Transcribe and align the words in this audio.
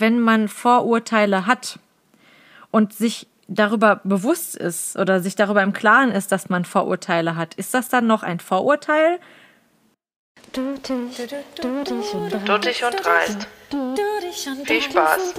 wenn 0.00 0.20
man 0.20 0.48
Vorurteile 0.48 1.46
hat 1.46 1.78
und 2.70 2.92
sich 2.92 3.26
darüber 3.48 4.00
bewusst 4.04 4.56
ist 4.56 4.96
oder 4.96 5.20
sich 5.20 5.34
darüber 5.34 5.62
im 5.62 5.72
Klaren 5.72 6.10
ist, 6.10 6.32
dass 6.32 6.48
man 6.48 6.64
Vorurteile 6.64 7.36
hat, 7.36 7.54
ist 7.54 7.74
das 7.74 7.88
dann 7.88 8.06
noch 8.06 8.22
ein 8.22 8.40
Vorurteil? 8.40 9.18
Du 10.52 10.74
dich, 10.74 11.16
du 11.60 11.84
dich 11.84 12.14
und. 12.14 12.32
Du 12.46 12.58
dich 12.58 12.84
und 12.84 13.04
dreist. 13.04 13.48
Viel 14.64 14.82
Spaß. 14.82 15.34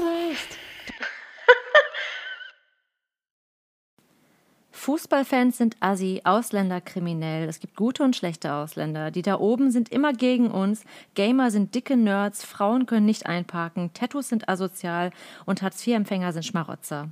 Fußballfans 4.90 5.56
sind 5.56 5.78
assi, 5.82 6.22
Ausländer 6.24 6.82
kriminell. 6.82 7.48
Es 7.48 7.60
gibt 7.60 7.76
gute 7.76 8.02
und 8.02 8.16
schlechte 8.16 8.52
Ausländer. 8.52 9.12
Die 9.12 9.22
da 9.22 9.40
oben 9.40 9.70
sind 9.70 9.90
immer 9.90 10.14
gegen 10.14 10.50
uns. 10.50 10.84
Gamer 11.14 11.52
sind 11.52 11.76
dicke 11.76 11.96
Nerds. 11.96 12.44
Frauen 12.44 12.88
können 12.88 13.06
nicht 13.06 13.28
einparken. 13.28 13.94
Tattoos 13.94 14.30
sind 14.30 14.50
asozial. 14.50 15.12
Und 15.46 15.62
Hartz-IV-Empfänger 15.62 16.34
sind 16.34 16.44
Schmarotzer. 16.44 17.10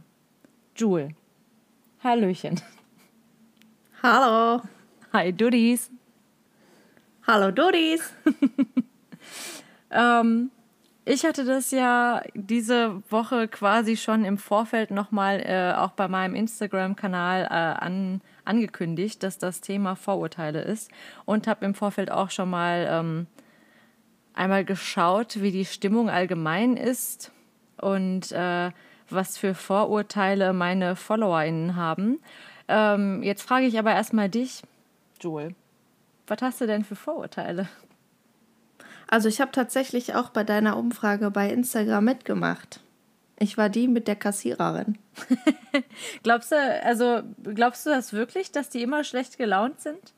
Jule. 0.76 1.09
Hallöchen. 2.04 2.59
Hallo. 4.02 4.63
Hi, 5.13 5.32
Duddies. 5.32 5.91
Hallo, 7.27 7.52
Duddies. 7.52 8.12
ähm, 9.91 10.49
ich 11.08 11.26
hatte 11.26 11.46
das 11.46 11.72
ja 11.72 12.22
diese 12.34 13.02
Woche 13.10 13.48
quasi 13.48 13.96
schon 13.96 14.26
im 14.26 14.38
Vorfeld 14.38 14.92
nochmal 14.92 15.40
äh, 15.40 15.74
auch 15.78 15.92
bei 15.92 16.10
meinem 16.10 16.36
Instagram-Kanal 16.36 17.44
äh, 17.44 17.48
an, 17.48 18.22
angekündigt, 18.44 19.24
dass 19.24 19.38
das 19.38 19.62
Thema 19.62 19.96
Vorurteile 19.96 20.62
ist 20.62 20.92
und 21.24 21.48
habe 21.48 21.66
im 21.66 21.76
Vorfeld 21.76 22.12
auch 22.12 22.30
schon 22.30 22.50
mal 22.50 22.88
ähm, 22.90 23.28
einmal 24.34 24.66
geschaut, 24.66 25.42
wie 25.42 25.52
die 25.52 25.64
Stimmung 25.64 26.10
allgemein 26.10 26.76
ist 26.76 27.32
und 27.78 28.34
äh, 28.34 28.72
was 29.10 29.38
für 29.38 29.55
Vorurteile 29.55 30.52
meine 30.52 30.98
FollowerInnen 30.98 31.77
haben. 31.77 32.20
Ähm, 32.68 33.24
jetzt 33.24 33.44
frage 33.44 33.66
ich 33.66 33.80
aber 33.80 33.94
erstmal 33.94 34.27
dich, 34.27 34.62
Joel. 35.21 35.55
Was 36.27 36.42
hast 36.42 36.60
du 36.60 36.68
denn 36.68 36.84
für 36.84 36.98
Vorurteile? 36.98 37.70
Also 39.08 39.30
ich 39.30 39.40
habe 39.40 39.52
tatsächlich 39.52 40.16
auch 40.16 40.30
bei 40.30 40.44
deiner 40.44 40.77
Umfrage 40.77 41.32
bei 41.32 41.50
Instagram 41.50 42.04
mitgemacht. 42.05 42.82
Ich 43.40 43.58
war 43.58 43.70
die 43.70 43.88
mit 43.88 44.08
der 44.08 44.16
Kassiererin. 44.16 44.98
glaubst 46.24 46.52
du, 46.52 46.55
also 46.84 47.22
glaubst 47.44 47.86
du 47.86 47.91
das 47.91 48.12
wirklich, 48.12 48.52
dass 48.52 48.70
die 48.70 48.82
immer 48.82 49.04
schlecht 49.04 49.38
gelaunt 49.38 49.80
sind? 49.80 50.14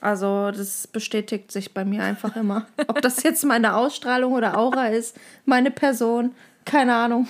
Also 0.00 0.50
das 0.50 0.86
bestätigt 0.86 1.50
sich 1.50 1.72
bei 1.72 1.86
mir 1.86 2.02
einfach 2.02 2.36
immer. 2.36 2.66
Ob 2.88 3.00
das 3.00 3.22
jetzt 3.22 3.44
meine 3.44 3.74
Ausstrahlung 3.74 4.34
oder 4.34 4.58
Aura 4.58 4.88
ist, 4.88 5.18
meine 5.46 5.70
Person, 5.70 6.34
keine 6.66 6.94
Ahnung. 6.94 7.26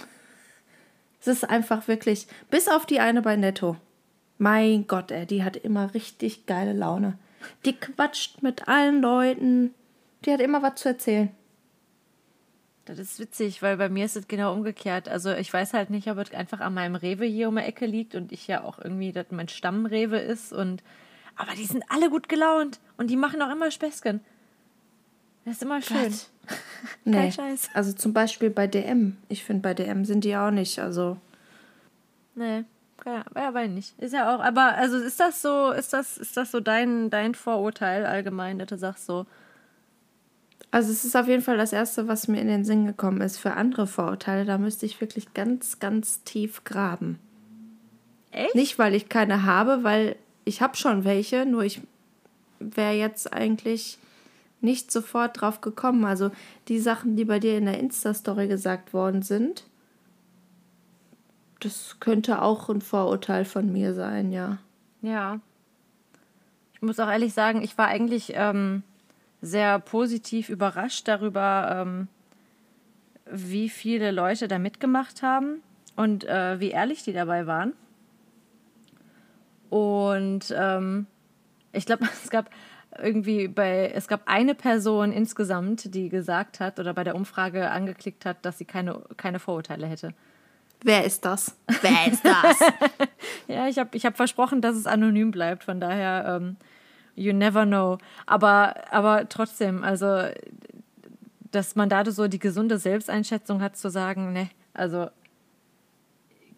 Es 1.21 1.29
ist 1.29 1.48
einfach 1.48 1.87
wirklich, 1.87 2.27
bis 2.51 2.69
auf 2.69 2.85
die 2.85 2.98
eine 2.98 3.23
bei 3.23 3.37
Netto. 3.37 3.77
Mein 4.39 4.89
Gott, 4.89 5.13
ey, 5.13 5.25
die 5.25 5.45
hat 5.45 5.57
immer 5.57 5.95
richtig 5.95 6.47
geile 6.47 6.73
Laune. 6.73 7.17
Die 7.65 7.75
quatscht 7.75 8.43
mit 8.43 8.67
allen 8.67 9.01
Leuten, 9.01 9.73
die 10.25 10.33
hat 10.33 10.41
immer 10.41 10.62
was 10.62 10.77
zu 10.77 10.89
erzählen. 10.89 11.30
Das 12.86 12.98
ist 12.98 13.19
witzig, 13.19 13.62
weil 13.62 13.78
bei 13.78 13.89
mir 13.89 14.05
ist 14.05 14.17
es 14.17 14.28
genau 14.28 14.53
umgekehrt. 14.53 15.08
Also 15.08 15.33
ich 15.33 15.50
weiß 15.50 15.72
halt 15.72 15.89
nicht, 15.89 16.11
ob 16.11 16.19
es 16.19 16.33
einfach 16.33 16.61
an 16.61 16.75
meinem 16.75 16.97
Rewe 16.97 17.25
hier 17.25 17.48
um 17.48 17.56
die 17.56 17.62
Ecke 17.62 17.86
liegt 17.86 18.14
und 18.14 18.30
ich 18.30 18.47
ja 18.47 18.62
auch 18.62 18.78
irgendwie, 18.78 19.12
dass 19.12 19.27
mein 19.30 19.48
Stammrewe 19.48 20.19
ist 20.19 20.52
und 20.52 20.83
aber 21.36 21.52
die 21.56 21.64
sind 21.64 21.84
alle 21.89 22.11
gut 22.11 22.28
gelaunt 22.28 22.80
und 22.97 23.08
die 23.08 23.17
machen 23.17 23.41
auch 23.42 23.50
immer 23.50 23.70
Späßchen. 23.70 24.20
Das 25.45 25.55
ist 25.55 25.62
immer 25.62 25.83
schön. 25.83 26.14
nee. 27.05 27.33
Scheiß. 27.33 27.70
Also 27.75 27.92
zum 27.92 28.12
Beispiel 28.12 28.50
bei 28.50 28.67
DM. 28.67 29.17
Ich 29.28 29.45
finde, 29.45 29.62
bei 29.62 29.75
DM 29.75 30.05
sind 30.05 30.25
die 30.25 30.36
auch 30.36 30.50
nicht, 30.50 30.78
also. 30.78 31.17
Nee, 32.34 32.64
ja, 33.05 33.25
ja, 33.34 33.67
nicht. 33.67 33.98
Ist 33.98 34.12
ja 34.12 34.34
auch, 34.34 34.41
aber 34.41 34.75
also 34.75 34.97
ist 34.98 35.20
das 35.20 35.42
so, 35.42 35.70
ist 35.70 35.92
das, 35.92 36.17
ist 36.17 36.36
das 36.36 36.50
so 36.50 36.61
dein, 36.61 37.11
dein 37.11 37.34
Vorurteil 37.34 38.07
allgemein, 38.07 38.58
dass 38.58 38.68
du 38.68 38.79
sagst 38.79 39.07
so, 39.07 39.27
also 40.74 40.90
es 40.90 41.05
ist 41.05 41.14
auf 41.14 41.29
jeden 41.29 41.40
Fall 41.40 41.57
das 41.57 41.73
Erste, 41.73 42.08
was 42.08 42.27
mir 42.27 42.40
in 42.40 42.48
den 42.48 42.64
Sinn 42.64 42.85
gekommen 42.85 43.20
ist. 43.20 43.39
Für 43.39 43.52
andere 43.52 43.86
Vorurteile, 43.86 44.45
da 44.45 44.58
müsste 44.58 44.86
ich 44.86 45.01
wirklich 45.01 45.33
ganz, 45.33 45.79
ganz 45.79 46.24
tief 46.24 46.64
graben. 46.64 47.20
Echt? 48.33 48.57
Nicht, 48.57 48.77
weil 48.77 48.92
ich 48.92 49.08
keine 49.08 49.45
habe, 49.45 49.84
weil 49.84 50.17
ich 50.45 50.63
habe 50.63 50.77
schon 50.77 51.05
welche, 51.05 51.46
nur 51.46 51.63
ich 51.63 51.80
wäre 52.58 52.95
jetzt 52.95 53.33
eigentlich 53.33 53.98
nicht 54.63 54.90
sofort 54.90 55.40
drauf 55.40 55.61
gekommen. 55.61 56.05
Also 56.05 56.33
die 56.67 56.80
Sachen, 56.80 57.14
die 57.14 57.24
bei 57.24 57.39
dir 57.39 57.57
in 57.57 57.67
der 57.67 57.79
Insta-Story 57.79 58.48
gesagt 58.48 58.92
worden 58.92 59.23
sind, 59.23 59.63
das 61.61 61.98
könnte 62.01 62.42
auch 62.42 62.68
ein 62.68 62.80
Vorurteil 62.80 63.45
von 63.45 63.73
mir 63.73 63.95
sein, 63.95 64.33
ja. 64.33 64.58
Ja. 65.02 65.39
Ich 66.73 66.83
muss 66.83 66.98
auch 66.98 67.08
ehrlich 67.08 67.33
sagen, 67.33 67.63
ich 67.63 67.79
war 67.79 67.86
eigentlich... 67.86 68.33
Ähm 68.34 68.83
sehr 69.45 69.79
positiv 69.79 70.49
überrascht 70.49 71.07
darüber, 71.07 71.83
ähm, 71.83 72.09
wie 73.31 73.69
viele 73.69 74.11
Leute 74.11 74.49
da 74.49 74.59
mitgemacht 74.59 75.23
haben 75.23 75.63
und 75.97 76.25
äh, 76.25 76.59
wie 76.61 76.71
ehrlich 76.71 77.03
die 77.03 77.13
dabei 77.13 77.47
waren. 77.47 77.75
Und 79.71 80.55
ähm, 80.57 81.07
ich 81.73 81.87
glaube, 81.87 82.09
es 82.25 82.31
gab 82.31 82.51
irgendwie 83.03 83.49
bei, 83.49 83.91
es 83.95 84.09
gab 84.09 84.23
eine 84.27 84.55
Person 84.55 85.13
insgesamt, 85.13 85.95
die 85.95 86.09
gesagt 86.09 86.61
hat 86.61 86.79
oder 86.79 86.95
bei 86.95 87.05
der 87.05 87.17
Umfrage 87.17 87.71
angeklickt 87.71 88.25
hat, 88.25 88.45
dass 88.45 88.59
sie 88.59 88.65
keine, 88.65 89.03
keine 89.17 89.41
Vorurteile 89.41 89.87
hätte. 89.87 90.15
Wer 90.83 91.05
ist 91.05 91.25
das? 91.25 91.57
Wer 91.81 92.13
ist 92.13 92.25
das? 92.25 92.61
ja, 93.49 93.69
ich 93.69 93.79
habe 93.79 93.97
ich 93.97 94.07
hab 94.07 94.17
versprochen, 94.17 94.61
dass 94.61 94.77
es 94.77 94.87
anonym 94.87 95.31
bleibt. 95.31 95.65
Von 95.65 95.81
daher 95.81 96.41
ähm, 96.41 96.57
you 97.14 97.33
never 97.33 97.64
know. 97.64 97.98
Aber, 98.27 98.75
aber 98.91 99.29
trotzdem, 99.29 99.83
also, 99.83 100.29
dass 101.51 101.77
man 101.77 101.89
da 101.89 102.05
so 102.11 102.29
die 102.29 102.39
gesunde 102.39 102.79
Selbsteinschätzung 102.79 103.63
hat, 103.63 103.77
zu 103.77 103.91
sagen, 103.91 104.33
ne, 104.33 104.51
also 104.73 105.08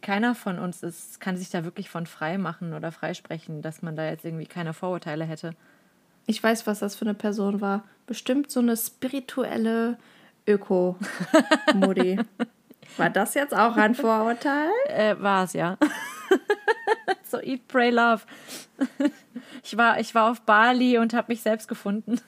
keiner 0.03 0.35
von 0.35 0.59
uns 0.59 0.83
ist, 0.83 1.21
kann 1.21 1.37
sich 1.37 1.51
da 1.51 1.65
wirklich 1.65 1.91
von 1.91 2.07
frei 2.07 2.39
machen 2.39 2.75
oder 2.75 2.93
freisprechen, 2.93 3.61
dass 3.61 3.83
man 3.83 3.97
da 3.97 4.09
jetzt 4.09 4.25
irgendwie 4.25 4.47
keine 4.47 4.73
Vorurteile 4.73 5.25
hätte. 5.25 5.51
Ich 6.27 6.43
weiß, 6.43 6.67
was 6.67 6.79
das 6.79 6.97
für 6.97 7.05
eine 7.05 7.15
Person 7.15 7.61
war. 7.61 7.85
Bestimmt 8.07 8.51
so 8.51 8.61
eine 8.61 8.77
spirituelle 8.77 9.99
Öko-Modi. 10.47 12.21
war 12.97 13.11
das 13.11 13.35
jetzt 13.35 13.55
auch 13.55 13.77
ein 13.77 13.95
Vorurteil? 13.95 14.71
Äh, 14.89 15.17
war 15.21 15.45
es, 15.45 15.53
ja. 15.53 15.77
So 17.37 17.43
Eat, 17.43 17.69
Pray, 17.69 17.91
Love. 17.91 18.23
Ich 19.63 19.77
war, 19.77 19.99
ich 19.99 20.15
war 20.15 20.31
auf 20.31 20.43
Bali 20.43 20.97
und 20.99 21.13
habe 21.13 21.33
mich 21.33 21.43
selbst 21.43 21.67
gefunden. 21.67 22.21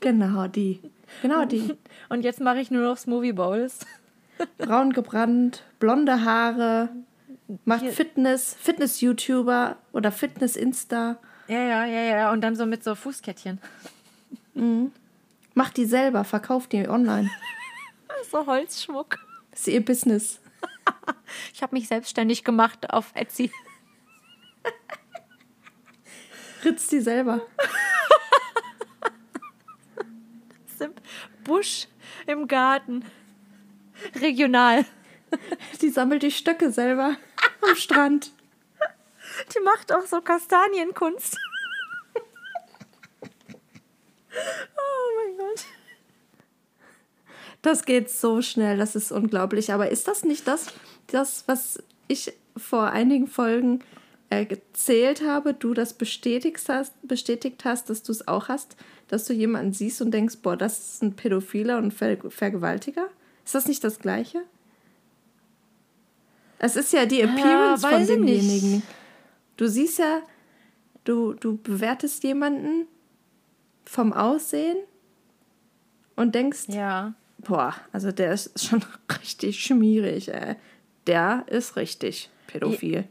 Genau 0.00 0.48
die. 0.48 0.80
Genau 1.22 1.44
die. 1.44 1.76
Und 2.08 2.24
jetzt 2.24 2.40
mache 2.40 2.58
ich 2.58 2.70
nur 2.70 2.82
noch 2.82 2.96
Smoothie 2.96 3.32
Bowls. 3.32 3.80
Braun 4.58 4.92
gebrannt, 4.92 5.62
blonde 5.78 6.24
Haare, 6.24 6.88
macht 7.64 7.86
Fitness, 7.86 8.56
Fitness-YouTuber 8.60 9.76
oder 9.92 10.10
Fitness-Insta. 10.10 11.18
Ja, 11.46 11.62
ja, 11.62 11.84
ja, 11.84 12.02
ja. 12.02 12.32
Und 12.32 12.40
dann 12.40 12.56
so 12.56 12.66
mit 12.66 12.82
so 12.82 12.94
Fußkettchen. 12.94 13.60
Mhm. 14.54 14.90
Macht 15.54 15.76
die 15.76 15.86
selber, 15.86 16.24
verkauft 16.24 16.72
die 16.72 16.88
online. 16.88 17.30
so 18.30 18.46
Holzschmuck. 18.46 19.18
Das 19.52 19.60
ist 19.60 19.68
ihr 19.68 19.84
Business. 19.84 20.40
ich 21.52 21.62
habe 21.62 21.76
mich 21.76 21.86
selbstständig 21.88 22.42
gemacht 22.42 22.92
auf 22.92 23.12
Etsy. 23.14 23.50
Ritzt 26.64 26.92
die 26.92 27.00
selber. 27.00 27.40
Im 30.80 30.94
Busch 31.44 31.86
im 32.26 32.48
Garten. 32.48 33.04
Regional. 34.20 34.84
Die 35.80 35.90
sammelt 35.90 36.22
die 36.22 36.30
Stöcke 36.30 36.72
selber 36.72 37.16
am 37.62 37.76
Strand. 37.76 38.32
Die 39.54 39.60
macht 39.60 39.92
auch 39.92 40.06
so 40.06 40.20
Kastanienkunst. 40.20 41.38
Oh 44.34 45.16
mein 45.16 45.38
Gott. 45.38 45.64
Das 47.62 47.84
geht 47.84 48.10
so 48.10 48.42
schnell, 48.42 48.76
das 48.76 48.96
ist 48.96 49.12
unglaublich. 49.12 49.72
Aber 49.72 49.90
ist 49.90 50.08
das 50.08 50.24
nicht 50.24 50.48
das, 50.48 50.66
das 51.06 51.44
was 51.46 51.82
ich 52.08 52.34
vor 52.56 52.90
einigen 52.90 53.28
Folgen 53.28 53.82
erzählt 54.32 55.22
habe, 55.26 55.54
du 55.54 55.74
das 55.74 55.94
bestätigt 55.94 56.62
hast, 56.68 56.92
bestätigt 57.06 57.64
hast, 57.64 57.90
dass 57.90 58.02
du 58.02 58.12
es 58.12 58.26
auch 58.28 58.48
hast, 58.48 58.76
dass 59.08 59.24
du 59.24 59.32
jemanden 59.32 59.72
siehst 59.72 60.00
und 60.00 60.10
denkst, 60.10 60.38
boah, 60.42 60.56
das 60.56 60.78
ist 60.78 61.02
ein 61.02 61.14
Pädophiler 61.14 61.78
und 61.78 61.92
Ver 61.92 62.18
Vergewaltiger? 62.30 63.08
Ist 63.44 63.54
das 63.54 63.66
nicht 63.66 63.82
das 63.84 63.98
Gleiche? 63.98 64.42
Es 66.58 66.76
ist 66.76 66.92
ja 66.92 67.06
die 67.06 67.20
Appearance 67.20 67.82
ja, 67.82 67.90
von 67.90 68.06
demjenigen. 68.06 68.82
Du 69.56 69.68
siehst 69.68 69.98
ja, 69.98 70.22
du, 71.04 71.34
du 71.34 71.56
bewertest 71.56 72.22
jemanden 72.22 72.86
vom 73.84 74.12
Aussehen 74.12 74.78
und 76.14 76.34
denkst, 76.34 76.68
ja. 76.68 77.14
boah, 77.38 77.74
also 77.92 78.12
der 78.12 78.32
ist 78.32 78.64
schon 78.64 78.84
richtig 79.20 79.62
schmierig, 79.62 80.32
ey. 80.32 80.56
Der 81.08 81.44
ist 81.48 81.74
richtig 81.76 82.30
pädophil. 82.46 82.94
Ja, 82.94 83.04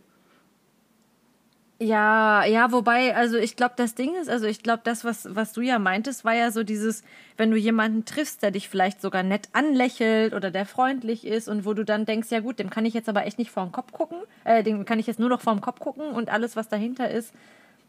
ja, 1.83 2.71
wobei, 2.71 3.15
also 3.15 3.37
ich 3.37 3.55
glaube, 3.55 3.73
das 3.75 3.95
Ding 3.95 4.13
ist, 4.21 4.29
also 4.29 4.45
ich 4.45 4.61
glaube, 4.61 4.81
das, 4.83 5.03
was, 5.03 5.33
was 5.33 5.51
du 5.51 5.61
ja 5.61 5.79
meintest, 5.79 6.23
war 6.23 6.35
ja 6.35 6.51
so 6.51 6.63
dieses, 6.63 7.03
wenn 7.37 7.49
du 7.49 7.57
jemanden 7.57 8.05
triffst, 8.05 8.43
der 8.43 8.51
dich 8.51 8.69
vielleicht 8.69 9.01
sogar 9.01 9.23
nett 9.23 9.49
anlächelt 9.53 10.33
oder 10.35 10.51
der 10.51 10.67
freundlich 10.67 11.25
ist 11.25 11.49
und 11.49 11.65
wo 11.65 11.73
du 11.73 11.83
dann 11.83 12.05
denkst, 12.05 12.29
ja 12.29 12.39
gut, 12.39 12.59
dem 12.59 12.69
kann 12.69 12.85
ich 12.85 12.93
jetzt 12.93 13.09
aber 13.09 13.25
echt 13.25 13.39
nicht 13.39 13.49
vor 13.49 13.63
den 13.63 13.71
Kopf 13.71 13.91
gucken, 13.93 14.19
äh, 14.43 14.61
dem 14.61 14.85
kann 14.85 14.99
ich 14.99 15.07
jetzt 15.07 15.19
nur 15.19 15.29
noch 15.29 15.41
vor 15.41 15.53
den 15.53 15.61
Kopf 15.61 15.79
gucken 15.79 16.11
und 16.11 16.29
alles, 16.29 16.55
was 16.55 16.69
dahinter 16.69 17.09
ist, 17.09 17.33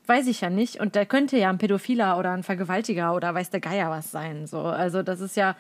weiß 0.06 0.26
ich 0.26 0.40
ja 0.40 0.48
nicht. 0.48 0.80
Und 0.80 0.94
der 0.94 1.04
könnte 1.04 1.36
ja 1.36 1.50
ein 1.50 1.58
Pädophiler 1.58 2.18
oder 2.18 2.30
ein 2.30 2.42
Vergewaltiger 2.42 3.14
oder 3.14 3.34
weiß 3.34 3.50
der 3.50 3.60
Geier 3.60 3.90
was 3.90 4.10
sein. 4.10 4.46
So, 4.46 4.60
also 4.60 5.02
das 5.02 5.20
ist 5.20 5.36
ja, 5.36 5.54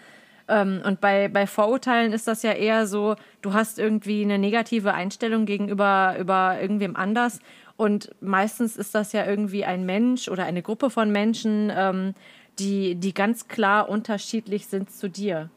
ähm, 0.48 0.80
und 0.84 1.00
bei, 1.00 1.28
bei 1.28 1.46
Vorurteilen 1.46 2.12
ist 2.12 2.26
das 2.26 2.42
ja 2.42 2.52
eher 2.52 2.86
so, 2.86 3.16
du 3.42 3.52
hast 3.52 3.78
irgendwie 3.78 4.22
eine 4.22 4.38
negative 4.38 4.94
Einstellung 4.94 5.44
gegenüber 5.44 6.16
über 6.18 6.58
irgendwem 6.60 6.96
anders 6.96 7.40
und 7.82 8.10
meistens 8.20 8.76
ist 8.76 8.94
das 8.94 9.12
ja 9.12 9.26
irgendwie 9.26 9.64
ein 9.64 9.84
Mensch 9.84 10.28
oder 10.28 10.44
eine 10.44 10.62
Gruppe 10.62 10.88
von 10.88 11.10
Menschen, 11.10 11.72
ähm, 11.74 12.14
die, 12.60 12.94
die 12.94 13.12
ganz 13.12 13.48
klar 13.48 13.88
unterschiedlich 13.88 14.68
sind 14.68 14.92
zu 14.92 15.10
dir. 15.10 15.50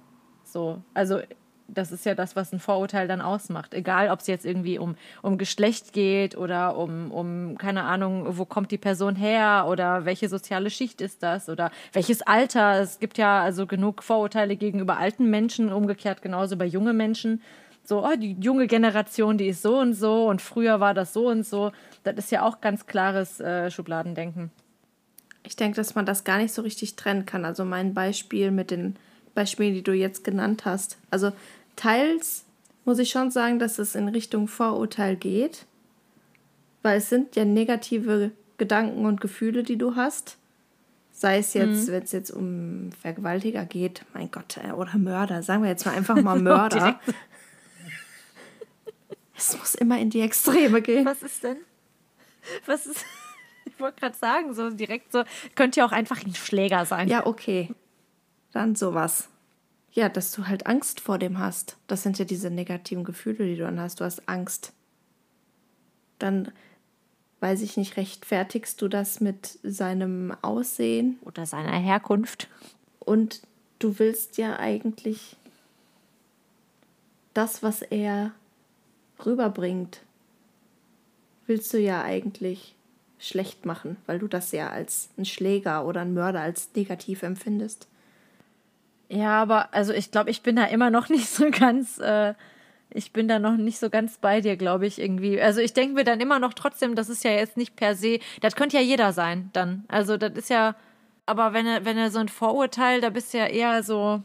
So, 0.44 0.81
also 0.95 1.19
das 1.68 1.92
ist 1.92 2.04
ja 2.04 2.16
das, 2.16 2.36
was 2.36 2.51
ein 2.51 2.60
Vorurteil 2.60 3.07
dann 3.07 3.22
ausmacht. 3.22 3.75
Egal, 3.75 4.10
ob 4.10 4.22
es 4.22 4.27
jetzt 4.27 4.44
irgendwie 4.44 4.80
um, 4.80 4.95
um 5.22 5.38
Geschlecht 5.38 5.94
geht 5.94 6.36
oder 6.36 6.77
um, 6.77 7.12
um, 7.12 7.60
keine 7.60 7.83
Ahnung, 7.83 8.25
wo 8.39 8.45
kommt 8.45 8.71
die 8.71 8.80
Person 8.80 9.16
her 9.16 9.68
oder 9.69 10.06
welche 10.06 10.28
soziale 10.28 10.71
Schicht 10.71 11.01
ist 11.01 11.21
das 11.21 11.48
oder 11.48 11.69
welches 11.94 12.24
Alter. 12.24 12.81
Es 12.81 12.98
gibt 12.98 13.19
ja 13.19 13.44
also 13.44 13.68
genug 13.68 14.01
Vorurteile 14.01 14.56
gegenüber 14.56 14.98
alten 14.98 15.30
Menschen, 15.30 15.71
umgekehrt 15.71 16.24
genauso 16.24 16.57
bei 16.57 16.66
jungen 16.66 16.98
Menschen 16.98 17.44
so, 17.88 18.06
oh, 18.06 18.16
die 18.18 18.36
junge 18.40 18.68
Generation, 18.68 19.38
die 19.38 19.48
ist 19.48 19.62
so 19.62 19.78
und 19.78 19.94
so 19.94 20.28
und 20.28 20.42
früher 20.42 20.80
war 20.80 20.94
das 20.94 21.14
so 21.14 21.28
und 21.28 21.46
so. 21.46 21.72
Das 22.04 22.16
ist 22.16 22.32
ja 22.32 22.44
auch 22.44 22.62
ganz 22.62 22.88
klares 22.88 23.40
äh, 23.40 23.70
Schubladendenken. 23.70 24.52
Ich 25.44 25.56
denke, 25.56 25.76
dass 25.76 25.94
man 25.94 26.06
das 26.06 26.24
gar 26.24 26.40
nicht 26.40 26.54
so 26.54 26.64
richtig 26.64 26.96
trennen 26.96 27.26
kann. 27.26 27.46
Also 27.46 27.66
mein 27.66 27.94
Beispiel 27.94 28.52
mit 28.52 28.72
den 28.72 28.96
Beispielen, 29.36 29.74
die 29.74 29.84
du 29.84 29.94
jetzt 29.94 30.24
genannt 30.24 30.66
hast. 30.66 30.98
Also 31.12 31.32
teils 31.76 32.46
muss 32.86 33.00
ich 33.00 33.10
schon 33.10 33.32
sagen, 33.32 33.60
dass 33.60 33.78
es 33.78 33.96
in 33.96 34.08
Richtung 34.08 34.48
Vorurteil 34.48 35.16
geht, 35.16 35.66
weil 36.81 36.98
es 36.98 37.10
sind 37.10 37.36
ja 37.36 37.46
negative 37.46 38.31
Gedanken 38.58 39.06
und 39.06 39.22
Gefühle, 39.22 39.64
die 39.64 39.78
du 39.78 39.96
hast. 39.96 40.38
Sei 41.12 41.38
es 41.38 41.54
jetzt, 41.54 41.88
mhm. 41.88 41.92
wenn 41.92 42.04
es 42.04 42.12
jetzt 42.12 42.31
um 42.31 42.90
Vergewaltiger 43.02 43.66
geht, 43.66 44.04
mein 44.14 44.31
Gott, 44.31 44.58
äh, 44.58 44.72
oder 44.72 44.98
Mörder, 44.98 45.44
sagen 45.44 45.64
wir 45.64 45.70
jetzt 45.70 45.86
mal 45.86 45.96
einfach 45.96 46.22
mal 46.22 46.40
Mörder. 46.42 47.00
Es 49.38 49.58
muss 49.58 49.76
immer 49.76 50.00
in 50.00 50.10
die 50.10 50.22
Extreme 50.22 50.82
gehen. 50.82 51.06
Was 51.06 51.22
ist 51.22 51.44
denn? 51.44 51.58
Was 52.66 52.86
ist. 52.86 53.06
Ich 53.68 53.82
wollte 53.82 54.00
gerade 54.00 54.16
sagen, 54.16 54.54
so 54.54 54.70
direkt 54.70 55.12
so. 55.12 55.24
Könnte 55.56 55.80
ja 55.80 55.88
auch 55.88 55.92
einfach 55.92 56.24
ein 56.24 56.36
Schläger 56.36 56.86
sein. 56.86 57.10
Ja, 57.10 57.26
okay. 57.26 57.74
Dann 58.52 58.76
sowas. 58.76 59.28
Ja, 59.92 60.08
dass 60.08 60.32
du 60.32 60.48
halt 60.48 60.68
Angst 60.68 61.02
vor 61.02 61.18
dem 61.18 61.40
hast. 61.40 61.76
Das 61.88 62.04
sind 62.04 62.18
ja 62.20 62.26
diese 62.26 62.52
negativen 62.52 63.04
Gefühle, 63.04 63.44
die 63.46 63.58
du 63.58 63.64
dann 63.64 63.80
hast. 63.80 64.00
Du 64.00 64.06
hast 64.06 64.30
Angst. 64.30 64.72
Dann, 66.20 66.52
weiß 67.42 67.64
ich 67.64 67.76
nicht, 67.76 67.98
rechtfertigst 67.98 68.81
du 68.81 68.88
das 68.88 69.20
mit 69.20 69.60
seinem 69.64 70.34
Aussehen. 70.42 71.18
Oder 71.24 71.46
seiner 71.46 71.78
Herkunft. 71.78 72.48
Und 73.00 73.42
du 73.80 74.00
willst 74.00 74.38
ja 74.38 74.58
eigentlich 74.58 75.36
das, 77.34 77.64
was 77.64 77.81
er 77.81 78.31
rüberbringt, 79.24 80.02
willst 81.48 81.74
du 81.74 81.80
ja 81.80 82.02
eigentlich 82.02 82.76
schlecht 83.20 83.66
machen, 83.66 83.98
weil 84.06 84.20
du 84.20 84.28
das 84.28 84.52
ja 84.52 84.70
als 84.70 85.10
ein 85.18 85.26
Schläger 85.26 85.86
oder 85.86 86.02
ein 86.02 86.14
Mörder 86.14 86.42
als 86.42 86.70
negativ 86.76 87.24
empfindest. 87.24 87.88
Ja, 89.10 89.42
aber 89.42 89.74
also 89.74 89.94
ich 89.94 90.12
glaube, 90.12 90.30
ich 90.30 90.42
bin 90.42 90.56
da 90.56 90.66
immer 90.66 90.90
noch 90.90 91.10
nicht 91.10 91.28
so 91.30 91.50
ganz, 91.52 92.00
äh, 92.00 92.34
ich 92.90 93.12
bin 93.12 93.28
da 93.28 93.40
noch 93.40 93.58
nicht 93.58 93.80
so 93.80 93.90
ganz 93.90 94.18
bei 94.18 94.42
dir, 94.42 94.58
glaube 94.58 94.86
ich, 94.86 95.00
irgendwie. 95.00 95.42
Also 95.42 95.62
ich 95.62 95.74
denke 95.74 95.96
mir 95.96 96.04
dann 96.04 96.20
immer 96.20 96.40
noch 96.40 96.54
trotzdem, 96.54 96.96
das 96.96 97.10
ist 97.10 97.24
ja 97.24 97.32
jetzt 97.32 97.58
nicht 97.58 97.76
per 97.76 97.96
se, 97.96 98.20
das 98.42 98.56
könnte 98.56 98.78
ja 98.78 98.84
jeder 98.84 99.14
sein 99.14 99.50
dann. 99.54 99.86
Also 99.88 100.18
das 100.18 100.34
ist 100.34 100.50
ja, 100.50 100.76
aber 101.26 101.54
wenn 101.54 101.66
er, 101.66 101.86
wenn 101.86 101.98
er 101.98 102.12
so 102.12 102.20
ein 102.20 102.30
Vorurteil, 102.30 103.02
da 103.02 103.10
bist 103.10 103.34
du 103.34 103.38
ja 103.38 103.48
eher 103.48 103.84
so, 103.84 104.22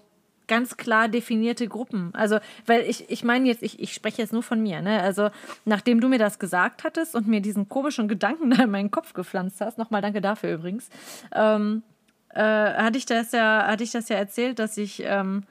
ganz 0.50 0.76
klar 0.76 1.08
definierte 1.08 1.68
Gruppen. 1.68 2.10
Also, 2.12 2.40
weil 2.66 2.82
ich, 2.82 3.08
ich 3.08 3.22
meine 3.22 3.46
jetzt, 3.46 3.62
ich, 3.62 3.78
ich 3.78 3.94
spreche 3.94 4.20
jetzt 4.20 4.32
nur 4.32 4.42
von 4.42 4.60
mir, 4.60 4.82
ne? 4.82 5.00
Also, 5.00 5.30
nachdem 5.64 6.00
du 6.00 6.08
mir 6.08 6.18
das 6.18 6.40
gesagt 6.40 6.82
hattest 6.82 7.14
und 7.14 7.28
mir 7.28 7.40
diesen 7.40 7.68
komischen 7.68 8.08
Gedanken 8.08 8.50
da 8.50 8.64
in 8.64 8.70
meinen 8.70 8.90
Kopf 8.90 9.14
gepflanzt 9.14 9.60
hast, 9.60 9.78
nochmal 9.78 10.02
danke 10.02 10.20
dafür 10.20 10.52
übrigens, 10.52 10.90
ähm, 11.32 11.84
äh, 12.30 12.42
hatte 12.42 12.98
ich 12.98 13.06
das 13.06 13.30
ja, 13.30 13.64
hatte 13.68 13.84
ich 13.84 13.92
das 13.92 14.08
ja 14.08 14.16
erzählt, 14.16 14.58
dass 14.58 14.76
ich 14.76 15.02
ähm, 15.06 15.44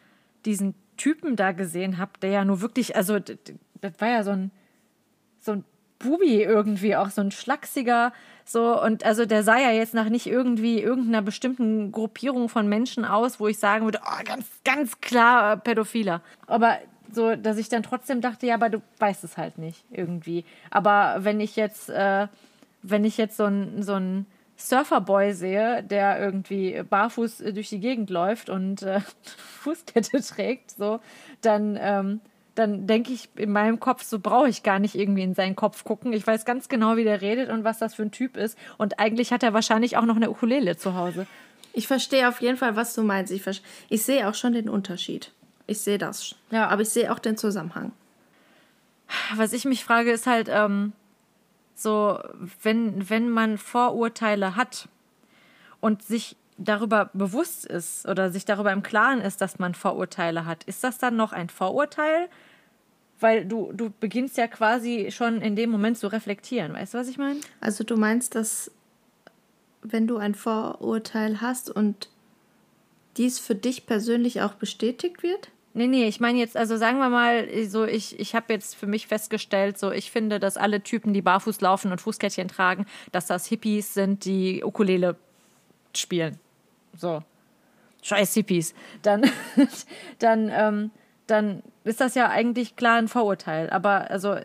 diesen 0.45 0.75
Typen 0.97 1.37
da 1.37 1.53
gesehen 1.53 1.97
habe, 1.97 2.11
der 2.21 2.31
ja 2.31 2.45
nur 2.45 2.59
wirklich, 2.59 2.97
also 2.97 3.19
das 3.19 3.93
war 3.99 4.09
ja 4.09 4.23
so 4.23 4.31
ein, 4.31 4.51
so 5.39 5.53
ein 5.53 5.63
Bubi 5.99 6.41
irgendwie, 6.41 6.95
auch 6.95 7.09
so 7.09 7.21
ein 7.21 7.31
schlachsiger, 7.31 8.13
so, 8.49 8.81
und 8.81 9.05
also 9.05 9.27
der 9.27 9.43
sah 9.43 9.59
ja 9.59 9.69
jetzt 9.69 9.93
nach 9.93 10.09
nicht 10.09 10.25
irgendwie 10.25 10.81
irgendeiner 10.81 11.21
bestimmten 11.21 11.91
Gruppierung 11.91 12.49
von 12.49 12.67
Menschen 12.67 13.05
aus, 13.05 13.39
wo 13.39 13.47
ich 13.47 13.59
sagen 13.59 13.85
würde, 13.85 13.99
oh, 14.03 14.23
ganz, 14.25 14.47
ganz 14.65 14.99
klar 15.01 15.53
äh, 15.53 15.57
Pädophiler. 15.57 16.21
Aber 16.47 16.79
so, 17.11 17.35
dass 17.35 17.59
ich 17.59 17.69
dann 17.69 17.83
trotzdem 17.83 18.21
dachte, 18.21 18.47
ja, 18.47 18.55
aber 18.55 18.69
du 18.69 18.81
weißt 18.97 19.23
es 19.23 19.37
halt 19.37 19.59
nicht 19.59 19.85
irgendwie. 19.91 20.45
Aber 20.71 21.17
wenn 21.19 21.39
ich 21.39 21.55
jetzt, 21.57 21.91
äh, 21.91 22.27
wenn 22.81 23.05
ich 23.05 23.17
jetzt 23.17 23.37
so 23.37 23.45
ein, 23.45 23.83
so 23.83 23.93
ein 23.93 24.25
Surferboy 24.57 25.33
sehe, 25.33 25.83
der 25.83 26.19
irgendwie 26.19 26.81
barfuß 26.81 27.43
durch 27.53 27.69
die 27.69 27.79
Gegend 27.79 28.09
läuft 28.09 28.49
und 28.49 28.81
äh, 28.81 29.01
Fußkette 29.61 30.21
trägt, 30.23 30.71
so, 30.71 30.99
dann 31.41 31.77
ähm, 31.79 32.19
dann 32.59 32.87
denke 32.87 33.13
ich 33.13 33.29
in 33.37 33.53
meinem 33.53 33.79
Kopf, 33.79 34.03
so 34.03 34.19
brauche 34.19 34.49
ich 34.49 34.63
gar 34.63 34.79
nicht 34.79 34.95
irgendwie 34.95 35.23
in 35.23 35.33
seinen 35.33 35.55
Kopf 35.55 35.85
gucken. 35.85 36.11
Ich 36.11 36.27
weiß 36.27 36.43
ganz 36.43 36.67
genau, 36.67 36.97
wie 36.97 37.05
der 37.05 37.21
redet 37.21 37.49
und 37.49 37.63
was 37.63 37.79
das 37.79 37.95
für 37.95 38.01
ein 38.03 38.11
Typ 38.11 38.35
ist. 38.35 38.57
Und 38.77 38.99
eigentlich 38.99 39.31
hat 39.31 39.43
er 39.43 39.53
wahrscheinlich 39.53 39.95
auch 39.95 40.03
noch 40.03 40.17
eine 40.17 40.29
Ukulele 40.29 40.75
zu 40.75 40.93
Hause. 40.93 41.25
Ich 41.71 41.87
verstehe 41.87 42.27
auf 42.27 42.41
jeden 42.41 42.57
Fall, 42.57 42.75
was 42.75 42.93
du 42.93 43.03
meinst. 43.03 43.31
Ich, 43.31 43.43
ich 43.87 44.03
sehe 44.03 44.27
auch 44.27 44.35
schon 44.35 44.51
den 44.51 44.67
Unterschied. 44.67 45.31
Ich 45.67 45.79
sehe 45.79 45.97
das. 45.97 46.35
Ja. 46.51 46.67
Aber 46.67 46.81
ich 46.81 46.89
sehe 46.89 47.13
auch 47.13 47.19
den 47.19 47.37
Zusammenhang. 47.37 47.93
Was 49.35 49.53
ich 49.53 49.63
mich 49.63 49.85
frage, 49.85 50.11
ist 50.11 50.27
halt, 50.27 50.49
ähm, 50.51 50.91
so, 51.75 52.19
wenn, 52.61 53.09
wenn 53.09 53.29
man 53.29 53.57
Vorurteile 53.57 54.57
hat 54.57 54.89
und 55.79 56.03
sich 56.03 56.35
darüber 56.57 57.09
bewusst 57.13 57.65
ist 57.65 58.05
oder 58.05 58.31
sich 58.31 58.43
darüber 58.43 58.73
im 58.73 58.83
Klaren 58.83 59.21
ist, 59.21 59.39
dass 59.39 59.59
man 59.59 59.75
Vorurteile 59.75 60.45
hat, 60.45 60.65
ist 60.65 60.83
das 60.83 60.97
dann 60.97 61.15
noch 61.15 61.31
ein 61.31 61.47
Vorurteil? 61.47 62.27
Weil 63.19 63.45
du, 63.45 63.71
du 63.73 63.91
beginnst 63.99 64.37
ja 64.37 64.47
quasi 64.47 65.09
schon 65.11 65.41
in 65.41 65.55
dem 65.55 65.69
Moment 65.69 65.97
zu 65.97 66.07
reflektieren. 66.07 66.73
Weißt 66.73 66.93
du, 66.93 66.97
was 66.97 67.09
ich 67.09 67.17
meine? 67.17 67.39
Also 67.59 67.83
du 67.83 67.97
meinst, 67.97 68.35
dass 68.35 68.71
wenn 69.81 70.07
du 70.07 70.17
ein 70.17 70.35
Vorurteil 70.35 71.41
hast 71.41 71.69
und 71.69 72.09
dies 73.17 73.39
für 73.39 73.55
dich 73.55 73.85
persönlich 73.85 74.41
auch 74.41 74.53
bestätigt 74.53 75.23
wird? 75.23 75.49
Nee, 75.73 75.87
nee, 75.87 76.07
ich 76.07 76.19
meine 76.19 76.39
jetzt, 76.39 76.57
also 76.57 76.77
sagen 76.77 76.97
wir 76.97 77.09
mal, 77.09 77.47
so 77.67 77.85
ich, 77.85 78.19
ich 78.19 78.33
habe 78.33 78.51
jetzt 78.53 78.75
für 78.75 78.87
mich 78.87 79.07
festgestellt, 79.07 79.77
so 79.77 79.91
ich 79.91 80.09
finde, 80.09 80.39
dass 80.39 80.57
alle 80.57 80.81
Typen, 80.81 81.13
die 81.13 81.21
barfuß 81.21 81.61
laufen 81.61 81.91
und 81.91 82.01
Fußkettchen 82.01 82.47
tragen, 82.47 82.85
dass 83.11 83.27
das 83.27 83.45
Hippies 83.45 83.93
sind, 83.93 84.25
die 84.25 84.63
Ukulele 84.63 85.15
spielen. 85.95 86.39
So. 86.97 87.23
Scheiß 88.01 88.33
Hippies. 88.33 88.73
Dann, 89.01 89.29
dann, 90.19 90.49
ähm, 90.51 90.91
dann 91.29 91.63
ist 91.83 92.01
das 92.01 92.15
ja 92.15 92.29
eigentlich 92.29 92.75
klar 92.75 92.97
ein 92.97 93.07
Vorurteil. 93.07 93.69
Aber 93.69 94.09
also, 94.09 94.35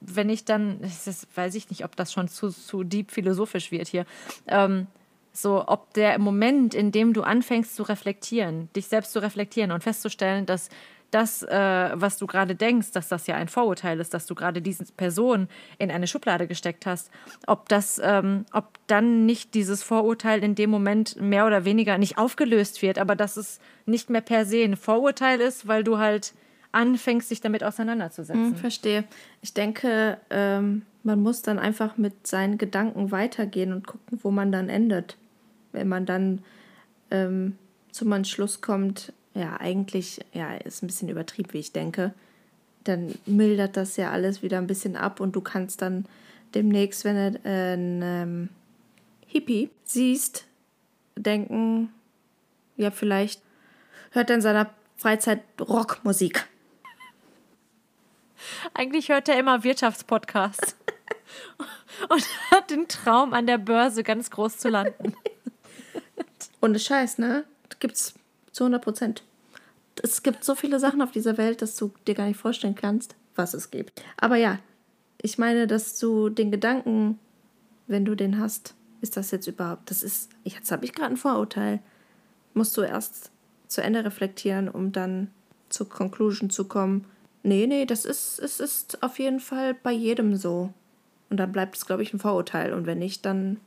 wenn 0.00 0.28
ich 0.28 0.44
dann, 0.44 0.80
das 0.80 1.26
weiß 1.34 1.54
ich 1.54 1.70
nicht, 1.70 1.84
ob 1.84 1.96
das 1.96 2.12
schon 2.12 2.28
zu, 2.28 2.50
zu 2.50 2.84
deep 2.84 3.10
philosophisch 3.10 3.70
wird 3.70 3.88
hier, 3.88 4.06
ähm, 4.46 4.86
so, 5.32 5.64
ob 5.66 5.92
der 5.94 6.18
Moment, 6.18 6.74
in 6.74 6.92
dem 6.92 7.12
du 7.12 7.22
anfängst 7.22 7.74
zu 7.74 7.82
reflektieren, 7.82 8.68
dich 8.76 8.86
selbst 8.86 9.12
zu 9.12 9.20
reflektieren 9.20 9.72
und 9.72 9.82
festzustellen, 9.82 10.46
dass 10.46 10.68
das, 11.14 11.42
äh, 11.44 11.90
was 11.94 12.18
du 12.18 12.26
gerade 12.26 12.54
denkst, 12.56 12.90
dass 12.90 13.08
das 13.08 13.26
ja 13.26 13.36
ein 13.36 13.48
Vorurteil 13.48 14.00
ist, 14.00 14.14
dass 14.14 14.26
du 14.26 14.34
gerade 14.34 14.60
diese 14.60 14.84
Person 14.96 15.48
in 15.78 15.90
eine 15.90 16.06
Schublade 16.06 16.48
gesteckt 16.48 16.86
hast, 16.86 17.10
ob 17.46 17.68
das, 17.68 18.00
ähm, 18.02 18.46
ob 18.52 18.78
dann 18.88 19.24
nicht 19.24 19.54
dieses 19.54 19.82
Vorurteil 19.82 20.42
in 20.42 20.54
dem 20.56 20.70
Moment 20.70 21.20
mehr 21.20 21.46
oder 21.46 21.64
weniger 21.64 21.98
nicht 21.98 22.18
aufgelöst 22.18 22.82
wird, 22.82 22.98
aber 22.98 23.14
dass 23.14 23.36
es 23.36 23.60
nicht 23.86 24.10
mehr 24.10 24.22
per 24.22 24.44
se 24.44 24.64
ein 24.64 24.76
Vorurteil 24.76 25.40
ist, 25.40 25.68
weil 25.68 25.84
du 25.84 25.98
halt 25.98 26.34
anfängst, 26.72 27.30
dich 27.30 27.40
damit 27.40 27.62
auseinanderzusetzen. 27.62 28.50
Hm, 28.50 28.56
verstehe. 28.56 29.04
Ich 29.40 29.54
denke, 29.54 30.18
ähm, 30.30 30.82
man 31.04 31.22
muss 31.22 31.42
dann 31.42 31.60
einfach 31.60 31.96
mit 31.96 32.26
seinen 32.26 32.58
Gedanken 32.58 33.12
weitergehen 33.12 33.72
und 33.72 33.86
gucken, 33.86 34.18
wo 34.22 34.32
man 34.32 34.50
dann 34.50 34.68
endet. 34.68 35.16
Wenn 35.70 35.88
man 35.88 36.06
dann 36.06 36.42
ähm, 37.12 37.56
zum 37.92 38.10
Entschluss 38.10 38.60
kommt, 38.60 39.12
ja, 39.34 39.58
eigentlich, 39.58 40.20
ja, 40.32 40.54
ist 40.54 40.82
ein 40.82 40.86
bisschen 40.86 41.08
übertrieben, 41.08 41.52
wie 41.52 41.58
ich 41.58 41.72
denke. 41.72 42.14
Dann 42.84 43.14
mildert 43.26 43.76
das 43.76 43.96
ja 43.96 44.10
alles 44.10 44.42
wieder 44.42 44.58
ein 44.58 44.66
bisschen 44.66 44.96
ab 44.96 45.20
und 45.20 45.34
du 45.34 45.40
kannst 45.40 45.82
dann 45.82 46.06
demnächst, 46.54 47.04
wenn 47.04 47.16
du 47.16 47.40
äh, 47.44 47.72
einen 47.72 48.02
ähm, 48.02 48.48
Hippie 49.26 49.70
siehst, 49.84 50.46
denken, 51.16 51.92
ja, 52.76 52.90
vielleicht 52.90 53.42
hört 54.12 54.30
er 54.30 54.36
in 54.36 54.42
seiner 54.42 54.70
Freizeit 54.96 55.42
Rockmusik. 55.60 56.46
Eigentlich 58.74 59.08
hört 59.08 59.28
er 59.28 59.38
immer 59.38 59.64
Wirtschaftspodcasts 59.64 60.76
und 62.08 62.24
hat 62.50 62.70
den 62.70 62.88
Traum, 62.88 63.32
an 63.32 63.46
der 63.46 63.58
Börse 63.58 64.02
ganz 64.02 64.30
groß 64.30 64.58
zu 64.58 64.68
landen. 64.68 65.14
Und 66.60 66.80
Scheiß, 66.80 67.18
ne? 67.18 67.44
Gibt's 67.78 68.14
zu 68.54 68.64
100 68.64 68.82
Prozent. 68.82 69.22
Es 70.02 70.22
gibt 70.22 70.44
so 70.44 70.54
viele 70.54 70.80
Sachen 70.80 71.02
auf 71.02 71.10
dieser 71.10 71.36
Welt, 71.36 71.60
dass 71.60 71.76
du 71.76 71.92
dir 72.06 72.14
gar 72.14 72.26
nicht 72.26 72.40
vorstellen 72.40 72.74
kannst, 72.74 73.16
was 73.34 73.52
es 73.52 73.70
gibt. 73.70 74.02
Aber 74.16 74.36
ja, 74.36 74.58
ich 75.20 75.38
meine, 75.38 75.66
dass 75.66 75.98
du 75.98 76.28
den 76.28 76.50
Gedanken, 76.50 77.18
wenn 77.86 78.04
du 78.04 78.14
den 78.14 78.38
hast, 78.38 78.74
ist 79.00 79.16
das 79.16 79.30
jetzt 79.30 79.46
überhaupt, 79.46 79.90
das 79.90 80.02
ist, 80.02 80.30
jetzt 80.44 80.72
habe 80.72 80.84
ich 80.84 80.92
gerade 80.92 81.10
ein 81.10 81.16
Vorurteil, 81.16 81.80
musst 82.54 82.76
du 82.76 82.82
erst 82.82 83.30
zu 83.66 83.82
Ende 83.82 84.04
reflektieren, 84.04 84.68
um 84.68 84.92
dann 84.92 85.30
zur 85.68 85.88
Conclusion 85.88 86.48
zu 86.48 86.66
kommen. 86.66 87.04
Nee, 87.42 87.66
nee, 87.66 87.84
das 87.84 88.04
ist, 88.04 88.38
es 88.38 88.60
ist 88.60 89.02
auf 89.02 89.18
jeden 89.18 89.40
Fall 89.40 89.74
bei 89.74 89.92
jedem 89.92 90.36
so. 90.36 90.72
Und 91.28 91.38
dann 91.38 91.52
bleibt 91.52 91.76
es, 91.76 91.86
glaube 91.86 92.02
ich, 92.02 92.14
ein 92.14 92.20
Vorurteil. 92.20 92.72
Und 92.72 92.86
wenn 92.86 92.98
nicht, 92.98 93.26
dann. 93.26 93.58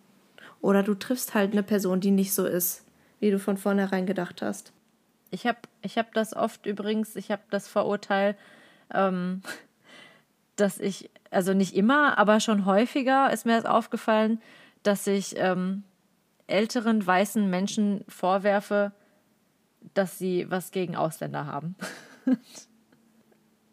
Oder 0.61 0.83
du 0.83 0.93
triffst 0.93 1.33
halt 1.33 1.51
eine 1.51 1.63
Person, 1.63 1.99
die 1.99 2.11
nicht 2.11 2.33
so 2.33 2.45
ist, 2.45 2.83
wie 3.19 3.29
du 3.29 3.39
von 3.39 3.57
vornherein 3.57 4.05
gedacht 4.05 4.41
hast. 4.41 4.71
Ich 5.31 5.45
habe 5.45 5.59
ich 5.81 5.97
hab 5.97 6.13
das 6.13 6.35
oft 6.35 6.65
übrigens, 6.65 7.15
ich 7.15 7.31
habe 7.31 7.43
das 7.49 7.67
Vorurteil, 7.67 8.37
ähm, 8.93 9.41
dass 10.55 10.79
ich, 10.79 11.09
also 11.29 11.53
nicht 11.53 11.75
immer, 11.75 12.17
aber 12.17 12.39
schon 12.39 12.65
häufiger 12.65 13.31
ist 13.31 13.45
mir 13.45 13.55
das 13.55 13.65
aufgefallen, 13.65 14.41
dass 14.83 15.05
ich 15.05 15.37
ähm, 15.37 15.83
älteren 16.47 17.05
weißen 17.05 17.49
Menschen 17.49 18.03
vorwerfe, 18.07 18.91
dass 19.93 20.17
sie 20.17 20.49
was 20.49 20.71
gegen 20.71 20.95
Ausländer 20.95 21.45
haben. 21.45 21.75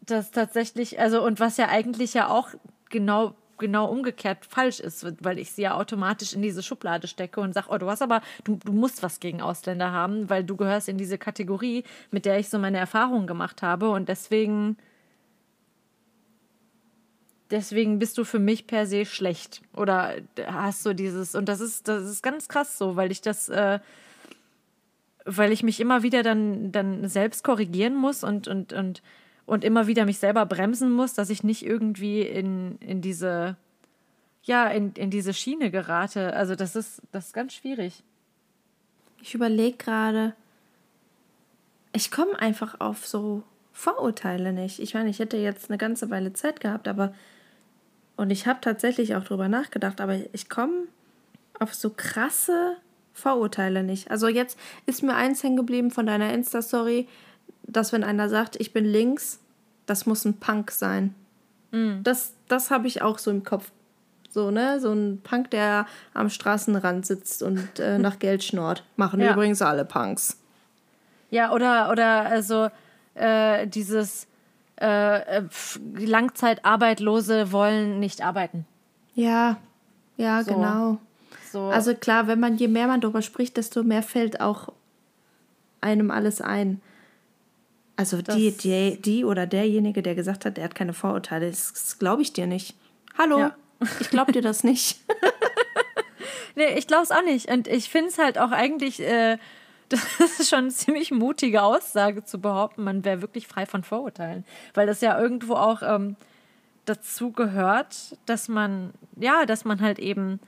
das 0.01 0.31
tatsächlich, 0.31 0.99
also 0.99 1.23
und 1.23 1.39
was 1.39 1.57
ja 1.57 1.69
eigentlich 1.69 2.13
ja 2.13 2.27
auch 2.27 2.49
genau 2.89 3.35
genau 3.57 3.89
umgekehrt 3.89 4.45
falsch 4.45 4.79
ist, 4.79 5.05
weil 5.23 5.39
ich 5.39 5.51
sie 5.51 5.63
ja 5.63 5.75
automatisch 5.75 6.33
in 6.33 6.41
diese 6.41 6.63
Schublade 6.63 7.07
stecke 7.07 7.39
und 7.41 7.53
sage, 7.53 7.67
oh, 7.69 7.77
du 7.77 7.89
hast 7.89 8.01
aber, 8.01 8.21
du, 8.43 8.57
du 8.63 8.71
musst 8.71 9.03
was 9.03 9.19
gegen 9.19 9.41
Ausländer 9.41 9.91
haben, 9.91 10.29
weil 10.29 10.43
du 10.43 10.55
gehörst 10.55 10.89
in 10.89 10.97
diese 10.97 11.17
Kategorie, 11.17 11.83
mit 12.11 12.25
der 12.25 12.39
ich 12.39 12.49
so 12.49 12.59
meine 12.59 12.77
Erfahrungen 12.77 13.27
gemacht 13.27 13.61
habe 13.61 13.89
und 13.89 14.09
deswegen 14.09 14.77
deswegen 17.51 17.99
bist 17.99 18.17
du 18.17 18.23
für 18.23 18.39
mich 18.39 18.65
per 18.65 18.87
se 18.87 19.05
schlecht 19.05 19.61
oder 19.73 20.15
hast 20.47 20.83
du 20.83 20.93
dieses 20.93 21.35
und 21.35 21.47
das 21.47 21.61
ist 21.61 21.87
das 21.87 22.03
ist 22.03 22.23
ganz 22.23 22.47
krass 22.47 22.77
so, 22.77 22.95
weil 22.95 23.11
ich 23.11 23.21
das 23.21 23.49
äh, 23.49 23.79
weil 25.25 25.51
ich 25.51 25.63
mich 25.63 25.79
immer 25.79 26.03
wieder 26.03 26.23
dann, 26.23 26.71
dann 26.71 27.07
selbst 27.09 27.43
korrigieren 27.43 27.95
muss 27.95 28.23
und, 28.23 28.47
und, 28.47 28.73
und, 28.73 29.01
und 29.45 29.63
immer 29.63 29.87
wieder 29.87 30.05
mich 30.05 30.19
selber 30.19 30.45
bremsen 30.45 30.91
muss, 30.91 31.13
dass 31.13 31.29
ich 31.29 31.43
nicht 31.43 31.65
irgendwie 31.65 32.21
in, 32.21 32.77
in 32.79 33.01
diese, 33.01 33.57
ja, 34.43 34.67
in, 34.67 34.93
in 34.93 35.09
diese 35.09 35.33
Schiene 35.33 35.71
gerate. 35.71 36.33
Also 36.33 36.55
das 36.55 36.75
ist, 36.75 37.01
das 37.11 37.27
ist 37.27 37.33
ganz 37.33 37.53
schwierig. 37.53 38.03
Ich 39.21 39.35
überlege 39.35 39.77
gerade, 39.77 40.33
ich 41.93 42.11
komme 42.11 42.39
einfach 42.39 42.79
auf 42.79 43.05
so 43.05 43.43
Vorurteile 43.71 44.53
nicht. 44.53 44.79
Ich 44.79 44.93
meine, 44.93 45.09
ich 45.09 45.19
hätte 45.19 45.37
jetzt 45.37 45.69
eine 45.69 45.77
ganze 45.77 46.09
Weile 46.09 46.33
Zeit 46.33 46.59
gehabt, 46.59 46.87
aber 46.87 47.13
und 48.17 48.29
ich 48.29 48.47
habe 48.47 48.61
tatsächlich 48.61 49.15
auch 49.15 49.23
drüber 49.23 49.49
nachgedacht, 49.49 49.99
aber 49.99 50.17
ich 50.31 50.49
komme 50.49 50.87
auf 51.59 51.73
so 51.73 51.89
krasse 51.89 52.77
Vorurteile 53.13 53.83
nicht. 53.83 54.09
Also 54.09 54.27
jetzt 54.27 54.57
ist 54.85 55.03
mir 55.03 55.15
eins 55.15 55.43
hängen 55.43 55.57
geblieben 55.57 55.91
von 55.91 56.05
deiner 56.05 56.33
Insta-Story, 56.33 57.07
dass 57.67 57.93
wenn 57.93 58.03
einer 58.03 58.29
sagt, 58.29 58.55
ich 58.59 58.73
bin 58.73 58.85
links, 58.85 59.39
das 59.85 60.05
muss 60.05 60.25
ein 60.25 60.39
Punk 60.39 60.71
sein. 60.71 61.13
Mhm. 61.71 62.01
Das, 62.03 62.33
das 62.47 62.71
habe 62.71 62.87
ich 62.87 63.01
auch 63.01 63.17
so 63.17 63.31
im 63.31 63.43
Kopf. 63.43 63.71
So, 64.29 64.51
ne? 64.51 64.79
So 64.79 64.91
ein 64.91 65.21
Punk, 65.23 65.51
der 65.51 65.85
am 66.13 66.29
Straßenrand 66.29 67.05
sitzt 67.05 67.43
und 67.43 67.79
äh, 67.79 67.97
nach 67.99 68.19
Geld 68.19 68.43
schnort. 68.43 68.83
Machen 68.95 69.21
ja. 69.21 69.33
übrigens 69.33 69.61
alle 69.61 69.85
Punks. 69.85 70.39
Ja, 71.29 71.51
oder, 71.51 71.91
oder 71.91 72.25
also 72.25 72.69
äh, 73.13 73.67
dieses 73.67 74.27
äh, 74.77 75.41
Langzeitarbeitslose 75.97 77.51
wollen 77.51 77.99
nicht 77.99 78.23
arbeiten. 78.23 78.65
Ja, 79.13 79.57
ja, 80.17 80.43
so. 80.43 80.53
genau. 80.53 80.97
So. 81.51 81.67
Also 81.67 81.95
klar, 81.95 82.27
wenn 82.27 82.39
man, 82.39 82.57
je 82.57 82.67
mehr 82.67 82.87
man 82.87 83.01
darüber 83.01 83.21
spricht, 83.21 83.55
desto 83.57 83.83
mehr 83.83 84.03
fällt 84.03 84.41
auch 84.41 84.73
einem 85.79 86.11
alles 86.11 86.41
ein. 86.41 86.81
Also 87.97 88.21
die, 88.21 88.51
die, 88.51 89.01
die 89.01 89.23
oder 89.23 89.47
derjenige, 89.47 90.01
der 90.01 90.15
gesagt 90.15 90.45
hat, 90.45 90.57
er 90.57 90.65
hat 90.65 90.75
keine 90.75 90.93
Vorurteile, 90.93 91.49
das, 91.49 91.71
das 91.73 91.97
glaube 91.97 92.21
ich 92.21 92.33
dir 92.33 92.45
nicht. 92.45 92.75
Hallo, 93.17 93.39
ja. 93.39 93.55
ich 93.99 94.09
glaube 94.09 94.33
dir 94.33 94.41
das 94.41 94.63
nicht. 94.63 94.99
nee, 96.55 96.77
ich 96.77 96.87
glaube 96.87 97.03
es 97.03 97.11
auch 97.11 97.23
nicht. 97.23 97.49
Und 97.49 97.67
ich 97.67 97.89
finde 97.89 98.09
es 98.09 98.17
halt 98.17 98.37
auch 98.37 98.51
eigentlich, 98.51 99.01
äh, 99.01 99.37
das 99.89 100.01
ist 100.19 100.49
schon 100.49 100.59
eine 100.59 100.69
ziemlich 100.69 101.11
mutige 101.11 101.61
Aussage 101.61 102.25
zu 102.25 102.39
behaupten, 102.39 102.83
man 102.83 103.05
wäre 103.05 103.21
wirklich 103.21 103.47
frei 103.47 103.65
von 103.65 103.83
Vorurteilen. 103.83 104.43
Weil 104.73 104.87
das 104.87 104.99
ja 104.99 105.19
irgendwo 105.19 105.53
auch 105.53 105.81
ähm, 105.81 106.17
dazu 106.85 107.31
gehört, 107.31 108.17
dass 108.25 108.49
man, 108.49 108.93
ja, 109.15 109.45
dass 109.45 109.63
man 109.63 109.79
halt 109.79 109.99
eben 109.99 110.39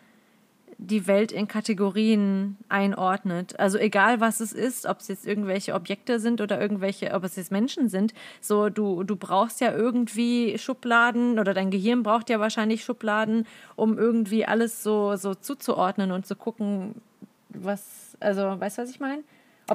die 0.80 1.08
Welt 1.08 1.32
in 1.32 1.48
Kategorien 1.48 2.58
einordnet. 2.70 3.60
Also 3.60 3.80
egal 3.80 4.20
was 4.20 4.40
es 4.40 4.54
ist, 4.54 4.86
ob 4.86 5.00
es 5.00 5.08
jetzt 5.08 5.26
irgendwelche 5.26 5.74
Objekte 5.74 6.20
sind 6.20 6.40
oder 6.40 6.62
irgendwelche, 6.62 7.14
ob 7.14 7.24
es 7.24 7.36
jetzt 7.36 7.52
Menschen 7.52 7.90
sind, 7.90 8.14
so 8.42 8.70
du, 8.70 9.04
du 9.04 9.16
brauchst 9.16 9.60
ja 9.60 9.74
irgendwie 9.74 10.58
Schubladen 10.58 11.40
oder 11.40 11.56
dein 11.56 11.72
Gehirn 11.72 12.04
braucht 12.04 12.30
ja 12.30 12.40
wahrscheinlich 12.40 12.84
Schubladen, 12.84 13.48
um 13.76 13.98
irgendwie 13.98 14.46
alles 14.46 14.84
so, 14.84 15.16
so 15.16 15.34
zuzuordnen 15.34 16.12
und 16.12 16.28
zu 16.28 16.36
gucken, 16.36 17.02
was, 17.50 18.16
also 18.20 18.60
weißt 18.60 18.78
du, 18.78 18.82
was 18.84 18.90
ich 18.92 19.00
meine? 19.00 19.24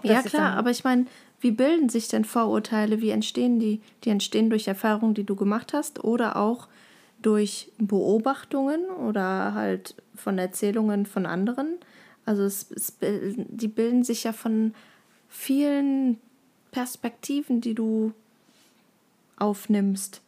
Ja 0.04 0.22
klar, 0.22 0.56
aber 0.56 0.70
ich 0.70 0.84
meine, 0.84 1.06
wie 1.40 1.50
bilden 1.50 1.88
sich 1.88 2.08
denn 2.08 2.24
Vorurteile? 2.24 3.00
Wie 3.00 3.10
entstehen 3.10 3.58
die? 3.58 3.80
Die 4.04 4.10
entstehen 4.10 4.48
durch 4.48 4.68
Erfahrungen, 4.68 5.14
die 5.14 5.24
du 5.24 5.34
gemacht 5.34 5.72
hast 5.74 6.02
oder 6.02 6.36
auch 6.36 6.68
durch 7.22 7.72
Beobachtungen 7.78 8.86
oder 8.86 9.54
halt 9.54 9.94
von 10.14 10.38
Erzählungen 10.38 11.06
von 11.06 11.26
anderen. 11.26 11.78
Also 12.24 12.42
es, 12.44 12.70
es, 12.70 12.94
die 13.00 13.68
bilden 13.68 14.04
sich 14.04 14.24
ja 14.24 14.32
von 14.32 14.74
vielen 15.28 16.20
Perspektiven, 16.70 17.60
die 17.60 17.74
du 17.74 18.12
aufnimmst. 19.36 20.20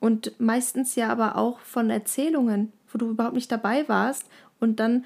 Und 0.00 0.38
meistens 0.38 0.94
ja 0.96 1.08
aber 1.08 1.36
auch 1.36 1.60
von 1.60 1.90
Erzählungen, 1.90 2.72
wo 2.92 2.98
du 2.98 3.10
überhaupt 3.10 3.34
nicht 3.34 3.50
dabei 3.50 3.88
warst 3.88 4.26
und 4.60 4.80
dann 4.80 5.04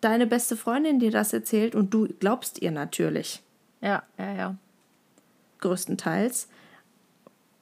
deine 0.00 0.26
beste 0.26 0.56
Freundin 0.56 0.98
dir 0.98 1.10
das 1.10 1.32
erzählt 1.32 1.74
und 1.74 1.92
du 1.92 2.08
glaubst 2.18 2.62
ihr 2.62 2.70
natürlich. 2.70 3.42
Ja, 3.80 4.02
ja, 4.18 4.34
ja. 4.34 4.56
Größtenteils. 5.60 6.48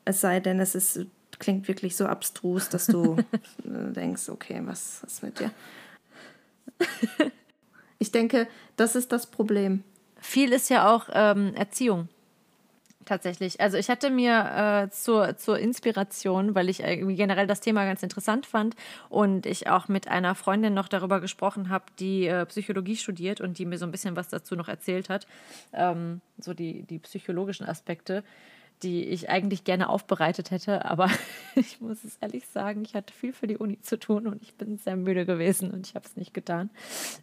Es 0.04 0.20
sei 0.20 0.40
denn, 0.40 0.60
es 0.60 0.74
ist 0.74 1.06
klingt 1.42 1.66
wirklich 1.66 1.96
so 1.96 2.06
abstrus, 2.06 2.68
dass 2.68 2.86
du 2.86 3.16
denkst, 3.64 4.28
okay, 4.28 4.62
was 4.64 5.02
ist 5.02 5.24
mit 5.24 5.40
dir? 5.40 5.50
ich 7.98 8.12
denke, 8.12 8.46
das 8.76 8.94
ist 8.94 9.10
das 9.10 9.26
Problem. 9.26 9.82
Viel 10.20 10.52
ist 10.52 10.70
ja 10.70 10.88
auch 10.88 11.08
ähm, 11.12 11.52
Erziehung. 11.54 12.08
Tatsächlich. 13.04 13.60
Also 13.60 13.76
ich 13.76 13.90
hatte 13.90 14.10
mir 14.10 14.84
äh, 14.86 14.90
zur, 14.90 15.36
zur 15.36 15.58
Inspiration, 15.58 16.54
weil 16.54 16.68
ich 16.68 16.84
irgendwie 16.84 17.16
generell 17.16 17.48
das 17.48 17.60
Thema 17.60 17.84
ganz 17.84 18.04
interessant 18.04 18.46
fand 18.46 18.76
und 19.08 19.44
ich 19.44 19.68
auch 19.68 19.88
mit 19.88 20.06
einer 20.06 20.36
Freundin 20.36 20.74
noch 20.74 20.86
darüber 20.86 21.20
gesprochen 21.20 21.68
habe, 21.68 21.86
die 21.98 22.28
äh, 22.28 22.46
Psychologie 22.46 22.94
studiert 22.94 23.40
und 23.40 23.58
die 23.58 23.66
mir 23.66 23.78
so 23.78 23.86
ein 23.86 23.90
bisschen 23.90 24.14
was 24.14 24.28
dazu 24.28 24.54
noch 24.54 24.68
erzählt 24.68 25.08
hat, 25.08 25.26
ähm, 25.72 26.20
so 26.38 26.54
die, 26.54 26.84
die 26.84 27.00
psychologischen 27.00 27.66
Aspekte 27.66 28.22
die 28.82 29.04
ich 29.04 29.30
eigentlich 29.30 29.64
gerne 29.64 29.88
aufbereitet 29.88 30.50
hätte, 30.50 30.84
aber 30.84 31.08
ich 31.54 31.80
muss 31.80 32.04
es 32.04 32.16
ehrlich 32.20 32.46
sagen, 32.46 32.82
ich 32.84 32.94
hatte 32.94 33.12
viel 33.12 33.32
für 33.32 33.46
die 33.46 33.56
Uni 33.56 33.80
zu 33.80 33.98
tun 33.98 34.26
und 34.26 34.42
ich 34.42 34.54
bin 34.54 34.78
sehr 34.78 34.96
müde 34.96 35.24
gewesen 35.26 35.70
und 35.70 35.86
ich 35.86 35.94
habe 35.94 36.04
es 36.06 36.16
nicht 36.16 36.34
getan. 36.34 36.70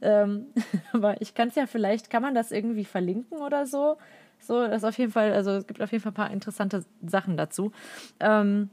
Ähm, 0.02 0.48
aber 0.94 1.22
ich 1.22 1.34
kann 1.34 1.50
es 1.50 1.56
ja 1.56 1.68
vielleicht, 1.68 2.10
kann 2.10 2.22
man 2.22 2.36
das 2.36 2.52
irgendwie 2.52 2.86
verlinken 2.86 3.40
oder 3.40 3.66
so? 3.66 3.98
So, 4.40 4.66
das 4.68 4.84
auf 4.84 4.98
jeden 4.98 5.12
Fall, 5.12 5.34
also 5.34 5.52
es 5.52 5.68
gibt 5.68 5.82
auf 5.82 5.92
jeden 5.92 6.02
Fall 6.02 6.12
ein 6.12 6.16
paar 6.16 6.32
interessante 6.32 6.86
Sachen 7.06 7.36
dazu. 7.36 7.72
Ähm, 8.20 8.70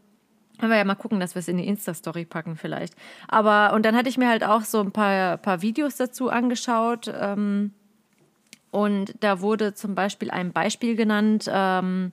können 0.58 0.70
wir 0.72 0.78
ja 0.78 0.84
mal 0.84 0.94
gucken, 0.94 1.20
dass 1.20 1.34
wir 1.34 1.40
es 1.40 1.48
in 1.48 1.58
die 1.58 1.66
Insta-Story 1.66 2.24
packen 2.24 2.56
vielleicht. 2.56 2.94
Aber, 3.28 3.74
und 3.74 3.84
dann 3.84 3.96
hatte 3.96 4.08
ich 4.08 4.16
mir 4.16 4.28
halt 4.28 4.44
auch 4.44 4.62
so 4.62 4.80
ein 4.80 4.92
paar, 4.92 5.36
paar 5.38 5.60
Videos 5.62 5.96
dazu 5.96 6.30
angeschaut. 6.30 7.12
Ähm, 7.12 7.72
Und 8.70 9.14
da 9.20 9.40
wurde 9.40 9.74
zum 9.74 9.94
Beispiel 9.94 10.30
ein 10.30 10.52
Beispiel 10.52 10.96
genannt 10.96 11.48
ähm, 11.50 12.12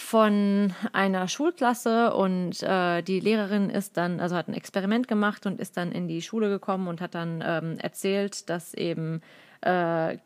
von 0.00 0.72
einer 0.92 1.28
Schulklasse 1.28 2.14
und 2.14 2.62
äh, 2.62 3.02
die 3.02 3.20
Lehrerin 3.20 3.68
ist 3.68 3.96
dann, 3.96 4.20
also 4.20 4.36
hat 4.36 4.48
ein 4.48 4.54
Experiment 4.54 5.08
gemacht 5.08 5.44
und 5.46 5.60
ist 5.60 5.76
dann 5.76 5.92
in 5.92 6.08
die 6.08 6.22
Schule 6.22 6.48
gekommen 6.48 6.88
und 6.88 7.00
hat 7.00 7.14
dann 7.14 7.42
ähm, 7.44 7.78
erzählt, 7.78 8.48
dass 8.48 8.74
eben 8.74 9.20
äh, 9.62 10.18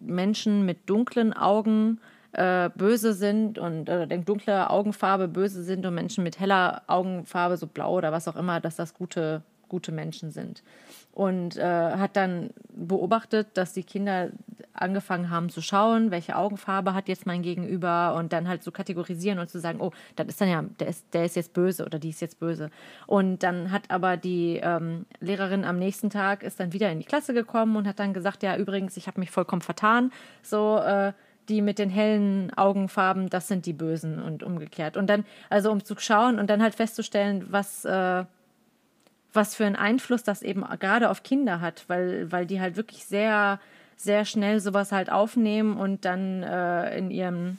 Menschen 0.00 0.64
mit 0.64 0.88
dunklen 0.88 1.32
Augen 1.32 2.00
äh, 2.32 2.70
böse 2.74 3.14
sind 3.14 3.58
und 3.58 3.82
oder 3.88 4.06
dunkle 4.06 4.70
Augenfarbe 4.70 5.28
böse 5.28 5.62
sind 5.62 5.84
und 5.86 5.94
Menschen 5.94 6.24
mit 6.24 6.38
heller 6.38 6.82
Augenfarbe, 6.86 7.56
so 7.56 7.66
blau 7.66 7.94
oder 7.94 8.12
was 8.12 8.28
auch 8.28 8.36
immer, 8.36 8.60
dass 8.60 8.76
das 8.76 8.94
gute, 8.94 9.42
gute 9.68 9.92
Menschen 9.92 10.30
sind 10.30 10.62
und 11.12 11.56
äh, 11.56 11.62
hat 11.62 12.16
dann 12.16 12.50
beobachtet, 12.74 13.48
dass 13.54 13.72
die 13.72 13.84
Kinder 13.84 14.30
angefangen 14.72 15.30
haben 15.30 15.48
zu 15.48 15.62
schauen, 15.62 16.10
welche 16.10 16.36
Augenfarbe 16.36 16.94
hat 16.94 17.08
jetzt 17.08 17.26
mein 17.26 17.42
Gegenüber 17.42 18.14
und 18.16 18.32
dann 18.32 18.48
halt 18.48 18.62
zu 18.62 18.66
so 18.66 18.72
kategorisieren 18.72 19.38
und 19.38 19.48
zu 19.48 19.60
sagen, 19.60 19.80
oh, 19.80 19.92
das 20.16 20.26
ist 20.26 20.40
dann 20.40 20.48
ja, 20.48 20.64
der 20.80 20.88
ist, 20.88 21.06
der 21.12 21.24
ist 21.24 21.36
jetzt 21.36 21.52
böse 21.52 21.84
oder 21.84 21.98
die 22.00 22.10
ist 22.10 22.20
jetzt 22.20 22.40
böse. 22.40 22.70
Und 23.06 23.42
dann 23.44 23.70
hat 23.70 23.90
aber 23.90 24.16
die 24.16 24.60
ähm, 24.62 25.06
Lehrerin 25.20 25.64
am 25.64 25.78
nächsten 25.78 26.10
Tag 26.10 26.42
ist 26.42 26.58
dann 26.58 26.72
wieder 26.72 26.90
in 26.90 26.98
die 26.98 27.04
Klasse 27.04 27.32
gekommen 27.32 27.76
und 27.76 27.86
hat 27.86 28.00
dann 28.00 28.12
gesagt, 28.12 28.42
ja, 28.42 28.56
übrigens, 28.56 28.96
ich 28.96 29.06
habe 29.06 29.20
mich 29.20 29.30
vollkommen 29.30 29.62
vertan. 29.62 30.10
So, 30.42 30.78
äh, 30.78 31.12
die 31.48 31.62
mit 31.62 31.78
den 31.78 31.90
hellen 31.90 32.52
Augenfarben, 32.54 33.28
das 33.28 33.48
sind 33.48 33.66
die 33.66 33.72
Bösen 33.72 34.20
und 34.20 34.42
umgekehrt. 34.42 34.96
Und 34.96 35.08
dann, 35.08 35.24
also 35.50 35.70
um 35.70 35.84
zu 35.84 35.94
schauen 35.98 36.38
und 36.38 36.48
dann 36.48 36.62
halt 36.62 36.74
festzustellen, 36.74 37.46
was, 37.50 37.84
äh, 37.84 38.24
was 39.34 39.54
für 39.54 39.66
einen 39.66 39.76
Einfluss 39.76 40.22
das 40.22 40.42
eben 40.42 40.64
gerade 40.80 41.10
auf 41.10 41.22
Kinder 41.22 41.60
hat, 41.60 41.84
weil, 41.88 42.30
weil 42.32 42.46
die 42.46 42.60
halt 42.60 42.76
wirklich 42.76 43.04
sehr, 43.04 43.60
sehr 43.96 44.24
schnell 44.24 44.60
sowas 44.60 44.92
halt 44.92 45.10
aufnehmen 45.10 45.76
und 45.76 46.04
dann 46.04 46.42
äh, 46.42 46.96
in 46.96 47.10
ihrem 47.10 47.58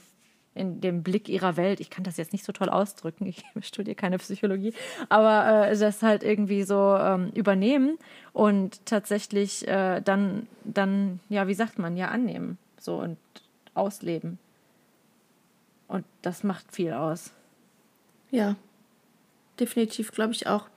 in 0.55 0.79
dem 0.79 1.03
Blick 1.03 1.27
ihrer 1.27 1.57
Welt, 1.57 1.81
ich 1.81 1.89
kann 1.89 2.05
das 2.05 2.15
jetzt 2.15 2.31
nicht 2.31 2.45
so 2.45 2.53
toll 2.53 2.69
ausdrücken, 2.69 3.25
ich 3.27 3.43
studiere 3.61 3.95
keine 3.95 4.17
Psychologie, 4.17 4.73
aber 5.09 5.67
äh, 5.67 5.77
das 5.77 6.01
halt 6.01 6.23
irgendwie 6.23 6.63
so 6.63 6.95
ähm, 6.97 7.29
übernehmen 7.35 7.97
und 8.31 8.85
tatsächlich 8.85 9.67
äh, 9.67 10.01
dann, 10.01 10.47
dann, 10.63 11.19
ja, 11.29 11.47
wie 11.47 11.53
sagt 11.53 11.77
man, 11.77 11.97
ja, 11.97 12.07
annehmen 12.07 12.57
so 12.79 12.95
und 12.95 13.17
ausleben. 13.73 14.39
Und 15.87 16.05
das 16.21 16.43
macht 16.43 16.71
viel 16.73 16.93
aus. 16.93 17.31
Ja, 18.31 18.55
definitiv, 19.59 20.11
glaube 20.11 20.31
ich 20.31 20.47
auch. 20.47 20.69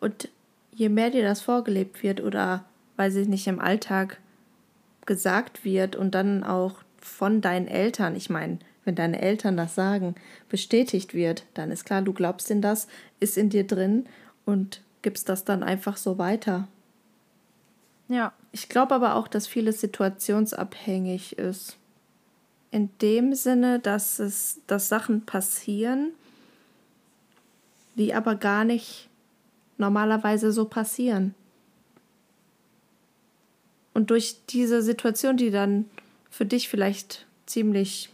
Und 0.00 0.28
je 0.72 0.88
mehr 0.88 1.10
dir 1.10 1.22
das 1.22 1.40
vorgelebt 1.40 2.02
wird 2.02 2.20
oder, 2.20 2.64
weil 2.96 3.10
sie 3.10 3.26
nicht 3.26 3.46
im 3.46 3.60
Alltag 3.60 4.18
gesagt 5.06 5.64
wird 5.64 5.96
und 5.96 6.14
dann 6.14 6.42
auch 6.42 6.82
von 6.98 7.40
deinen 7.40 7.68
Eltern, 7.68 8.16
ich 8.16 8.30
meine, 8.30 8.58
wenn 8.84 8.94
deine 8.94 9.20
Eltern 9.20 9.56
das 9.56 9.74
sagen, 9.74 10.14
bestätigt 10.48 11.14
wird, 11.14 11.44
dann 11.54 11.70
ist 11.70 11.84
klar, 11.84 12.02
du 12.02 12.12
glaubst 12.12 12.50
in 12.50 12.62
das, 12.62 12.88
ist 13.20 13.36
in 13.36 13.50
dir 13.50 13.66
drin 13.66 14.06
und 14.46 14.82
gibst 15.02 15.28
das 15.28 15.44
dann 15.44 15.62
einfach 15.62 15.96
so 15.96 16.18
weiter. 16.18 16.68
Ja. 18.08 18.32
Ich 18.52 18.68
glaube 18.68 18.94
aber 18.94 19.14
auch, 19.14 19.28
dass 19.28 19.46
vieles 19.46 19.80
situationsabhängig 19.80 21.38
ist. 21.38 21.76
In 22.72 22.90
dem 23.00 23.34
Sinne, 23.34 23.78
dass 23.78 24.18
es, 24.18 24.60
dass 24.66 24.88
Sachen 24.88 25.24
passieren, 25.24 26.12
die 27.94 28.14
aber 28.14 28.34
gar 28.34 28.64
nicht 28.64 29.09
normalerweise 29.80 30.52
so 30.52 30.66
passieren. 30.66 31.34
Und 33.92 34.10
durch 34.10 34.36
diese 34.48 34.82
Situation, 34.82 35.36
die 35.36 35.50
dann 35.50 35.86
für 36.30 36.46
dich 36.46 36.68
vielleicht 36.68 37.26
ziemlich, 37.46 38.10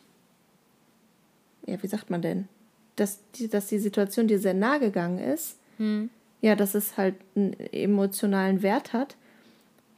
ja, 1.67 1.83
wie 1.83 1.87
sagt 1.87 2.09
man 2.09 2.23
denn, 2.23 2.49
dass 2.95 3.19
die, 3.35 3.49
dass 3.49 3.67
die 3.67 3.79
Situation 3.79 4.27
dir 4.27 4.39
sehr 4.39 4.55
nahe 4.55 4.81
gegangen 4.81 5.19
ist, 5.19 5.59
hm. 5.77 6.09
ja, 6.41 6.57
dass 6.57 6.75
es 6.75 6.97
halt 6.97 7.17
einen 7.35 7.53
emotionalen 7.73 8.63
Wert 8.63 8.95
hat, 8.95 9.17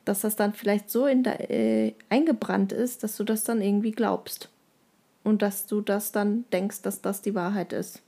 dass 0.05 0.23
das 0.23 0.35
dann 0.35 0.55
vielleicht 0.55 0.91
so 0.91 1.07
in 1.07 1.23
der, 1.23 1.51
äh, 1.51 1.95
eingebrannt 2.09 2.73
ist, 2.73 3.05
dass 3.05 3.17
du 3.17 3.25
das 3.25 3.45
dann 3.45 3.61
irgendwie 3.61 3.93
glaubst. 3.93 4.49
Und 5.23 5.43
dass 5.43 5.67
du 5.67 5.83
das 5.83 6.11
dann 6.11 6.45
denkst, 6.53 6.81
dass 6.83 7.03
das 7.03 7.21
die 7.21 7.35
Wahrheit 7.35 7.73
ist. 7.75 8.01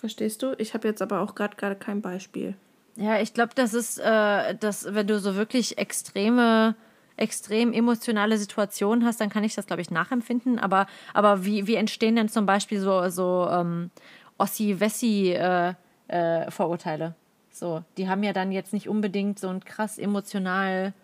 Verstehst 0.00 0.42
du? 0.42 0.54
Ich 0.56 0.72
habe 0.72 0.88
jetzt 0.88 1.02
aber 1.02 1.20
auch 1.20 1.34
gerade 1.34 1.76
kein 1.76 2.00
Beispiel. 2.00 2.54
Ja, 2.96 3.20
ich 3.20 3.34
glaube, 3.34 3.52
das 3.54 3.74
ist, 3.74 3.98
äh, 3.98 4.54
dass 4.54 4.94
wenn 4.94 5.06
du 5.06 5.18
so 5.18 5.34
wirklich 5.34 5.76
extreme, 5.76 6.74
extrem 7.18 7.74
emotionale 7.74 8.38
Situationen 8.38 9.04
hast, 9.04 9.20
dann 9.20 9.28
kann 9.28 9.44
ich 9.44 9.54
das, 9.54 9.66
glaube 9.66 9.82
ich, 9.82 9.90
nachempfinden. 9.90 10.58
Aber, 10.58 10.86
aber 11.12 11.44
wie, 11.44 11.66
wie 11.66 11.74
entstehen 11.74 12.16
denn 12.16 12.30
zum 12.30 12.46
Beispiel 12.46 12.80
so, 12.80 13.10
so 13.10 13.46
ähm, 13.50 13.90
Ossi-Wessi-Vorurteile? 14.38 17.04
Äh, 17.04 17.08
äh, 17.08 17.12
so, 17.50 17.84
die 17.98 18.08
haben 18.08 18.22
ja 18.22 18.32
dann 18.32 18.52
jetzt 18.52 18.72
nicht 18.72 18.88
unbedingt 18.88 19.38
so 19.38 19.48
ein 19.48 19.62
krass 19.62 19.98
emotional 19.98 20.94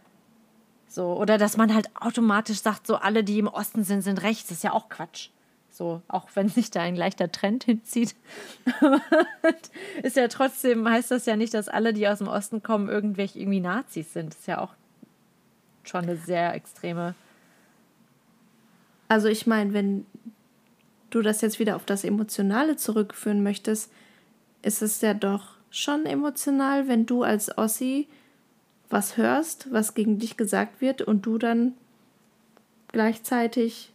so, 0.89 1.19
oder 1.19 1.37
dass 1.37 1.59
man 1.59 1.75
halt 1.75 1.91
automatisch 2.01 2.63
sagt, 2.63 2.87
so 2.87 2.97
alle, 2.97 3.25
die 3.25 3.41
im 3.41 3.49
Osten 3.49 3.85
sind, 3.85 4.01
sind 4.01 4.23
rechts. 4.23 4.49
Das 4.49 4.57
ist 4.57 4.65
ja 4.65 4.73
auch 4.73 4.89
Quatsch. 4.89 5.29
So, 5.77 6.01
auch 6.09 6.29
wenn 6.33 6.49
sich 6.49 6.71
da 6.71 6.81
ein 6.81 6.97
leichter 6.97 7.31
Trend 7.31 7.65
hinzieht. 7.65 8.15
ist 10.03 10.17
ja 10.17 10.29
trotzdem, 10.29 10.89
heißt 10.89 11.11
das 11.11 11.27
ja 11.27 11.37
nicht, 11.37 11.53
dass 11.53 11.69
alle, 11.69 11.93
die 11.93 12.09
aus 12.09 12.19
dem 12.19 12.29
Osten 12.29 12.63
kommen, 12.63 12.89
irgendwelche 12.89 13.39
irgendwie 13.39 13.61
Nazis 13.61 14.15
sind. 14.15 14.33
Das 14.33 14.41
ist 14.41 14.47
ja 14.47 14.61
auch 14.63 14.73
schon 15.85 16.05
eine 16.05 16.17
sehr 16.17 16.55
extreme. 16.55 17.15
Also 19.09 19.29
ich 19.29 19.47
meine, 19.47 19.75
wenn 19.75 20.07
du 21.11 21.21
das 21.21 21.43
jetzt 21.43 21.59
wieder 21.59 21.77
auf 21.77 21.85
das 21.85 22.05
Emotionale 22.05 22.77
zurückführen 22.77 23.43
möchtest, 23.43 23.93
ist 24.63 24.81
es 24.81 25.03
ja 25.03 25.13
doch 25.13 25.57
schon 25.71 26.07
emotional, 26.07 26.89
wenn 26.89 27.05
du 27.05 27.23
als 27.23 27.57
Ossi 27.59 28.09
was 28.89 29.19
hörst, 29.19 29.71
was 29.73 29.93
gegen 29.93 30.19
dich 30.19 30.39
gesagt 30.39 30.81
wird 30.81 31.03
und 31.03 31.27
du 31.27 31.37
dann 31.37 31.75
gleichzeitig 32.89 33.93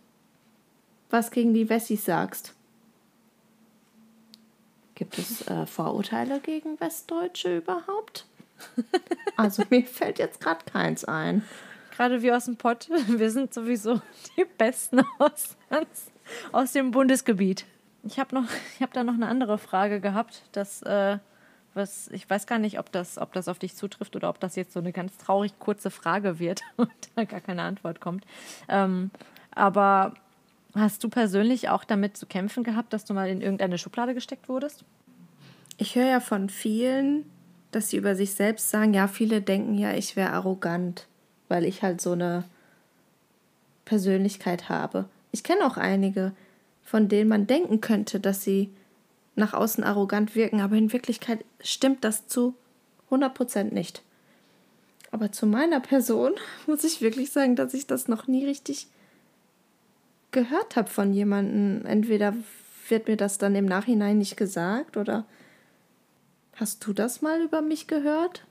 was 1.12 1.32
gegen 1.32 1.54
die 1.54 1.69
Wessis 1.69 2.06
sagst. 2.06 2.54
Gibt 4.95 5.17
es 5.17 5.47
äh, 5.47 5.65
Vorurteile 5.65 6.39
gegen 6.39 6.80
Westdeutsche 6.80 7.58
überhaupt? 7.58 8.26
also 9.38 9.63
mir 9.69 9.84
fällt 9.84 10.19
jetzt 10.19 10.39
gerade 10.39 10.63
keins 10.65 11.04
ein. 11.06 11.43
Gerade 11.95 12.21
wie 12.21 12.32
aus 12.32 12.45
dem 12.45 12.58
Pott. 12.58 12.89
Wir 13.08 13.32
sind 13.32 13.54
sowieso 13.54 14.02
die 14.38 14.45
Besten 14.45 15.02
aus, 15.19 15.58
aus 16.52 16.71
dem 16.71 16.91
Bundesgebiet. 16.91 17.65
Ich 18.04 18.19
habe 18.19 18.34
noch, 18.34 18.45
ich 18.76 18.82
habe 18.82 18.93
da 18.93 19.04
noch 19.04 19.13
eine 19.13 19.28
andere 19.28 19.58
Frage 19.58 20.00
gehabt, 20.00 20.43
dass 20.52 20.82
äh, 20.84 21.17
was 21.74 22.10
ich 22.10 22.30
weiß 22.30 22.47
gar 22.47 22.60
nicht, 22.60 22.80
ob 22.80 22.91
das, 22.91 23.17
ob 23.17 23.34
das 23.34 23.47
auf 23.47 23.60
dich 23.60 23.76
zutrifft 23.76 24.15
oder 24.15 24.30
ob 24.30 24.39
das 24.39 24.56
jetzt 24.56 24.74
so 24.74 24.80
eine 24.80 24.91
ganz 24.91 25.17
traurig 25.17 25.58
kurze 25.60 25.89
Frage 25.89 26.39
wird 26.39 26.62
und 26.78 26.89
da 27.15 27.24
gar 27.24 27.41
keine 27.41 27.63
Antwort 27.63 28.00
kommt. 28.00 28.26
Ähm, 28.67 29.12
aber 29.52 30.13
Hast 30.73 31.03
du 31.03 31.10
persönlich 31.10 31.69
auch 31.69 31.84
damit 31.84 32.15
zu 32.15 32.25
kämpfen 32.25 32.63
gehabt, 32.63 32.93
dass 32.93 33.05
du 33.05 33.13
mal 33.13 33.29
in 33.29 33.41
irgendeine 33.41 33.77
Schublade 33.77 34.13
gesteckt 34.13 34.47
wurdest? 34.47 34.86
Ich 35.77 35.95
höre 35.95 36.05
ja 36.05 36.19
von 36.19 36.49
vielen, 36.49 37.25
dass 37.71 37.89
sie 37.89 37.97
über 37.97 38.15
sich 38.15 38.34
selbst 38.34 38.69
sagen, 38.69 38.93
ja, 38.93 39.07
viele 39.07 39.41
denken 39.41 39.77
ja, 39.77 39.93
ich 39.93 40.15
wäre 40.15 40.31
arrogant, 40.31 41.07
weil 41.49 41.65
ich 41.65 41.81
halt 41.81 41.99
so 42.01 42.12
eine 42.13 42.45
Persönlichkeit 43.86 44.69
habe. 44.69 45.05
Ich 45.31 45.43
kenne 45.43 45.65
auch 45.65 45.77
einige, 45.77 46.34
von 46.84 47.10
denen 47.10 47.29
man 47.29 47.47
denken 47.47 47.81
könnte, 47.81 48.19
dass 48.19 48.43
sie 48.43 48.69
nach 49.36 49.53
außen 49.53 49.84
arrogant 49.84 50.36
wirken, 50.36 50.62
aber 50.62 50.75
in 50.75 50.93
Wirklichkeit 50.93 51.43
stimmt 51.62 52.03
das 52.03 52.27
zu 52.27 52.53
100% 53.10 53.73
nicht. 53.73 54.03
Aber 55.12 55.31
zu 55.31 55.45
meiner 55.45 55.79
Person 55.79 56.34
muss 56.67 56.84
ich 56.84 57.01
wirklich 57.01 57.31
sagen, 57.31 57.55
dass 57.55 57.73
ich 57.73 57.88
das 57.88 58.07
noch 58.07 58.27
nie 58.27 58.45
richtig 58.45 58.88
gehört 60.32 60.76
habe 60.76 60.89
von 60.89 61.13
jemandem. 61.13 61.86
Entweder 61.86 62.34
wird 62.89 63.08
mir 63.08 63.17
das 63.17 63.38
dann 63.38 63.56
im 63.56 63.65
Nachhinein 63.65 64.17
nicht 64.17 64.38
gesagt 64.38 64.98
oder 64.98 65.26
hast 66.56 66.86
du 66.86 66.94
das 66.94 67.22
mal 67.22 67.41
über 67.41 67.62
mich 67.62 67.88
gehört? 67.88 68.46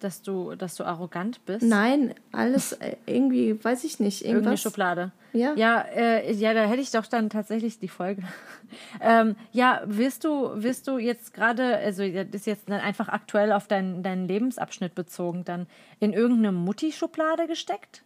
Dass 0.00 0.20
du, 0.20 0.54
dass 0.54 0.74
du 0.74 0.84
arrogant 0.84 1.46
bist? 1.46 1.62
Nein, 1.62 2.14
alles 2.30 2.72
äh, 2.72 2.96
irgendwie, 3.06 3.62
weiß 3.62 3.84
ich 3.84 4.00
nicht. 4.00 4.20
Irgendwas. 4.20 4.34
Irgendeine 4.34 4.58
Schublade. 4.58 5.12
Ja. 5.32 5.54
Ja, 5.56 5.80
äh, 5.80 6.32
ja, 6.32 6.52
da 6.52 6.64
hätte 6.64 6.82
ich 6.82 6.90
doch 6.90 7.06
dann 7.06 7.30
tatsächlich 7.30 7.78
die 7.78 7.88
Folge. 7.88 8.22
ähm, 9.00 9.34
ja, 9.52 9.82
wirst 9.86 10.24
du, 10.24 10.50
wirst 10.62 10.86
du 10.88 10.98
jetzt 10.98 11.32
gerade, 11.32 11.76
also 11.78 12.06
das 12.06 12.26
ist 12.32 12.46
jetzt 12.46 12.70
einfach 12.70 13.08
aktuell 13.08 13.50
auf 13.52 13.66
deinen, 13.66 14.02
deinen 14.02 14.28
Lebensabschnitt 14.28 14.94
bezogen, 14.94 15.44
dann 15.44 15.66
in 16.00 16.12
irgendeine 16.12 16.52
Mutti-Schublade 16.52 17.46
gesteckt? 17.46 18.02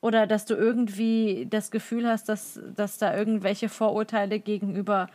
Oder 0.00 0.26
dass 0.26 0.44
du 0.44 0.54
irgendwie 0.54 1.46
das 1.50 1.70
Gefühl 1.70 2.06
hast, 2.06 2.28
dass, 2.28 2.60
dass 2.74 2.98
da 2.98 3.16
irgendwelche 3.16 3.68
Vorurteile 3.68 4.38
gegenüber 4.38 5.08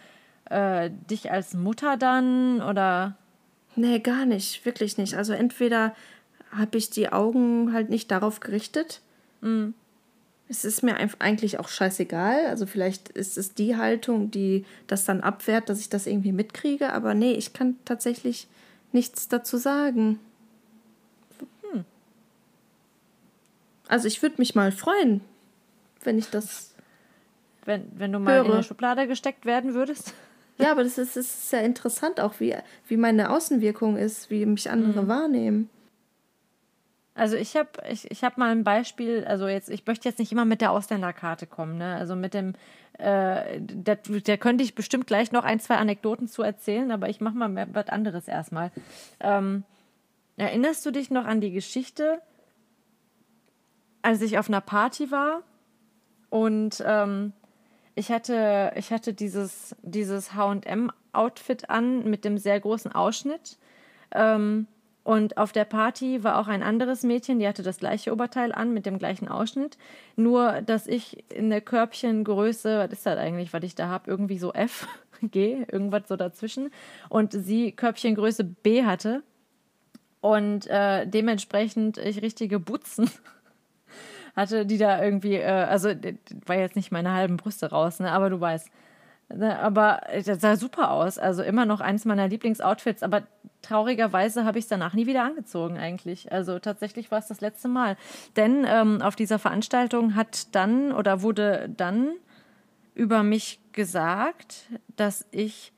äh, 0.49 0.89
dich 1.09 1.31
als 1.31 1.53
Mutter 1.53 1.97
dann 1.97 2.61
oder. 2.61 3.15
Nee, 3.75 3.99
gar 3.99 4.25
nicht, 4.25 4.65
wirklich 4.65 4.97
nicht. 4.97 5.15
Also 5.15 5.33
entweder 5.33 5.95
habe 6.51 6.77
ich 6.77 6.89
die 6.89 7.11
Augen 7.11 7.73
halt 7.73 7.89
nicht 7.89 8.11
darauf 8.11 8.41
gerichtet. 8.41 9.01
Mhm. 9.39 9.73
Es 10.49 10.65
ist 10.65 10.83
mir 10.83 10.97
eigentlich 11.19 11.59
auch 11.59 11.69
scheißegal. 11.69 12.47
Also 12.47 12.65
vielleicht 12.65 13.07
ist 13.07 13.37
es 13.37 13.53
die 13.53 13.77
Haltung, 13.77 14.31
die 14.31 14.65
das 14.87 15.05
dann 15.05 15.21
abwehrt, 15.21 15.69
dass 15.69 15.79
ich 15.79 15.87
das 15.87 16.07
irgendwie 16.07 16.33
mitkriege. 16.33 16.91
Aber 16.91 17.13
nee, 17.13 17.31
ich 17.31 17.53
kann 17.53 17.77
tatsächlich 17.85 18.49
nichts 18.91 19.29
dazu 19.29 19.55
sagen. 19.55 20.19
Hm. 21.71 21.85
Also 23.91 24.07
ich 24.07 24.21
würde 24.21 24.35
mich 24.37 24.55
mal 24.55 24.71
freuen, 24.71 25.19
wenn 26.03 26.17
ich 26.17 26.29
das. 26.29 26.73
Wenn, 27.65 27.91
wenn 27.93 28.13
du 28.13 28.19
mal 28.19 28.35
höre. 28.35 28.45
in 28.45 28.51
eine 28.53 28.63
Schublade 28.63 29.05
gesteckt 29.05 29.45
werden 29.45 29.73
würdest. 29.73 30.13
Ja, 30.57 30.71
aber 30.71 30.83
das 30.83 30.97
ist, 30.97 31.17
das 31.17 31.25
ist 31.25 31.49
sehr 31.49 31.63
interessant 31.63 32.21
auch, 32.21 32.39
wie, 32.39 32.55
wie 32.87 32.95
meine 32.95 33.29
Außenwirkung 33.29 33.97
ist, 33.97 34.31
wie 34.31 34.45
mich 34.45 34.71
andere 34.71 35.03
mhm. 35.03 35.07
wahrnehmen. 35.09 35.69
Also 37.15 37.35
ich 37.35 37.57
habe 37.57 37.69
ich, 37.89 38.09
ich 38.09 38.23
hab 38.23 38.37
mal 38.37 38.51
ein 38.51 38.63
Beispiel, 38.63 39.25
also 39.27 39.49
jetzt, 39.49 39.69
ich 39.69 39.85
möchte 39.85 40.07
jetzt 40.07 40.19
nicht 40.19 40.31
immer 40.31 40.45
mit 40.45 40.61
der 40.61 40.71
Ausländerkarte 40.71 41.45
kommen, 41.45 41.77
ne? 41.77 41.95
Also 41.95 42.15
mit 42.15 42.33
dem, 42.33 42.53
äh, 42.97 43.59
der, 43.59 43.97
der 43.97 44.37
könnte 44.37 44.63
ich 44.63 44.73
bestimmt 44.73 45.05
gleich 45.05 45.33
noch 45.33 45.43
ein, 45.43 45.59
zwei 45.59 45.75
Anekdoten 45.75 46.29
zu 46.29 46.43
erzählen, 46.43 46.91
aber 46.91 47.09
ich 47.09 47.19
mache 47.19 47.35
mal 47.35 47.67
was 47.73 47.89
anderes 47.89 48.29
erstmal. 48.29 48.71
Ähm, 49.19 49.65
erinnerst 50.37 50.85
du 50.85 50.91
dich 50.91 51.11
noch 51.11 51.25
an 51.25 51.41
die 51.41 51.51
Geschichte, 51.51 52.21
als 54.01 54.21
ich 54.21 54.37
auf 54.37 54.47
einer 54.47 54.61
Party 54.61 55.11
war 55.11 55.43
und 56.29 56.83
ähm, 56.85 57.33
ich 57.95 58.11
hatte, 58.11 58.71
ich 58.75 58.91
hatte 58.91 59.13
dieses, 59.13 59.75
dieses 59.81 60.31
HM-Outfit 60.33 61.69
an 61.69 62.09
mit 62.09 62.23
dem 62.23 62.37
sehr 62.37 62.59
großen 62.59 62.91
Ausschnitt. 62.91 63.57
Ähm, 64.11 64.67
und 65.03 65.37
auf 65.37 65.51
der 65.51 65.65
Party 65.65 66.23
war 66.23 66.37
auch 66.37 66.47
ein 66.47 66.61
anderes 66.61 67.03
Mädchen, 67.03 67.39
die 67.39 67.47
hatte 67.47 67.63
das 67.63 67.79
gleiche 67.79 68.13
Oberteil 68.13 68.51
an 68.51 68.73
mit 68.73 68.85
dem 68.85 68.99
gleichen 68.99 69.27
Ausschnitt. 69.27 69.77
Nur, 70.15 70.61
dass 70.61 70.87
ich 70.87 71.29
in 71.33 71.49
der 71.49 71.61
Körbchengröße, 71.61 72.77
was 72.77 72.91
ist 72.91 73.05
das 73.05 73.17
eigentlich, 73.17 73.51
was 73.51 73.63
ich 73.63 73.75
da 73.75 73.87
habe? 73.87 74.09
Irgendwie 74.09 74.37
so 74.37 74.53
F, 74.53 74.87
G, 75.21 75.65
irgendwas 75.71 76.07
so 76.07 76.15
dazwischen. 76.15 76.71
Und 77.09 77.33
sie 77.33 77.71
Körbchengröße 77.71 78.43
B 78.43 78.83
hatte. 78.85 79.23
Und 80.21 80.67
äh, 80.67 81.07
dementsprechend 81.07 81.97
ich 81.97 82.21
richtige 82.21 82.59
Butzen 82.59 83.09
hatte, 84.35 84.65
die 84.65 84.77
da 84.77 85.03
irgendwie, 85.03 85.35
äh, 85.35 85.45
also 85.45 85.89
war 86.45 86.55
jetzt 86.55 86.75
nicht 86.75 86.91
meine 86.91 87.13
halben 87.13 87.37
Brüste 87.37 87.69
raus, 87.69 87.99
ne? 87.99 88.11
aber 88.11 88.29
du 88.29 88.39
weißt. 88.39 88.69
Ne, 89.33 89.57
aber 89.59 90.01
das 90.25 90.41
sah 90.41 90.55
super 90.57 90.91
aus. 90.91 91.17
Also 91.17 91.41
immer 91.43 91.65
noch 91.65 91.79
eines 91.79 92.03
meiner 92.03 92.27
Lieblingsoutfits. 92.27 93.01
Aber 93.01 93.23
traurigerweise 93.61 94.45
habe 94.45 94.59
ich 94.59 94.65
es 94.65 94.69
danach 94.69 94.93
nie 94.93 95.07
wieder 95.07 95.23
angezogen 95.23 95.77
eigentlich. 95.77 96.31
Also 96.31 96.59
tatsächlich 96.59 97.11
war 97.11 97.19
es 97.19 97.27
das 97.27 97.39
letzte 97.39 97.67
Mal. 97.67 97.95
Denn 98.35 98.65
ähm, 98.67 99.01
auf 99.01 99.15
dieser 99.15 99.39
Veranstaltung 99.39 100.15
hat 100.15 100.53
dann 100.53 100.91
oder 100.91 101.21
wurde 101.21 101.69
dann 101.75 102.09
über 102.93 103.23
mich 103.23 103.59
gesagt, 103.71 104.65
dass 104.95 105.25
ich 105.31 105.71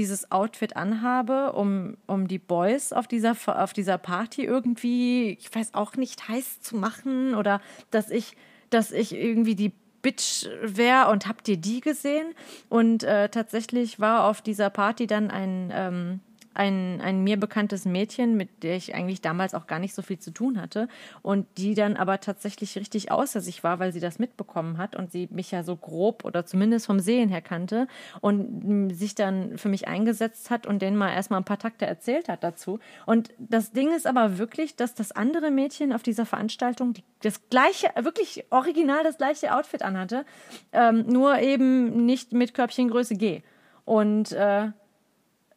dieses 0.00 0.32
Outfit 0.32 0.76
anhabe, 0.76 1.52
um, 1.52 1.98
um 2.06 2.26
die 2.26 2.38
Boys 2.38 2.92
auf 2.92 3.06
dieser, 3.06 3.36
auf 3.46 3.74
dieser 3.74 3.98
Party 3.98 4.44
irgendwie, 4.44 5.32
ich 5.32 5.54
weiß 5.54 5.74
auch 5.74 5.96
nicht, 5.96 6.26
heiß 6.26 6.60
zu 6.60 6.76
machen 6.76 7.34
oder 7.34 7.60
dass 7.90 8.10
ich, 8.10 8.36
dass 8.70 8.92
ich 8.92 9.14
irgendwie 9.14 9.54
die 9.54 9.72
Bitch 10.00 10.46
wäre 10.62 11.10
und 11.10 11.26
habt 11.26 11.46
ihr 11.48 11.58
die 11.58 11.82
gesehen? 11.82 12.34
Und 12.70 13.04
äh, 13.04 13.28
tatsächlich 13.28 14.00
war 14.00 14.24
auf 14.24 14.40
dieser 14.40 14.70
Party 14.70 15.06
dann 15.06 15.30
ein, 15.30 15.70
ähm, 15.74 16.20
ein, 16.52 17.00
ein 17.00 17.22
mir 17.22 17.38
bekanntes 17.38 17.84
Mädchen, 17.84 18.36
mit 18.36 18.62
der 18.62 18.76
ich 18.76 18.94
eigentlich 18.94 19.20
damals 19.20 19.54
auch 19.54 19.66
gar 19.66 19.78
nicht 19.78 19.94
so 19.94 20.02
viel 20.02 20.18
zu 20.18 20.32
tun 20.32 20.60
hatte 20.60 20.88
und 21.22 21.46
die 21.58 21.74
dann 21.74 21.96
aber 21.96 22.20
tatsächlich 22.20 22.76
richtig 22.76 23.12
außer 23.12 23.40
sich 23.40 23.62
war, 23.62 23.78
weil 23.78 23.92
sie 23.92 24.00
das 24.00 24.18
mitbekommen 24.18 24.76
hat 24.76 24.96
und 24.96 25.12
sie 25.12 25.28
mich 25.30 25.52
ja 25.52 25.62
so 25.62 25.76
grob 25.76 26.24
oder 26.24 26.44
zumindest 26.44 26.86
vom 26.86 26.98
Sehen 26.98 27.28
her 27.28 27.40
kannte 27.40 27.86
und 28.20 28.90
sich 28.92 29.14
dann 29.14 29.58
für 29.58 29.68
mich 29.68 29.86
eingesetzt 29.86 30.50
hat 30.50 30.66
und 30.66 30.82
denen 30.82 30.96
mal 30.96 31.12
erstmal 31.12 31.40
ein 31.40 31.44
paar 31.44 31.58
Takte 31.58 31.86
erzählt 31.86 32.28
hat 32.28 32.42
dazu. 32.42 32.80
Und 33.06 33.30
das 33.38 33.72
Ding 33.72 33.94
ist 33.94 34.06
aber 34.06 34.38
wirklich, 34.38 34.74
dass 34.74 34.94
das 34.94 35.12
andere 35.12 35.50
Mädchen 35.50 35.92
auf 35.92 36.02
dieser 36.02 36.26
Veranstaltung 36.26 36.94
das 37.22 37.48
gleiche, 37.48 37.88
wirklich 38.00 38.44
original 38.50 39.04
das 39.04 39.18
gleiche 39.18 39.54
Outfit 39.54 39.82
anhatte, 39.82 40.24
ähm, 40.72 41.04
nur 41.06 41.38
eben 41.38 42.06
nicht 42.06 42.32
mit 42.32 42.54
Körbchengröße 42.54 43.14
G. 43.14 43.42
Und 43.84 44.32
äh, 44.32 44.70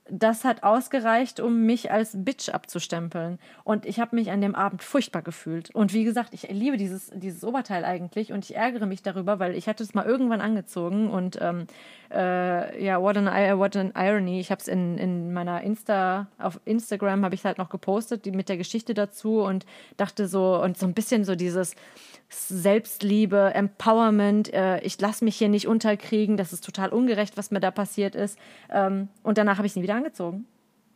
das 0.10 0.44
hat 0.44 0.64
ausgereicht, 0.64 1.40
um 1.40 1.66
mich 1.66 1.92
als 1.92 2.12
Bitch 2.14 2.50
abzustempeln. 2.50 3.40
Und 3.64 3.86
ich 3.86 4.00
habe 4.00 4.16
mich 4.16 4.32
an 4.32 4.42
dem 4.42 4.54
Abend 4.54 4.84
furchtbar 4.84 5.22
gefühlt. 5.22 5.74
Und 5.74 5.94
wie 5.94 6.04
gesagt, 6.04 6.34
ich 6.34 6.50
liebe 6.50 6.76
dieses, 6.76 7.10
dieses 7.16 7.44
Oberteil 7.44 7.86
eigentlich 7.86 8.34
und 8.34 8.44
ich 8.44 8.56
ärgere 8.56 8.86
mich 8.86 9.02
darüber, 9.02 9.40
weil 9.40 9.56
ich 9.56 9.68
hatte 9.68 9.82
es 9.82 9.94
mal 9.94 10.06
irgendwann 10.06 10.42
angezogen 10.42 11.10
und 11.10 11.40
ähm, 11.42 11.68
äh, 12.12 12.84
ja, 12.84 13.02
what 13.02 13.16
an, 13.16 13.28
what 13.58 13.78
an 13.78 13.94
irony. 13.96 14.42
Ich 14.42 14.52
habe 14.52 14.60
es 14.60 14.68
in, 14.68 14.98
in 14.98 15.32
meiner 15.32 15.62
Insta, 15.62 16.28
auf 16.38 16.60
Instagram 16.66 17.24
habe 17.24 17.36
ich 17.36 17.46
halt 17.46 17.58
noch 17.58 17.70
gepostet, 17.70 18.26
die, 18.26 18.32
mit 18.32 18.50
der 18.50 18.58
Geschichte 18.58 18.94
dazu 18.94 19.42
und 19.42 19.66
dachte 19.96 20.28
so, 20.28 20.62
und 20.62 20.78
so 20.78 20.86
ein 20.86 20.94
bisschen 20.94 21.24
so 21.24 21.36
dieses, 21.36 21.76
Selbstliebe, 22.36 23.54
Empowerment, 23.54 24.54
äh, 24.54 24.80
ich 24.82 25.00
lasse 25.00 25.24
mich 25.24 25.36
hier 25.38 25.50
nicht 25.50 25.68
unterkriegen, 25.68 26.36
das 26.36 26.52
ist 26.52 26.64
total 26.64 26.90
ungerecht, 26.90 27.38
was 27.38 27.52
mir 27.52 27.60
da 27.60 27.72
passiert 27.72 28.16
ist. 28.16 28.38
Ähm, 28.72 29.08
und 29.22 29.38
danach 29.38 29.58
habe 29.58 29.68
ich 29.68 29.74
es 29.74 29.76
nie 29.76 29.84
wieder 29.84 29.93
angezogen. 29.94 30.46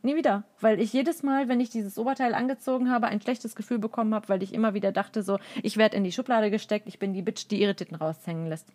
Nie 0.03 0.15
wieder. 0.15 0.43
Weil 0.61 0.79
ich 0.79 0.93
jedes 0.93 1.23
Mal, 1.23 1.47
wenn 1.47 1.59
ich 1.59 1.69
dieses 1.69 1.97
Oberteil 1.97 2.33
angezogen 2.33 2.89
habe, 2.89 3.07
ein 3.07 3.21
schlechtes 3.21 3.55
Gefühl 3.55 3.79
bekommen 3.79 4.13
habe, 4.13 4.29
weil 4.29 4.43
ich 4.43 4.53
immer 4.53 4.73
wieder 4.73 4.91
dachte, 4.91 5.23
so, 5.23 5.39
ich 5.63 5.77
werde 5.77 5.97
in 5.97 6.03
die 6.03 6.11
Schublade 6.11 6.51
gesteckt, 6.51 6.87
ich 6.87 6.99
bin 6.99 7.13
die 7.13 7.21
Bitch, 7.21 7.47
die 7.49 7.59
ihre 7.59 7.75
Titten 7.75 7.95
raushängen 7.95 8.47
lässt. 8.47 8.67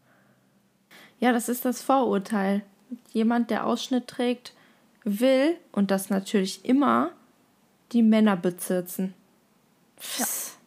Ja, 1.21 1.33
das 1.33 1.49
ist 1.49 1.65
das 1.65 1.83
Vorurteil. 1.83 2.63
Jemand, 3.13 3.51
der 3.51 3.67
Ausschnitt 3.67 4.09
trägt, 4.09 4.55
will, 5.05 5.57
und 5.71 5.91
das 5.91 6.11
natürlich 6.11 6.65
immer, 6.65 7.11
die 7.93 8.03
Männer 8.03 8.37
bezirzen. 8.37 9.15
Ja. 10.19 10.25
Das 10.25 10.59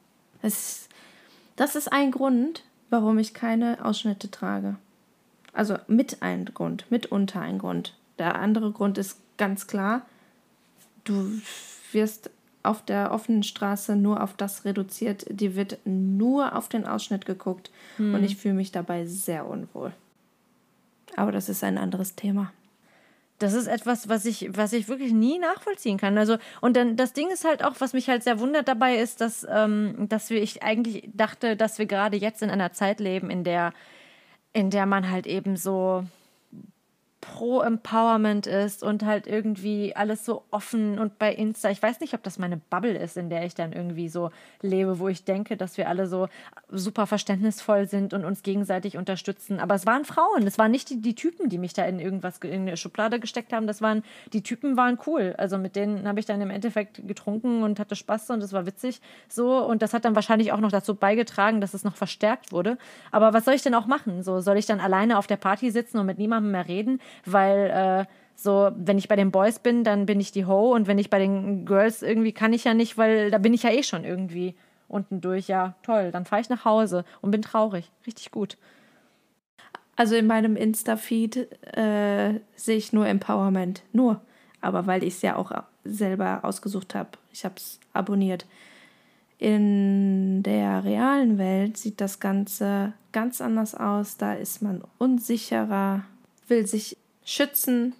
ist 0.41 0.85
das 1.55 1.75
ist 1.75 1.91
ein 1.91 2.11
Grund, 2.11 2.63
warum 2.89 3.17
ich 3.17 3.33
keine 3.33 3.83
Ausschnitte 3.83 4.29
trage. 4.29 4.75
Also 5.53 5.77
mit 5.87 6.21
ein 6.21 6.45
Grund, 6.45 6.85
mitunter 6.91 7.39
ein 7.39 7.59
Grund. 7.59 7.97
Der 8.19 8.35
andere 8.35 8.71
Grund 8.71 8.97
ist 8.97 9.21
ganz 9.37 9.67
klar, 9.67 10.05
du 11.03 11.41
wirst 11.91 12.29
auf 12.63 12.83
der 12.83 13.11
offenen 13.11 13.43
Straße 13.43 13.95
nur 13.95 14.23
auf 14.23 14.33
das 14.33 14.65
reduziert, 14.65 15.25
die 15.29 15.55
wird 15.55 15.77
nur 15.85 16.55
auf 16.55 16.67
den 16.67 16.85
Ausschnitt 16.85 17.25
geguckt 17.25 17.71
hm. 17.97 18.15
und 18.15 18.23
ich 18.23 18.37
fühle 18.37 18.55
mich 18.55 18.71
dabei 18.71 19.05
sehr 19.05 19.47
unwohl. 19.47 19.93
Aber 21.15 21.31
das 21.31 21.47
ist 21.47 21.63
ein 21.63 21.77
anderes 21.77 22.15
Thema. 22.15 22.51
Das 23.37 23.53
ist 23.53 23.67
etwas, 23.67 24.07
was 24.07 24.25
ich, 24.25 24.49
was 24.55 24.71
ich 24.71 24.87
wirklich 24.87 25.11
nie 25.11 25.39
nachvollziehen 25.39 25.97
kann. 25.97 26.17
Also, 26.17 26.37
und 26.61 26.77
dann 26.77 26.95
das 26.95 27.11
Ding 27.11 27.29
ist 27.29 27.43
halt 27.43 27.63
auch, 27.63 27.75
was 27.79 27.91
mich 27.91 28.07
halt 28.07 28.23
sehr 28.23 28.39
wundert 28.39 28.67
dabei 28.67 28.97
ist, 28.97 29.19
dass, 29.19 29.45
ähm, 29.49 30.07
dass 30.07 30.29
wir, 30.29 30.41
ich 30.41 30.63
eigentlich 30.63 31.09
dachte, 31.13 31.57
dass 31.57 31.77
wir 31.77 31.85
gerade 31.85 32.15
jetzt 32.15 32.41
in 32.41 32.49
einer 32.49 32.71
Zeit 32.71 33.01
leben, 33.01 33.29
in 33.29 33.43
der, 33.43 33.73
in 34.53 34.69
der 34.69 34.85
man 34.85 35.09
halt 35.09 35.27
eben 35.27 35.57
so 35.57 36.05
pro-Empowerment 37.25 38.45
ist 38.45 38.83
und 38.83 39.03
halt 39.03 39.25
irgendwie 39.25 39.95
alles 39.95 40.25
so 40.25 40.43
offen 40.51 40.99
und 40.99 41.17
bei 41.17 41.33
Insta. 41.33 41.71
Ich 41.71 41.81
weiß 41.81 41.99
nicht, 41.99 42.13
ob 42.13 42.21
das 42.21 42.37
meine 42.37 42.57
Bubble 42.57 42.95
ist, 42.95 43.17
in 43.17 43.29
der 43.29 43.45
ich 43.45 43.55
dann 43.55 43.73
irgendwie 43.73 44.09
so 44.09 44.29
lebe, 44.61 44.99
wo 44.99 45.07
ich 45.07 45.23
denke, 45.23 45.57
dass 45.57 45.77
wir 45.77 45.89
alle 45.89 46.07
so 46.07 46.27
super 46.69 47.07
verständnisvoll 47.07 47.87
sind 47.87 48.13
und 48.13 48.25
uns 48.25 48.43
gegenseitig 48.43 48.97
unterstützen. 48.97 49.59
Aber 49.59 49.73
es 49.73 49.87
waren 49.87 50.05
Frauen, 50.05 50.45
es 50.45 50.59
waren 50.59 50.71
nicht 50.71 50.89
die, 50.89 51.01
die 51.01 51.15
Typen, 51.15 51.49
die 51.49 51.57
mich 51.57 51.73
da 51.73 51.85
in 51.85 51.99
irgendwas 51.99 52.37
in 52.39 52.61
eine 52.61 52.77
Schublade 52.77 53.19
gesteckt 53.19 53.53
haben. 53.53 53.65
Das 53.65 53.81
waren, 53.81 54.03
die 54.31 54.43
Typen 54.43 54.77
waren 54.77 54.99
cool. 55.07 55.33
Also 55.37 55.57
mit 55.57 55.75
denen 55.75 56.07
habe 56.07 56.19
ich 56.19 56.27
dann 56.27 56.41
im 56.41 56.51
Endeffekt 56.51 57.07
getrunken 57.07 57.63
und 57.63 57.79
hatte 57.79 57.95
Spaß 57.95 58.29
und 58.29 58.43
es 58.43 58.53
war 58.53 58.67
witzig 58.67 59.01
so. 59.27 59.65
Und 59.65 59.81
das 59.81 59.93
hat 59.93 60.05
dann 60.05 60.15
wahrscheinlich 60.15 60.51
auch 60.51 60.59
noch 60.59 60.71
dazu 60.71 60.93
beigetragen, 60.93 61.59
dass 61.59 61.73
es 61.73 61.83
noch 61.83 61.95
verstärkt 61.95 62.51
wurde. 62.51 62.77
Aber 63.11 63.33
was 63.33 63.45
soll 63.45 63.55
ich 63.55 63.63
denn 63.63 63.73
auch 63.73 63.87
machen? 63.87 64.21
So, 64.21 64.41
soll 64.41 64.57
ich 64.57 64.67
dann 64.67 64.79
alleine 64.79 65.17
auf 65.17 65.27
der 65.27 65.37
Party 65.37 65.71
sitzen 65.71 65.97
und 65.97 66.05
mit 66.05 66.19
niemandem 66.19 66.51
mehr 66.51 66.67
reden? 66.67 66.99
Weil 67.25 67.69
äh, 67.69 68.05
so, 68.35 68.71
wenn 68.75 68.97
ich 68.97 69.07
bei 69.07 69.15
den 69.15 69.31
Boys 69.31 69.59
bin, 69.59 69.83
dann 69.83 70.05
bin 70.05 70.19
ich 70.19 70.31
die 70.31 70.45
Ho 70.45 70.73
und 70.73 70.87
wenn 70.87 70.99
ich 70.99 71.09
bei 71.09 71.19
den 71.19 71.65
Girls 71.65 72.01
irgendwie 72.01 72.33
kann 72.33 72.53
ich 72.53 72.65
ja 72.65 72.73
nicht, 72.73 72.97
weil 72.97 73.31
da 73.31 73.37
bin 73.37 73.53
ich 73.53 73.63
ja 73.63 73.71
eh 73.71 73.83
schon 73.83 74.03
irgendwie 74.03 74.55
unten 74.87 75.21
durch. 75.21 75.47
Ja, 75.47 75.75
toll, 75.83 76.11
dann 76.11 76.25
fahre 76.25 76.41
ich 76.41 76.49
nach 76.49 76.65
Hause 76.65 77.05
und 77.21 77.31
bin 77.31 77.41
traurig. 77.41 77.91
Richtig 78.05 78.31
gut. 78.31 78.57
Also 79.95 80.15
in 80.15 80.27
meinem 80.27 80.57
Insta-Feed 80.57 81.37
äh, 81.77 82.39
sehe 82.55 82.77
ich 82.77 82.91
nur 82.91 83.07
Empowerment. 83.07 83.83
Nur. 83.93 84.21
Aber 84.59 84.87
weil 84.87 85.03
ich 85.03 85.15
es 85.15 85.21
ja 85.21 85.37
auch 85.37 85.51
selber 85.85 86.39
ausgesucht 86.43 86.95
habe. 86.95 87.11
Ich 87.31 87.45
habe 87.45 87.55
es 87.55 87.79
abonniert. 87.93 88.45
In 89.37 90.43
der 90.43 90.83
realen 90.83 91.37
Welt 91.37 91.77
sieht 91.77 92.01
das 92.01 92.19
Ganze 92.19 92.93
ganz 93.11 93.41
anders 93.41 93.75
aus. 93.75 94.17
Da 94.17 94.33
ist 94.33 94.61
man 94.61 94.83
unsicherer, 94.97 96.03
will 96.47 96.65
sich 96.65 96.97
schützen, 97.25 97.93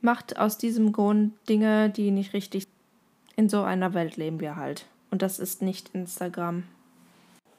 macht 0.00 0.38
aus 0.38 0.58
diesem 0.58 0.92
Grund 0.92 1.32
Dinge, 1.48 1.90
die 1.90 2.12
nicht 2.12 2.32
richtig 2.32 2.68
In 3.34 3.48
so 3.48 3.64
einer 3.64 3.92
Welt 3.92 4.16
leben 4.16 4.40
wir 4.40 4.56
halt. 4.56 4.86
Und 5.10 5.22
das 5.22 5.38
ist 5.38 5.60
nicht 5.62 5.90
Instagram. 5.94 6.62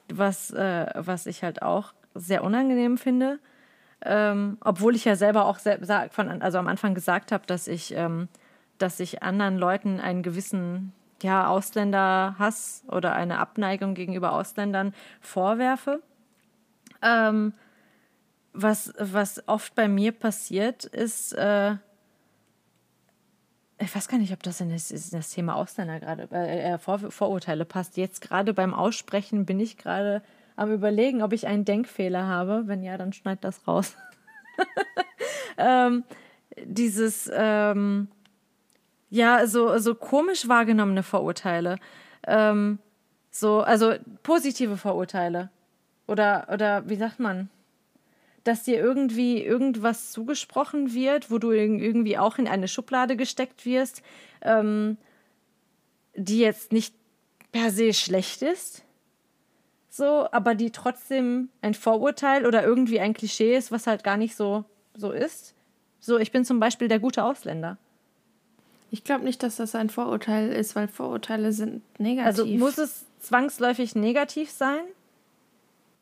Was, 0.08 0.50
äh, 0.50 0.86
was 0.94 1.26
ich 1.26 1.42
halt 1.42 1.62
auch 1.62 1.92
sehr 2.14 2.42
unangenehm 2.42 2.98
finde, 2.98 3.38
ähm, 4.04 4.58
obwohl 4.60 4.94
ich 4.94 5.04
ja 5.04 5.16
selber 5.16 5.44
auch 5.46 5.58
von, 5.58 6.42
also 6.42 6.58
am 6.58 6.68
Anfang 6.68 6.94
gesagt 6.94 7.32
habe, 7.32 7.46
dass 7.46 7.68
ich, 7.68 7.94
ähm, 7.94 8.28
dass 8.78 9.00
ich 9.00 9.22
anderen 9.22 9.58
Leuten 9.58 10.00
einen 10.00 10.22
gewissen 10.22 10.92
ja, 11.22 11.48
Ausländerhass 11.48 12.84
oder 12.88 13.12
eine 13.12 13.38
Abneigung 13.38 13.94
gegenüber 13.94 14.32
Ausländern 14.32 14.94
vorwerfe. 15.20 16.00
Ähm, 17.02 17.52
was, 18.62 18.92
was 18.98 19.46
oft 19.46 19.74
bei 19.74 19.88
mir 19.88 20.12
passiert, 20.12 20.84
ist, 20.84 21.32
äh, 21.32 21.76
ich 23.78 23.94
weiß 23.94 24.08
gar 24.08 24.18
nicht, 24.18 24.32
ob 24.32 24.42
das 24.42 24.60
in 24.60 24.70
das, 24.70 24.90
in 24.90 25.16
das 25.16 25.30
Thema 25.30 25.54
Ausländer 25.54 26.00
gerade, 26.00 26.28
äh, 26.32 26.74
äh, 26.74 26.78
Vor, 26.78 26.98
Vorurteile 26.98 27.64
passt. 27.64 27.96
Jetzt 27.96 28.20
gerade 28.20 28.52
beim 28.52 28.74
Aussprechen 28.74 29.46
bin 29.46 29.60
ich 29.60 29.78
gerade 29.78 30.22
am 30.56 30.72
Überlegen, 30.72 31.22
ob 31.22 31.32
ich 31.32 31.46
einen 31.46 31.64
Denkfehler 31.64 32.26
habe. 32.26 32.64
Wenn 32.66 32.82
ja, 32.82 32.98
dann 32.98 33.12
schneid 33.12 33.44
das 33.44 33.66
raus. 33.68 33.94
ähm, 35.56 36.02
dieses, 36.64 37.30
ähm, 37.32 38.08
ja, 39.08 39.46
so, 39.46 39.78
so 39.78 39.94
komisch 39.94 40.48
wahrgenommene 40.48 41.04
Vorurteile. 41.04 41.76
Ähm, 42.26 42.80
so, 43.30 43.60
also 43.60 43.94
positive 44.24 44.76
Vorurteile. 44.76 45.50
Oder, 46.08 46.48
oder 46.52 46.88
wie 46.88 46.96
sagt 46.96 47.20
man? 47.20 47.50
Dass 48.44 48.62
dir 48.62 48.78
irgendwie 48.78 49.42
irgendwas 49.42 50.12
zugesprochen 50.12 50.94
wird, 50.94 51.30
wo 51.30 51.38
du 51.38 51.50
irgendwie 51.50 52.18
auch 52.18 52.38
in 52.38 52.48
eine 52.48 52.68
Schublade 52.68 53.16
gesteckt 53.16 53.66
wirst, 53.66 54.02
ähm, 54.42 54.96
die 56.14 56.38
jetzt 56.38 56.72
nicht 56.72 56.94
per 57.52 57.70
se 57.70 57.92
schlecht 57.92 58.42
ist, 58.42 58.84
so, 59.98 60.28
aber 60.30 60.54
die 60.54 60.70
trotzdem 60.70 61.48
ein 61.60 61.74
Vorurteil 61.74 62.46
oder 62.46 62.62
irgendwie 62.62 63.00
ein 63.00 63.14
Klischee 63.14 63.56
ist, 63.56 63.72
was 63.72 63.86
halt 63.86 64.04
gar 64.04 64.16
nicht 64.16 64.36
so, 64.36 64.64
so 64.94 65.10
ist. 65.10 65.54
So, 65.98 66.18
ich 66.18 66.30
bin 66.30 66.44
zum 66.44 66.60
Beispiel 66.60 66.86
der 66.86 67.00
gute 67.00 67.24
Ausländer. 67.24 67.78
Ich 68.90 69.04
glaube 69.04 69.24
nicht, 69.24 69.42
dass 69.42 69.56
das 69.56 69.74
ein 69.74 69.90
Vorurteil 69.90 70.50
ist, 70.50 70.76
weil 70.76 70.88
Vorurteile 70.88 71.52
sind 71.52 71.82
negativ. 71.98 72.26
Also 72.26 72.46
muss 72.46 72.78
es 72.78 73.04
zwangsläufig 73.20 73.94
negativ 73.94 74.50
sein? 74.50 74.80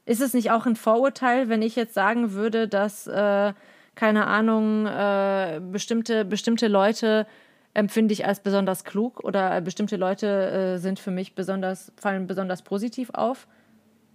Ist 0.06 0.22
es 0.22 0.32
nicht 0.32 0.50
auch 0.50 0.64
ein 0.64 0.76
Vorurteil, 0.76 1.48
wenn 1.48 1.60
ich 1.60 1.76
jetzt 1.76 1.94
sagen 1.94 2.32
würde, 2.32 2.68
dass, 2.68 3.06
äh, 3.06 3.52
keine 3.94 4.26
Ahnung, 4.26 4.86
äh, 4.86 5.60
bestimmte, 5.70 6.24
bestimmte 6.24 6.68
Leute 6.68 7.26
empfinde 7.74 8.14
ich 8.14 8.24
als 8.24 8.40
besonders 8.40 8.84
klug 8.84 9.22
oder 9.22 9.60
bestimmte 9.60 9.96
Leute 9.96 10.26
äh, 10.26 10.78
sind 10.78 10.98
für 10.98 11.10
mich 11.10 11.34
besonders, 11.34 11.92
fallen 11.96 12.26
besonders 12.26 12.62
positiv 12.62 13.10
auf? 13.10 13.46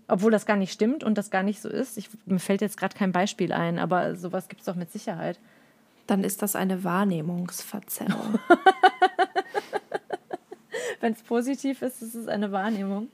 Obwohl 0.08 0.32
das 0.32 0.48
gar 0.48 0.58
nicht 0.58 0.74
stimmt 0.74 1.04
und 1.04 1.18
das 1.18 1.30
gar 1.30 1.44
nicht 1.44 1.62
so 1.62 1.70
ist. 1.70 1.98
Ich, 1.98 2.10
mir 2.26 2.40
fällt 2.40 2.62
jetzt 2.62 2.78
gerade 2.78 2.98
kein 2.98 3.12
Beispiel 3.12 3.54
ein, 3.54 3.78
aber 3.78 4.16
sowas 4.16 4.50
gibt 4.50 4.62
es 4.62 4.66
doch 4.66 4.76
mit 4.76 4.92
Sicherheit 4.92 5.38
dann 6.12 6.26
ist 6.26 6.42
das 6.42 6.58
eine 6.58 6.84
Wahrnehmungsverzerrung. 6.84 8.38
wenn 11.00 11.14
es 11.14 11.24
positiv 11.24 11.82
ist, 11.82 12.02
ist 12.02 12.16
es 12.16 12.28
eine 12.28 12.52
Wahrnehmung. 12.52 13.08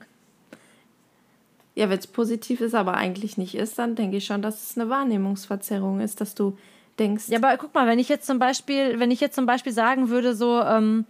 Ja, 1.78 1.88
wenn 1.88 1.98
es 2.00 2.08
positiv 2.08 2.60
ist, 2.60 2.74
aber 2.74 2.94
eigentlich 2.94 3.38
nicht 3.38 3.54
ist, 3.54 3.78
dann 3.78 3.94
denke 3.94 4.16
ich 4.16 4.26
schon, 4.26 4.42
dass 4.42 4.70
es 4.70 4.76
eine 4.76 4.90
Wahrnehmungsverzerrung 4.90 6.00
ist, 6.00 6.20
dass 6.20 6.34
du 6.34 6.58
denkst. 6.98 7.28
Ja, 7.28 7.38
aber 7.38 7.56
guck 7.56 7.72
mal, 7.72 7.86
wenn 7.86 8.00
ich 8.00 8.08
jetzt 8.08 8.26
zum 8.26 8.40
Beispiel, 8.40 8.98
wenn 8.98 9.12
ich 9.12 9.20
jetzt 9.20 9.36
zum 9.36 9.46
Beispiel 9.46 9.70
sagen 9.72 10.08
würde, 10.08 10.34
so 10.34 10.60
ähm, 10.60 11.04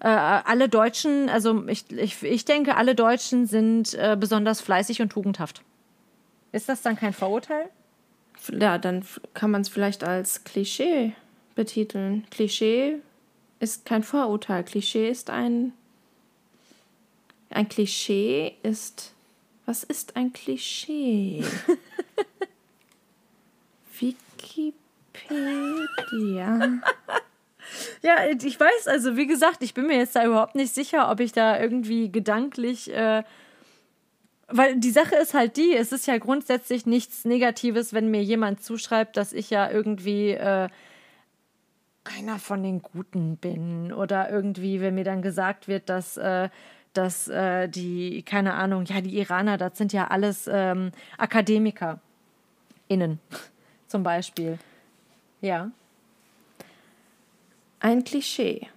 äh, 0.00 0.08
alle 0.08 0.70
Deutschen, 0.70 1.28
also 1.28 1.68
ich, 1.68 1.90
ich, 1.90 2.22
ich 2.22 2.46
denke, 2.46 2.76
alle 2.76 2.94
Deutschen 2.94 3.44
sind 3.44 3.92
äh, 3.92 4.16
besonders 4.18 4.62
fleißig 4.62 5.02
und 5.02 5.10
tugendhaft. 5.10 5.60
Ist 6.52 6.70
das 6.70 6.80
dann 6.80 6.96
kein 6.96 7.12
Vorurteil? 7.12 7.68
Ja, 8.50 8.78
dann 8.78 9.04
kann 9.34 9.50
man 9.50 9.60
es 9.60 9.68
vielleicht 9.68 10.04
als 10.04 10.44
Klischee 10.44 11.12
betiteln. 11.54 12.24
Klischee 12.30 12.96
ist 13.60 13.84
kein 13.84 14.02
Vorurteil. 14.02 14.64
Klischee 14.64 15.10
ist 15.10 15.28
ein. 15.28 15.74
Ein 17.50 17.68
Klischee 17.68 18.54
ist. 18.62 19.13
Was 19.66 19.82
ist 19.84 20.16
ein 20.16 20.32
Klischee? 20.32 21.44
Wikipedia. 23.98 24.80
ja, 28.02 28.26
ich 28.28 28.60
weiß, 28.60 28.88
also 28.88 29.16
wie 29.16 29.26
gesagt, 29.26 29.62
ich 29.62 29.74
bin 29.74 29.86
mir 29.86 29.96
jetzt 29.96 30.16
da 30.16 30.24
überhaupt 30.24 30.54
nicht 30.54 30.74
sicher, 30.74 31.10
ob 31.10 31.20
ich 31.20 31.32
da 31.32 31.58
irgendwie 31.58 32.10
gedanklich. 32.12 32.92
Äh, 32.92 33.22
weil 34.48 34.76
die 34.76 34.90
Sache 34.90 35.16
ist 35.16 35.32
halt 35.32 35.56
die, 35.56 35.74
es 35.74 35.92
ist 35.92 36.06
ja 36.06 36.18
grundsätzlich 36.18 36.84
nichts 36.84 37.24
Negatives, 37.24 37.94
wenn 37.94 38.10
mir 38.10 38.22
jemand 38.22 38.62
zuschreibt, 38.62 39.16
dass 39.16 39.32
ich 39.32 39.50
ja 39.50 39.70
irgendwie. 39.70 40.30
Äh, 40.32 40.68
einer 42.04 42.38
von 42.38 42.62
den 42.62 42.82
Guten 42.82 43.36
bin 43.36 43.92
oder 43.92 44.30
irgendwie, 44.30 44.80
wenn 44.80 44.94
mir 44.94 45.04
dann 45.04 45.22
gesagt 45.22 45.68
wird, 45.68 45.88
dass, 45.88 46.16
äh, 46.16 46.50
dass 46.94 47.28
äh, 47.28 47.68
die, 47.68 48.22
keine 48.22 48.54
Ahnung, 48.54 48.84
ja, 48.86 49.00
die 49.00 49.18
Iraner, 49.18 49.58
das 49.58 49.76
sind 49.76 49.92
ja 49.92 50.08
alles 50.08 50.48
ähm, 50.50 50.92
Akademiker 51.18 52.00
innen 52.88 53.20
zum 53.86 54.02
Beispiel. 54.02 54.58
Ja. 55.40 55.70
Ein 57.80 58.04
Klischee 58.04 58.68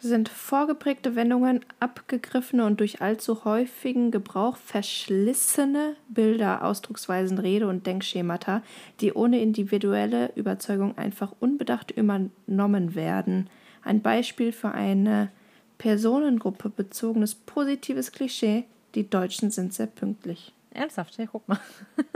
sind 0.00 0.28
vorgeprägte 0.28 1.16
Wendungen, 1.16 1.64
abgegriffene 1.80 2.64
und 2.64 2.78
durch 2.80 3.02
allzu 3.02 3.44
häufigen 3.44 4.10
Gebrauch 4.10 4.56
verschlissene 4.56 5.96
Bilder, 6.08 6.64
Ausdrucksweisen, 6.64 7.38
Rede- 7.38 7.66
und 7.66 7.86
Denkschemata, 7.86 8.62
die 9.00 9.12
ohne 9.12 9.40
individuelle 9.40 10.30
Überzeugung 10.36 10.96
einfach 10.96 11.32
unbedacht 11.40 11.90
übernommen 11.90 12.94
werden. 12.94 13.50
Ein 13.82 14.00
Beispiel 14.00 14.52
für 14.52 14.70
eine 14.70 15.30
Personengruppe 15.78 16.68
bezogenes 16.68 17.34
positives 17.34 18.12
Klischee, 18.12 18.64
die 18.94 19.08
Deutschen 19.08 19.50
sind 19.50 19.72
sehr 19.72 19.86
pünktlich. 19.86 20.52
Ernsthaft, 20.72 21.16
ja, 21.18 21.26
guck 21.26 21.48
mal. 21.48 21.60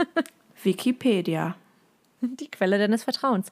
Wikipedia. 0.63 1.55
Die 2.21 2.49
Quelle 2.49 2.77
deines 2.77 3.03
Vertrauens. 3.03 3.47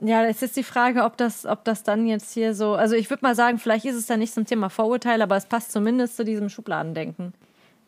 Ja, 0.00 0.24
es 0.24 0.42
ist 0.42 0.56
die 0.56 0.62
Frage, 0.62 1.04
ob 1.04 1.16
das, 1.16 1.46
ob 1.46 1.64
das 1.64 1.82
dann 1.82 2.06
jetzt 2.06 2.34
hier 2.34 2.54
so. 2.54 2.74
Also 2.74 2.94
ich 2.94 3.08
würde 3.08 3.24
mal 3.24 3.34
sagen, 3.34 3.58
vielleicht 3.58 3.86
ist 3.86 3.96
es 3.96 4.06
dann 4.06 4.18
nicht 4.18 4.34
zum 4.34 4.44
Thema 4.44 4.68
Vorurteil, 4.68 5.22
aber 5.22 5.36
es 5.36 5.46
passt 5.46 5.72
zumindest 5.72 6.16
zu 6.16 6.24
diesem 6.24 6.50
Schubladendenken. 6.50 7.32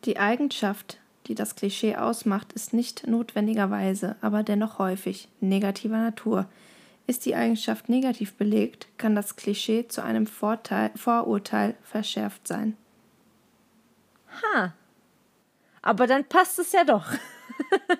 Die 0.05 0.17
Eigenschaft, 0.17 0.97
die 1.27 1.35
das 1.35 1.55
Klischee 1.55 1.95
ausmacht, 1.95 2.53
ist 2.53 2.73
nicht 2.73 3.07
notwendigerweise, 3.07 4.15
aber 4.21 4.41
dennoch 4.41 4.79
häufig 4.79 5.27
negativer 5.39 5.97
Natur. 5.97 6.47
Ist 7.09 7.25
die 7.25 7.33
Eigenschaft 7.33 7.89
negativ 7.89 8.35
belegt, 8.35 8.87
kann 8.99 9.15
das 9.15 9.35
Klischee 9.35 9.87
zu 9.87 10.03
einem 10.03 10.27
Vorteil, 10.27 10.91
Vorurteil 10.95 11.73
verschärft 11.81 12.47
sein. 12.47 12.77
Ha. 14.43 14.75
Aber 15.81 16.05
dann 16.05 16.25
passt 16.25 16.59
es 16.59 16.71
ja 16.71 16.83
doch. 16.83 17.07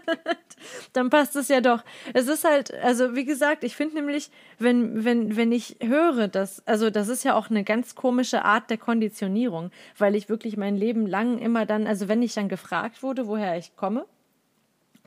dann 0.94 1.10
passt 1.10 1.36
es 1.36 1.48
ja 1.48 1.60
doch. 1.60 1.84
Es 2.14 2.28
ist 2.28 2.44
halt, 2.44 2.72
also 2.84 3.16
wie 3.16 3.26
gesagt, 3.26 3.64
ich 3.64 3.76
finde 3.76 3.96
nämlich, 3.96 4.30
wenn, 4.60 5.04
wenn, 5.04 5.36
wenn 5.36 5.52
ich 5.52 5.78
höre, 5.82 6.28
dass, 6.28 6.62
also 6.68 6.92
das 6.92 7.08
ist 7.08 7.24
ja 7.24 7.34
auch 7.34 7.50
eine 7.50 7.64
ganz 7.64 7.96
komische 7.96 8.46
Art 8.46 8.70
der 8.70 8.78
Konditionierung, 8.78 9.72
weil 9.98 10.14
ich 10.14 10.30
wirklich 10.30 10.56
mein 10.56 10.78
Leben 10.78 11.08
lang 11.08 11.40
immer 11.40 11.66
dann, 11.66 11.88
also 11.88 12.10
wenn 12.10 12.22
ich 12.22 12.36
dann 12.36 12.48
gefragt 12.48 13.02
wurde, 13.02 13.26
woher 13.26 13.58
ich 13.58 13.76
komme, 13.76 14.06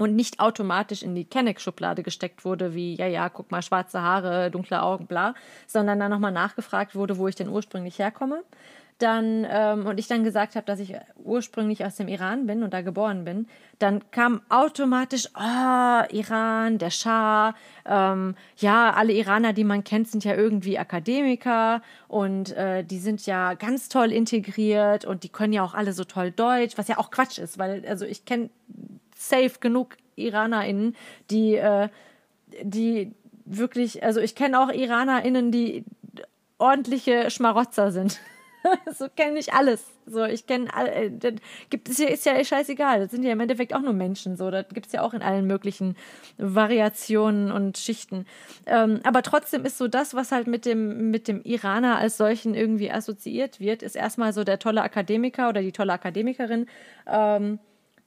und 0.03 0.17
nicht 0.17 0.41
automatisch 0.41 1.03
in 1.03 1.15
die 1.15 1.25
Kenneck-Schublade 1.25 2.03
gesteckt 2.03 2.45
wurde, 2.45 2.75
wie, 2.75 2.97
ja, 2.97 3.07
ja, 3.07 3.29
guck 3.29 3.53
mal, 3.53 3.62
schwarze 3.62 4.03
Haare, 4.03 4.51
dunkle 4.51 4.83
Augen, 4.83 5.07
bla, 5.07 5.35
sondern 5.69 6.01
dann 6.01 6.11
nochmal 6.11 6.33
nachgefragt 6.33 6.97
wurde, 6.97 7.19
wo 7.19 7.29
ich 7.29 7.37
denn 7.37 7.49
ursprünglich 7.49 8.01
herkomme. 8.01 8.43
Dann 8.99 9.47
ähm, 9.49 9.87
und 9.87 9.99
ich 9.99 10.07
dann 10.07 10.23
gesagt 10.23 10.55
habe, 10.55 10.67
dass 10.67 10.79
ich 10.79 10.95
ursprünglich 11.17 11.85
aus 11.85 11.97
dem 11.97 12.09
Iran 12.09 12.47
bin 12.47 12.62
und 12.62 12.73
da 12.73 12.83
geboren 12.83 13.25
bin, 13.25 13.47
dann 13.79 14.11
kam 14.11 14.43
automatisch, 14.49 15.29
oh, 15.35 16.03
Iran, 16.12 16.79
der 16.79 16.91
Schah, 16.91 17.55
ähm, 17.85 18.35
ja, 18.59 18.93
alle 18.93 19.12
Iraner, 19.12 19.53
die 19.53 19.65
man 19.65 19.83
kennt, 19.83 20.09
sind 20.09 20.25
ja 20.25 20.35
irgendwie 20.35 20.79
Akademiker 20.79 21.83
und 22.07 22.53
äh, 22.57 22.85
die 22.85 22.99
sind 22.99 23.25
ja 23.27 23.55
ganz 23.55 23.88
toll 23.88 24.12
integriert 24.12 25.05
und 25.05 25.25
die 25.25 25.31
können 25.31 25.53
ja 25.53 25.65
auch 25.65 25.75
alle 25.75 25.93
so 25.93 26.05
toll 26.05 26.31
Deutsch, 26.31 26.77
was 26.77 26.88
ja 26.88 26.99
auch 26.99 27.11
Quatsch 27.11 27.38
ist, 27.38 27.59
weil 27.59 27.85
also 27.87 28.05
ich 28.05 28.25
kenne 28.25 28.51
safe 29.29 29.59
genug 29.61 29.97
IranerInnen, 30.17 30.97
die, 31.31 31.57
äh, 31.57 31.89
die 32.63 33.13
wirklich, 33.45 34.03
also 34.03 34.21
ich 34.21 34.35
kenne 34.35 34.61
auch 34.61 34.71
IranerInnen, 34.71 35.51
die 35.51 35.85
ordentliche 36.59 37.31
Schmarotzer 37.31 37.91
sind. 37.91 38.21
so 38.97 39.07
kenne 39.09 39.39
ich 39.39 39.53
alles. 39.53 39.85
So, 40.07 40.25
ich 40.25 40.47
kenne 40.47 40.69
äh, 40.77 41.11
gibt 41.71 41.89
es 41.89 41.99
ja 41.99 42.09
ist 42.09 42.27
ja 42.27 42.43
scheißegal. 42.45 43.01
Das 43.01 43.11
sind 43.11 43.25
ja 43.25 43.33
im 43.33 43.41
Endeffekt 43.41 43.75
auch 43.75 43.81
nur 43.81 43.93
Menschen. 43.93 44.37
So, 44.37 44.51
das 44.51 44.67
gibt 44.73 44.87
es 44.87 44.93
ja 44.93 45.03
auch 45.03 45.15
in 45.15 45.23
allen 45.23 45.47
möglichen 45.47 45.97
Variationen 46.39 47.51
und 47.51 47.79
Schichten. 47.79 48.27
Ähm, 48.67 49.01
aber 49.05 49.23
trotzdem 49.23 49.65
ist 49.65 49.79
so 49.79 49.89
das, 49.89 50.15
was 50.15 50.33
halt 50.33 50.47
mit 50.47 50.65
dem 50.65 51.11
mit 51.11 51.29
dem 51.29 51.43
Iraner 51.43 51.99
als 51.99 52.17
solchen 52.17 52.55
irgendwie 52.55 52.91
assoziiert 52.91 53.61
wird, 53.61 53.83
ist 53.83 53.97
erstmal 53.97 54.33
so 54.33 54.45
der 54.45 54.59
tolle 54.59 54.83
Akademiker 54.83 55.49
oder 55.49 55.63
die 55.63 55.73
tolle 55.73 55.93
Akademikerin. 55.93 56.67
Ähm, 57.07 57.59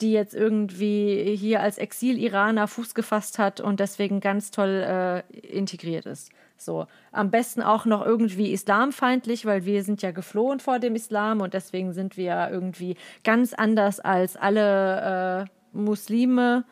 die 0.02 0.12
jetzt 0.12 0.34
irgendwie 0.34 1.36
hier 1.36 1.62
als 1.62 1.78
Exil-Iraner 1.78 2.68
Fuß 2.68 2.96
gefasst 2.96 3.40
hat 3.40 3.62
und 3.62 3.80
deswegen 3.80 4.20
ganz 4.20 4.52
toll 4.52 4.84
äh, 4.86 5.38
integriert 5.38 6.06
ist. 6.06 6.32
So, 6.58 6.88
am 7.12 7.32
besten 7.32 7.62
auch 7.62 7.86
noch 7.86 8.06
irgendwie 8.06 8.52
islamfeindlich, 8.52 9.46
weil 9.46 9.66
wir 9.66 9.84
sind 9.84 10.02
ja 10.02 10.12
geflohen 10.12 10.60
vor 10.60 10.80
dem 10.80 10.96
Islam 10.96 11.42
und 11.42 11.54
deswegen 11.54 11.94
sind 11.94 12.18
wir 12.18 12.50
irgendwie 12.50 12.96
ganz 13.24 13.54
anders 13.54 14.00
als 14.00 14.38
alle 14.38 15.48
äh, 15.74 15.78
Muslime 15.78 16.66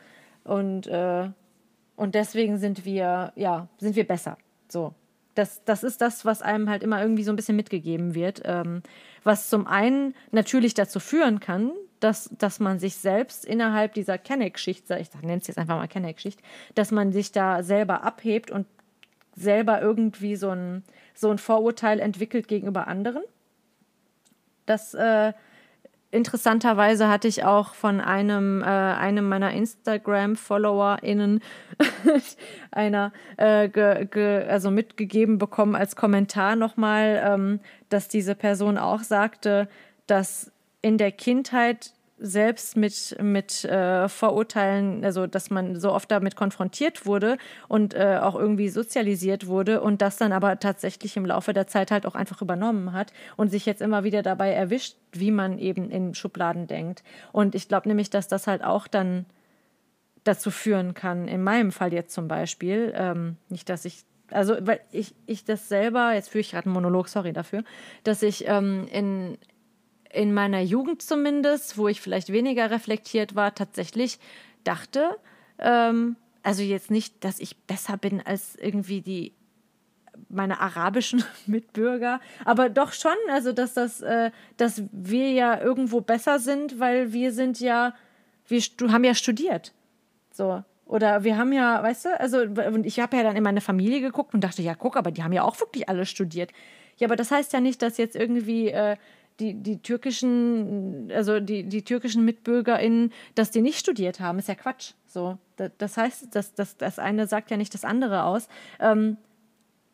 und, 0.44 0.88
äh, 0.88 1.30
und 1.96 2.16
deswegen 2.16 2.58
sind 2.58 2.86
wir, 2.86 3.34
ja, 3.36 3.68
sind 3.78 3.96
wir 3.96 4.08
besser. 4.08 4.38
So. 4.70 4.94
Das, 5.36 5.64
das 5.66 5.84
ist 5.84 6.00
das, 6.02 6.26
was 6.26 6.44
einem 6.44 6.70
halt 6.70 6.84
immer 6.84 7.02
irgendwie 7.02 7.24
so 7.24 7.32
ein 7.32 7.36
bisschen 7.36 7.56
mitgegeben 7.56 8.14
wird. 8.14 8.44
Ähm, 8.46 8.84
was 9.24 9.50
zum 9.50 9.66
einen 9.66 10.14
natürlich 10.32 10.76
dazu 10.76 11.00
führen 11.00 11.40
kann, 11.40 11.72
dass, 12.04 12.30
dass 12.38 12.60
man 12.60 12.80
sich 12.80 12.96
selbst 12.96 13.46
innerhalb 13.46 13.94
dieser 13.94 14.18
Kenneck-Schicht, 14.18 14.90
ich 14.92 15.10
nenne 15.22 15.42
es 15.42 15.48
jetzt 15.48 15.58
einfach 15.58 15.78
mal 15.78 15.88
Kenneck-Schicht, 15.88 16.42
dass 16.76 16.92
man 16.92 17.14
sich 17.14 17.32
da 17.32 17.64
selber 17.64 18.04
abhebt 18.04 18.52
und 18.52 18.68
selber 19.36 19.82
irgendwie 19.82 20.36
so 20.36 20.50
ein, 20.50 20.84
so 21.14 21.30
ein 21.32 21.38
Vorurteil 21.38 22.00
entwickelt 22.00 22.48
gegenüber 22.48 22.88
anderen. 22.88 23.24
Das 24.66 24.94
äh, 24.94 25.34
interessanterweise 26.12 27.08
hatte 27.08 27.28
ich 27.28 27.44
auch 27.44 27.74
von 27.74 28.00
einem, 28.00 28.62
äh, 28.62 28.66
einem 28.66 29.28
meiner 29.28 29.52
Instagram-FollowerInnen 29.52 31.42
einer 32.72 33.12
äh, 33.38 33.68
ge, 33.70 34.06
ge, 34.06 34.48
also 34.48 34.70
mitgegeben 34.70 35.40
bekommen 35.40 35.76
als 35.76 35.96
Kommentar 35.96 36.56
nochmal, 36.56 37.22
ähm, 37.26 37.60
dass 37.90 38.08
diese 38.08 38.36
Person 38.36 38.78
auch 38.78 39.02
sagte, 39.02 39.68
dass 40.06 40.53
in 40.84 41.00
der 41.00 41.12
Kindheit 41.12 41.94
selbst 42.20 42.78
mit, 42.78 43.18
mit 43.22 43.66
äh, 43.66 44.08
Vorurteilen, 44.08 45.04
also 45.04 45.26
dass 45.28 45.50
man 45.50 45.80
so 45.80 45.92
oft 45.92 46.12
damit 46.12 46.36
konfrontiert 46.36 47.06
wurde 47.06 47.38
und 47.68 47.96
äh, 47.96 48.20
auch 48.22 48.36
irgendwie 48.36 48.70
sozialisiert 48.70 49.48
wurde 49.48 49.82
und 49.82 50.02
das 50.02 50.18
dann 50.18 50.32
aber 50.32 50.60
tatsächlich 50.60 51.18
im 51.18 51.26
Laufe 51.26 51.54
der 51.54 51.68
Zeit 51.68 51.90
halt 51.90 52.06
auch 52.06 52.16
einfach 52.16 52.42
übernommen 52.42 52.94
hat 52.94 53.12
und 53.36 53.50
sich 53.50 53.66
jetzt 53.66 53.82
immer 53.82 54.04
wieder 54.04 54.22
dabei 54.22 54.52
erwischt, 54.52 54.96
wie 55.12 55.32
man 55.32 55.58
eben 55.58 55.90
in 55.90 56.14
Schubladen 56.14 56.68
denkt. 56.68 57.04
Und 57.32 57.56
ich 57.56 57.68
glaube 57.68 57.90
nämlich, 57.90 58.10
dass 58.10 58.28
das 58.28 58.46
halt 58.48 58.64
auch 58.64 58.88
dann 58.88 59.26
dazu 60.24 60.52
führen 60.52 60.94
kann, 60.94 61.28
in 61.28 61.44
meinem 61.44 61.72
Fall 61.72 61.92
jetzt 61.92 62.14
zum 62.14 62.28
Beispiel, 62.28 62.94
ähm, 62.96 63.38
nicht, 63.50 63.68
dass 63.70 63.86
ich 63.86 64.06
also 64.32 64.56
weil 64.62 64.80
ich, 64.92 65.14
ich 65.26 65.46
das 65.46 65.68
selber, 65.68 66.14
jetzt 66.14 66.30
führe 66.30 66.42
ich 66.42 66.52
gerade 66.52 66.66
einen 66.66 66.74
Monolog, 66.74 67.08
sorry 67.08 67.34
dafür, 67.34 67.64
dass 68.04 68.24
ich 68.24 68.48
ähm, 68.48 68.88
in, 68.92 69.38
in 70.14 70.34
meiner 70.34 70.62
Jugend 70.62 71.02
zumindest, 71.02 71.78
wo 71.78 71.88
ich 71.88 72.02
vielleicht 72.02 72.32
weniger 72.32 72.72
reflektiert 72.72 73.36
war, 73.36 73.56
tatsächlich 73.56 74.20
dachte, 74.64 75.18
ähm, 75.60 76.16
also 76.44 76.62
jetzt 76.62 76.92
nicht, 76.92 77.24
dass 77.24 77.40
ich 77.40 77.58
besser 77.58 77.98
bin 77.98 78.22
als 78.22 78.56
irgendwie 78.56 79.02
die 79.02 79.34
meine 80.30 80.60
arabischen 80.60 81.24
Mitbürger, 81.48 82.20
aber 82.46 82.70
doch 82.70 82.94
schon, 82.94 83.16
also 83.32 83.52
dass 83.52 83.74
das, 83.74 84.02
äh, 84.02 84.32
dass 84.58 84.84
wir 84.92 85.32
ja 85.32 85.60
irgendwo 85.60 86.02
besser 86.02 86.40
sind, 86.40 86.80
weil 86.80 87.14
wir 87.14 87.32
sind 87.32 87.60
ja, 87.60 87.96
wir 88.48 88.62
haben 88.92 89.04
ja 89.04 89.16
studiert, 89.16 89.74
so 90.32 90.64
oder 90.86 91.24
wir 91.24 91.38
haben 91.38 91.54
ja, 91.54 91.82
weißt 91.82 92.06
du, 92.06 92.20
also 92.20 92.44
ich 92.84 93.00
habe 93.00 93.18
ja 93.18 93.24
dann 93.24 93.36
in 93.36 93.44
meine 93.44 93.62
Familie 93.62 94.02
geguckt 94.02 94.34
und 94.34 94.44
dachte, 94.44 94.62
ja 94.62 94.76
guck, 94.76 94.98
aber 94.98 95.12
die 95.12 95.24
haben 95.24 95.34
ja 95.34 95.44
auch 95.44 95.60
wirklich 95.60 95.90
alle 95.90 96.06
studiert. 96.06 96.52
Ja, 96.98 97.08
aber 97.08 97.16
das 97.16 97.32
heißt 97.32 97.54
ja 97.54 97.60
nicht, 97.60 97.82
dass 97.82 97.98
jetzt 97.98 98.16
irgendwie 98.16 98.70
äh, 98.70 98.98
die, 99.40 99.56
die 99.56 99.82
türkischen, 99.82 101.12
also 101.14 101.40
die, 101.40 101.64
die 101.64 101.84
türkischen 101.84 102.26
MitbürgerInnen, 102.26 103.12
dass 103.36 103.52
die 103.52 103.62
nicht 103.62 103.80
studiert 103.80 104.20
haben, 104.20 104.40
ist 104.40 104.48
ja 104.48 104.56
Quatsch. 104.56 104.94
So, 105.08 105.38
das 105.78 105.98
heißt, 105.98 106.36
das, 106.36 106.54
das, 106.54 106.78
das 106.78 107.00
eine 107.00 107.28
sagt 107.28 107.52
ja 107.52 107.58
nicht 107.58 107.74
das 107.74 107.86
andere 107.86 108.24
aus. 108.24 108.48
Ähm, 108.80 109.18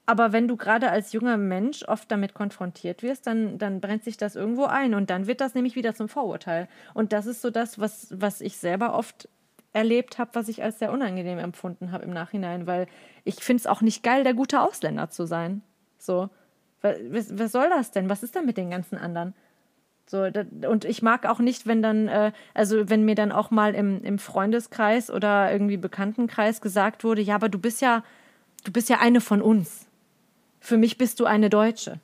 aber 0.05 0.33
wenn 0.33 0.47
du 0.47 0.57
gerade 0.57 0.89
als 0.89 1.13
junger 1.13 1.37
Mensch 1.37 1.83
oft 1.83 2.11
damit 2.11 2.33
konfrontiert 2.33 3.03
wirst, 3.03 3.27
dann, 3.27 3.59
dann 3.59 3.79
brennt 3.79 4.03
sich 4.03 4.17
das 4.17 4.35
irgendwo 4.35 4.65
ein 4.65 4.95
und 4.95 5.11
dann 5.11 5.27
wird 5.27 5.39
das 5.39 5.53
nämlich 5.53 5.75
wieder 5.75 5.93
zum 5.93 6.09
Vorurteil. 6.09 6.67
Und 6.95 7.13
das 7.13 7.27
ist 7.27 7.41
so 7.41 7.51
das, 7.51 7.79
was, 7.79 8.07
was 8.09 8.41
ich 8.41 8.57
selber 8.57 8.95
oft 8.95 9.29
erlebt 9.71 10.17
habe, 10.17 10.31
was 10.33 10.47
ich 10.47 10.63
als 10.63 10.79
sehr 10.79 10.91
unangenehm 10.91 11.37
empfunden 11.37 11.91
habe 11.91 12.05
im 12.05 12.09
Nachhinein, 12.09 12.65
weil 12.65 12.87
ich 13.23 13.35
finde 13.35 13.61
es 13.61 13.67
auch 13.67 13.81
nicht 13.81 14.01
geil, 14.01 14.23
der 14.23 14.33
gute 14.33 14.61
Ausländer 14.61 15.09
zu 15.11 15.27
sein. 15.27 15.61
So. 15.99 16.29
Was, 16.81 17.37
was 17.37 17.51
soll 17.51 17.69
das 17.69 17.91
denn? 17.91 18.09
Was 18.09 18.23
ist 18.23 18.35
denn 18.35 18.45
mit 18.45 18.57
den 18.57 18.69
ganzen 18.69 18.97
anderen? 18.97 19.33
So, 20.09 20.29
das, 20.31 20.47
und 20.67 20.85
ich 20.85 21.03
mag 21.03 21.27
auch 21.27 21.37
nicht, 21.37 21.67
wenn 21.67 21.83
dann, 21.83 22.07
äh, 22.07 22.31
also 22.55 22.89
wenn 22.89 23.05
mir 23.05 23.13
dann 23.13 23.31
auch 23.31 23.51
mal 23.51 23.75
im, 23.75 24.03
im 24.03 24.17
Freundeskreis 24.17 25.11
oder 25.11 25.51
irgendwie 25.51 25.77
Bekanntenkreis 25.77 26.61
gesagt 26.61 27.03
wurde, 27.03 27.21
ja, 27.21 27.35
aber 27.35 27.47
du 27.47 27.59
bist 27.59 27.79
ja, 27.81 28.03
du 28.63 28.71
bist 28.71 28.89
ja 28.89 28.97
eine 28.99 29.21
von 29.21 29.41
uns. 29.41 29.85
Für 30.59 30.77
mich 30.77 30.97
bist 30.97 31.19
du 31.19 31.25
eine 31.25 31.51
Deutsche. 31.51 31.99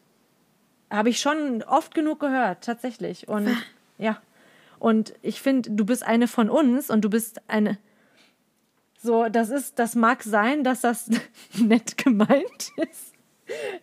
Habe 0.91 1.09
ich 1.09 1.19
schon 1.19 1.63
oft 1.63 1.95
genug 1.95 2.19
gehört, 2.19 2.63
tatsächlich. 2.63 3.27
Und 3.27 3.49
ja. 3.97 4.21
Und 4.77 5.15
ich 5.23 5.41
finde, 5.41 5.71
du 5.71 5.83
bist 5.83 6.03
eine 6.03 6.27
von 6.27 6.47
uns 6.47 6.91
und 6.91 7.01
du 7.01 7.09
bist 7.09 7.41
eine. 7.47 7.79
So, 9.01 9.29
das 9.29 9.49
ist, 9.49 9.79
das 9.79 9.95
mag 9.95 10.21
sein, 10.21 10.63
dass 10.63 10.81
das 10.81 11.09
nett 11.57 11.97
gemeint 11.97 12.71
ist. 12.91 13.14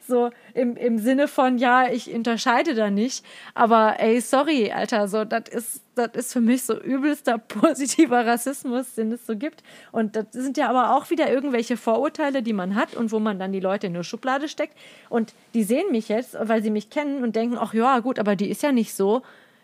So 0.07 0.31
im, 0.55 0.77
im 0.77 0.99
Sinne 0.99 1.29
von, 1.29 1.59
ja, 1.59 1.89
ich 1.89 2.13
unterscheide 2.13 2.75
da 2.75 2.91
nicht. 2.91 3.25
Aber 3.55 4.01
ey, 4.01 4.21
sorry, 4.21 4.73
Alter, 4.73 5.07
so, 5.07 5.25
das 5.25 5.49
ist, 5.49 5.83
das 5.95 6.11
ist 6.15 6.33
für 6.33 6.41
mich 6.41 6.65
so 6.65 6.79
übelster 6.81 7.39
positiver 7.49 8.27
Rassismus, 8.27 8.95
den 8.95 9.13
es 9.13 9.27
so 9.27 9.37
gibt. 9.37 9.63
Und 9.93 10.17
das 10.17 10.27
sind 10.33 10.57
ja 10.57 10.69
aber 10.69 10.97
auch 10.97 11.11
wieder 11.11 11.31
irgendwelche 11.31 11.77
Vorurteile, 11.77 12.43
die 12.43 12.53
man 12.53 12.75
hat 12.75 12.95
und 12.95 13.13
wo 13.13 13.21
man 13.21 13.39
dann 13.39 13.53
die 13.53 13.61
Leute 13.61 13.87
in 13.87 13.95
eine 13.95 14.05
Schublade 14.05 14.49
steckt. 14.49 14.77
Und 15.09 15.35
die 15.55 15.63
sehen 15.63 15.91
mich 15.93 16.09
jetzt, 16.09 16.37
weil 16.41 16.63
sie 16.63 16.71
mich 16.71 16.91
kennen 16.91 17.23
und 17.23 17.37
denken, 17.37 17.57
ach 17.59 17.75
ja, 17.75 18.01
gut, 18.01 18.19
aber 18.19 18.35
die 18.37 18.51
ist 18.51 18.63
ja 18.63 18.73
nicht 18.73 18.95
so 18.95 19.23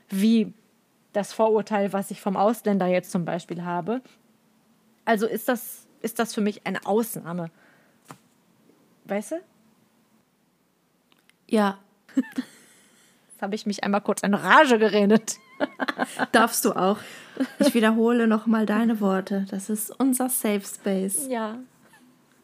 wie 0.09 0.53
das 1.13 1.33
Vorurteil, 1.33 1.93
was 1.93 2.11
ich 2.11 2.21
vom 2.21 2.37
Ausländer 2.37 2.87
jetzt 2.87 3.11
zum 3.11 3.25
Beispiel 3.25 3.65
habe. 3.65 4.01
Also 5.05 5.27
ist 5.27 5.49
das, 5.49 5.87
ist 6.03 6.19
das 6.19 6.35
für 6.35 6.41
mich 6.41 6.67
eine 6.67 6.87
Ausnahme. 6.87 7.51
Weißt 9.07 9.33
du? 9.33 9.37
Ja. 11.49 11.79
Jetzt 12.15 13.43
habe 13.43 13.55
ich 13.55 13.67
mich 13.67 13.85
einmal 13.85 14.01
kurz 14.01 14.23
in 14.23 14.35
Rage 14.35 14.79
geredet. 14.79 15.37
Darfst 16.33 16.65
du 16.65 16.73
auch. 16.73 16.99
Ich 17.59 17.75
wiederhole 17.75 18.27
nochmal 18.27 18.67
deine 18.67 19.01
Worte. 19.01 19.47
Das 19.51 19.71
ist 19.71 19.91
unser 19.99 20.29
Safe 20.29 20.63
Space. 20.63 21.27
Ja. 21.29 21.59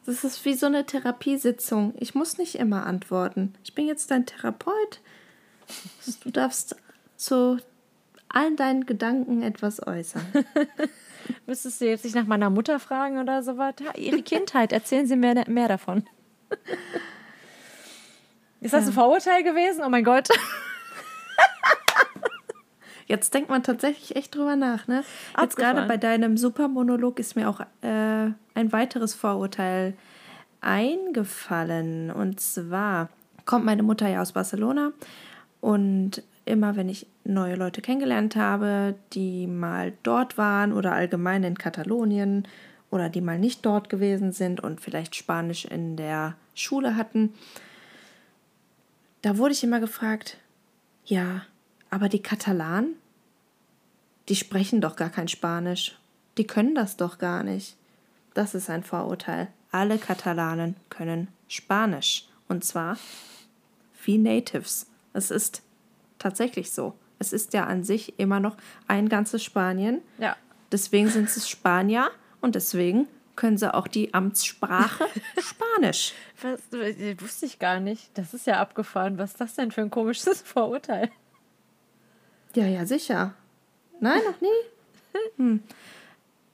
Das 0.07 0.23
ist 0.25 0.45
wie 0.45 0.55
so 0.55 0.67
eine 0.67 0.85
Therapiesitzung. 0.85 1.95
Ich 1.99 2.14
muss 2.14 2.38
nicht 2.38 2.57
immer 2.57 2.87
antworten. 2.87 3.55
Ich 3.64 3.75
bin 3.75 3.87
jetzt 3.87 4.11
dein 4.11 4.27
Therapeut. 4.27 5.01
Du 6.23 6.31
darfst 6.31 6.77
zu 7.17 7.59
allen 8.29 8.57
deinen 8.57 8.87
Gedanken 8.87 9.43
etwas 9.43 9.85
äußern. 9.87 10.27
Müsstest 11.47 11.81
du 11.81 11.87
jetzt 11.87 12.05
nicht 12.05 12.14
nach 12.14 12.27
meiner 12.27 12.51
Mutter 12.51 12.79
fragen 12.79 13.19
oder 13.19 13.43
so 13.43 13.57
was? 13.57 13.75
Ihre 13.97 14.23
Kindheit, 14.23 14.73
erzählen 14.73 15.07
Sie 15.07 15.17
mehr, 15.17 15.49
mehr 15.49 15.69
davon. 15.69 16.05
Ist 18.64 18.72
das 18.72 18.85
ja. 18.85 18.90
ein 18.90 18.94
Vorurteil 18.94 19.42
gewesen? 19.42 19.83
Oh 19.85 19.90
mein 19.90 20.05
Gott. 20.05 20.29
Jetzt 23.07 23.35
denkt 23.35 23.50
man 23.50 23.62
tatsächlich 23.62 24.16
echt 24.16 24.35
drüber 24.35 24.57
nach, 24.57 24.88
ne? 24.88 25.05
Jetzt 25.38 25.57
gerade 25.57 25.87
bei 25.87 25.98
deinem 25.98 26.38
Supermonolog 26.38 27.18
ist 27.18 27.37
mir 27.37 27.50
auch 27.50 27.61
äh, 27.83 28.31
ein 28.55 28.72
weiteres 28.72 29.12
Vorurteil 29.12 29.92
eingefallen. 30.62 32.11
Und 32.11 32.40
zwar 32.40 33.11
kommt 33.44 33.66
meine 33.66 33.83
Mutter 33.83 34.09
ja 34.09 34.22
aus 34.22 34.33
Barcelona 34.33 34.92
und 35.61 36.22
immer 36.46 36.74
wenn 36.74 36.88
ich 36.88 37.07
neue 37.24 37.57
Leute 37.57 37.83
kennengelernt 37.83 38.35
habe, 38.35 38.94
die 39.12 39.46
mal 39.46 39.92
dort 40.02 40.38
waren 40.38 40.73
oder 40.73 40.92
allgemein 40.92 41.44
in 41.44 41.58
Katalonien 41.58 42.48
oder 42.90 43.10
die 43.10 43.21
mal 43.21 43.38
nicht 43.38 43.67
dort 43.67 43.90
gewesen 43.90 44.33
sind 44.33 44.62
und 44.62 44.81
vielleicht 44.81 45.15
Spanisch 45.17 45.67
in 45.67 45.96
der 45.96 46.37
Schule 46.54 46.96
hatten, 46.96 47.35
da 49.25 49.38
wurde 49.38 49.54
ich 49.54 49.64
immer 49.64 49.81
gefragt, 49.81 50.37
ja, 51.06 51.46
aber 51.88 52.10
die 52.10 52.20
Katalanen, 52.20 52.96
die 54.29 54.37
sprechen 54.37 54.83
doch 54.83 54.96
gar 54.96 55.08
kein 55.08 55.29
Spanisch. 55.29 55.98
Die 56.37 56.46
können 56.46 56.75
das 56.75 56.98
doch 56.98 57.16
gar 57.16 57.42
nicht. 57.42 57.77
Das 58.35 58.54
ist 58.54 58.68
ein 58.68 58.83
Vorurteil. 58.83 59.48
Alle 59.70 59.96
Katalanen 59.96 60.77
können 60.90 61.29
Spanisch. 61.48 62.29
Und 62.48 62.64
zwar 62.64 62.98
wie 64.04 64.18
Natives. 64.18 64.88
Es 65.14 65.31
ist 65.31 65.62
tatsächlich 66.18 66.70
so. 66.70 66.92
Es 67.18 67.33
ist 67.33 67.54
ja 67.54 67.64
an 67.64 67.83
sich 67.83 68.18
immer 68.18 68.40
noch 68.40 68.58
ein 68.88 69.08
ganzes 69.08 69.42
Spanien. 69.42 70.02
Ja. 70.18 70.37
Deswegen 70.70 71.08
sind 71.08 71.29
es 71.29 71.48
Spanier 71.48 72.10
und 72.42 72.56
deswegen 72.56 73.06
können 73.37 73.58
sie 73.58 73.72
auch 73.72 73.88
die 73.88 74.14
Amtssprache 74.14 75.06
Spanisch. 75.38 76.12
Was, 76.40 76.60
das 76.70 77.22
wusste 77.22 77.46
ich 77.46 77.58
gar 77.58 77.80
nicht. 77.80 78.10
Das 78.14 78.35
ist 78.35 78.46
ja 78.46 78.60
abgefahren. 78.60 79.18
Was 79.18 79.32
ist 79.32 79.40
das 79.40 79.54
denn 79.54 79.70
für 79.70 79.80
ein 79.80 79.90
komisches 79.90 80.42
Vorurteil? 80.46 81.10
Ja, 82.54 82.66
ja, 82.66 82.87
sicher. 82.87 83.35
Nein, 84.00 84.20
noch 84.24 84.40
nie. 84.40 85.20
Hm. 85.37 85.62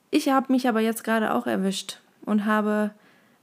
Ich 0.09 0.29
habe 0.29 0.51
mich 0.51 0.67
aber 0.67 0.79
jetzt 0.81 1.03
gerade 1.03 1.33
auch 1.33 1.47
erwischt 1.47 1.99
und 2.25 2.45
habe 2.45 2.91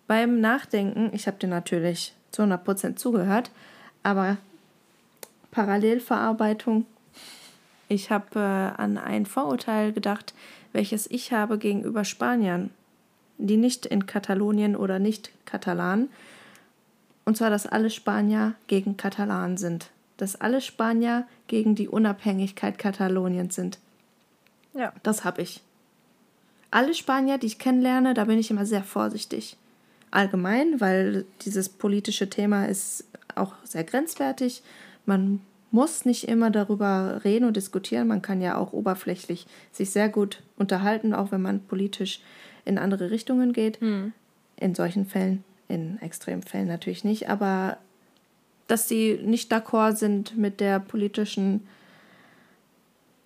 beim 0.06 0.40
Nachdenken, 0.40 1.10
ich 1.12 1.26
habe 1.26 1.38
dir 1.38 1.48
natürlich 1.48 2.14
zu 2.30 2.42
100% 2.42 2.96
zugehört, 2.96 3.50
aber 4.02 4.36
Parallelverarbeitung, 5.50 6.86
ich 7.88 8.10
habe 8.10 8.38
äh, 8.38 8.80
an 8.80 8.98
ein 8.98 9.26
Vorurteil 9.26 9.92
gedacht, 9.92 10.34
welches 10.72 11.10
ich 11.10 11.32
habe 11.32 11.58
gegenüber 11.58 12.04
Spaniern, 12.04 12.70
die 13.38 13.56
nicht 13.56 13.86
in 13.86 14.06
Katalonien 14.06 14.76
oder 14.76 14.98
nicht 14.98 15.30
Katalan, 15.46 16.08
und 17.28 17.36
zwar, 17.36 17.50
dass 17.50 17.66
alle 17.66 17.90
Spanier 17.90 18.54
gegen 18.68 18.96
Katalan 18.96 19.58
sind, 19.58 19.90
dass 20.16 20.40
alle 20.40 20.62
Spanier 20.62 21.26
gegen 21.46 21.74
die 21.74 21.86
Unabhängigkeit 21.86 22.78
Kataloniens 22.78 23.54
sind. 23.54 23.78
Ja. 24.72 24.94
Das 25.02 25.24
habe 25.24 25.42
ich. 25.42 25.62
Alle 26.70 26.94
Spanier, 26.94 27.36
die 27.36 27.48
ich 27.48 27.58
kennenlerne, 27.58 28.14
da 28.14 28.24
bin 28.24 28.38
ich 28.38 28.50
immer 28.50 28.64
sehr 28.64 28.82
vorsichtig. 28.82 29.58
Allgemein, 30.10 30.80
weil 30.80 31.26
dieses 31.42 31.68
politische 31.68 32.30
Thema 32.30 32.64
ist 32.64 33.04
auch 33.34 33.52
sehr 33.62 33.84
grenzwertig. 33.84 34.62
Man 35.04 35.40
muss 35.70 36.06
nicht 36.06 36.28
immer 36.28 36.50
darüber 36.50 37.20
reden 37.24 37.44
und 37.44 37.56
diskutieren. 37.56 38.08
Man 38.08 38.22
kann 38.22 38.40
ja 38.40 38.56
auch 38.56 38.72
oberflächlich 38.72 39.46
sich 39.70 39.90
sehr 39.90 40.08
gut 40.08 40.42
unterhalten, 40.56 41.12
auch 41.12 41.30
wenn 41.30 41.42
man 41.42 41.60
politisch 41.60 42.20
in 42.68 42.78
andere 42.78 43.10
Richtungen 43.10 43.52
geht. 43.52 43.80
Hm. 43.80 44.12
In 44.56 44.74
solchen 44.74 45.06
Fällen, 45.06 45.44
in 45.68 46.00
Extremfällen 46.00 46.68
natürlich 46.68 47.04
nicht, 47.04 47.28
aber 47.28 47.78
dass 48.66 48.88
sie 48.88 49.18
nicht 49.22 49.52
d'accord 49.52 49.96
sind 49.96 50.36
mit 50.36 50.60
der 50.60 50.78
politischen 50.78 51.66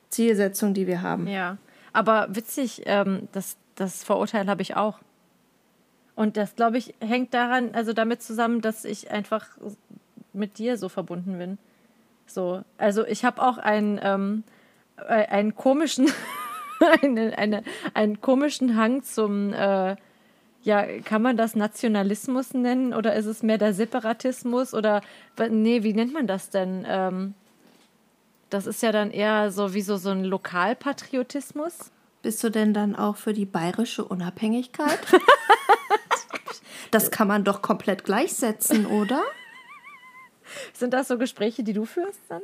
Zielsetzung, 0.09 0.73
die 0.73 0.87
wir 0.87 1.03
haben. 1.03 1.27
Ja, 1.27 1.59
aber 1.93 2.29
witzig, 2.31 2.83
ähm, 2.87 3.29
das, 3.33 3.57
das 3.75 4.05
Vorurteil 4.05 4.47
habe 4.47 4.63
ich 4.63 4.77
auch. 4.77 4.99
Und 6.15 6.37
das, 6.37 6.55
glaube 6.55 6.79
ich, 6.79 6.95
hängt 7.01 7.35
daran, 7.35 7.71
also 7.75 7.93
damit 7.93 8.23
zusammen, 8.23 8.61
dass 8.61 8.85
ich 8.85 9.11
einfach 9.11 9.49
mit 10.33 10.59
dir 10.59 10.77
so 10.77 10.89
verbunden 10.89 11.39
bin. 11.39 11.59
So, 12.27 12.63
also 12.79 13.05
ich 13.07 13.25
habe 13.25 13.43
auch 13.43 13.59
einen, 13.59 13.99
ähm, 14.03 14.45
äh, 14.97 15.27
einen 15.27 15.55
komischen, 15.55 16.09
eine, 17.03 17.37
eine, 17.39 17.63
einen 17.95 18.21
komischen 18.21 18.77
Hang 18.77 19.03
zum, 19.03 19.53
äh, 19.53 19.97
ja, 20.63 20.87
kann 21.05 21.23
man 21.23 21.37
das 21.37 21.57
Nationalismus 21.57 22.55
nennen 22.55 22.95
oder 22.95 23.15
ist 23.15 23.27
es 23.27 23.43
mehr 23.43 23.59
der 23.59 23.75
Separatismus 23.75 24.75
oder 24.75 25.01
nee, 25.51 25.83
wie 25.83 25.93
nennt 25.93 26.13
man 26.13 26.27
das 26.27 26.51
denn? 26.51 26.85
Ähm, 26.89 27.35
das 28.51 28.67
ist 28.67 28.83
ja 28.83 28.93
dann 28.93 29.11
eher 29.11 29.51
so 29.51 29.75
wie 29.75 29.83
so, 29.83 29.97
so 29.97 30.11
ein 30.11 30.25
Lokalpatriotismus. 30.25 31.91
Bist 32.21 32.45
du 32.45 32.51
denn 32.51 32.75
dann 32.75 32.95
auch 32.95 33.17
für 33.17 33.33
die 33.33 33.47
bayerische 33.47 34.05
Unabhängigkeit? 34.05 35.01
das 36.91 37.11
kann 37.11 37.27
man 37.27 37.45
doch 37.45 37.63
komplett 37.63 38.05
gleichsetzen, 38.05 38.87
oder? 38.87 39.23
Sind 40.73 40.93
das 40.93 41.09
so 41.09 41.19
Gespräche, 41.19 41.65
die 41.65 41.73
du 41.73 41.85
führst 41.85 42.21
dann? 42.29 42.43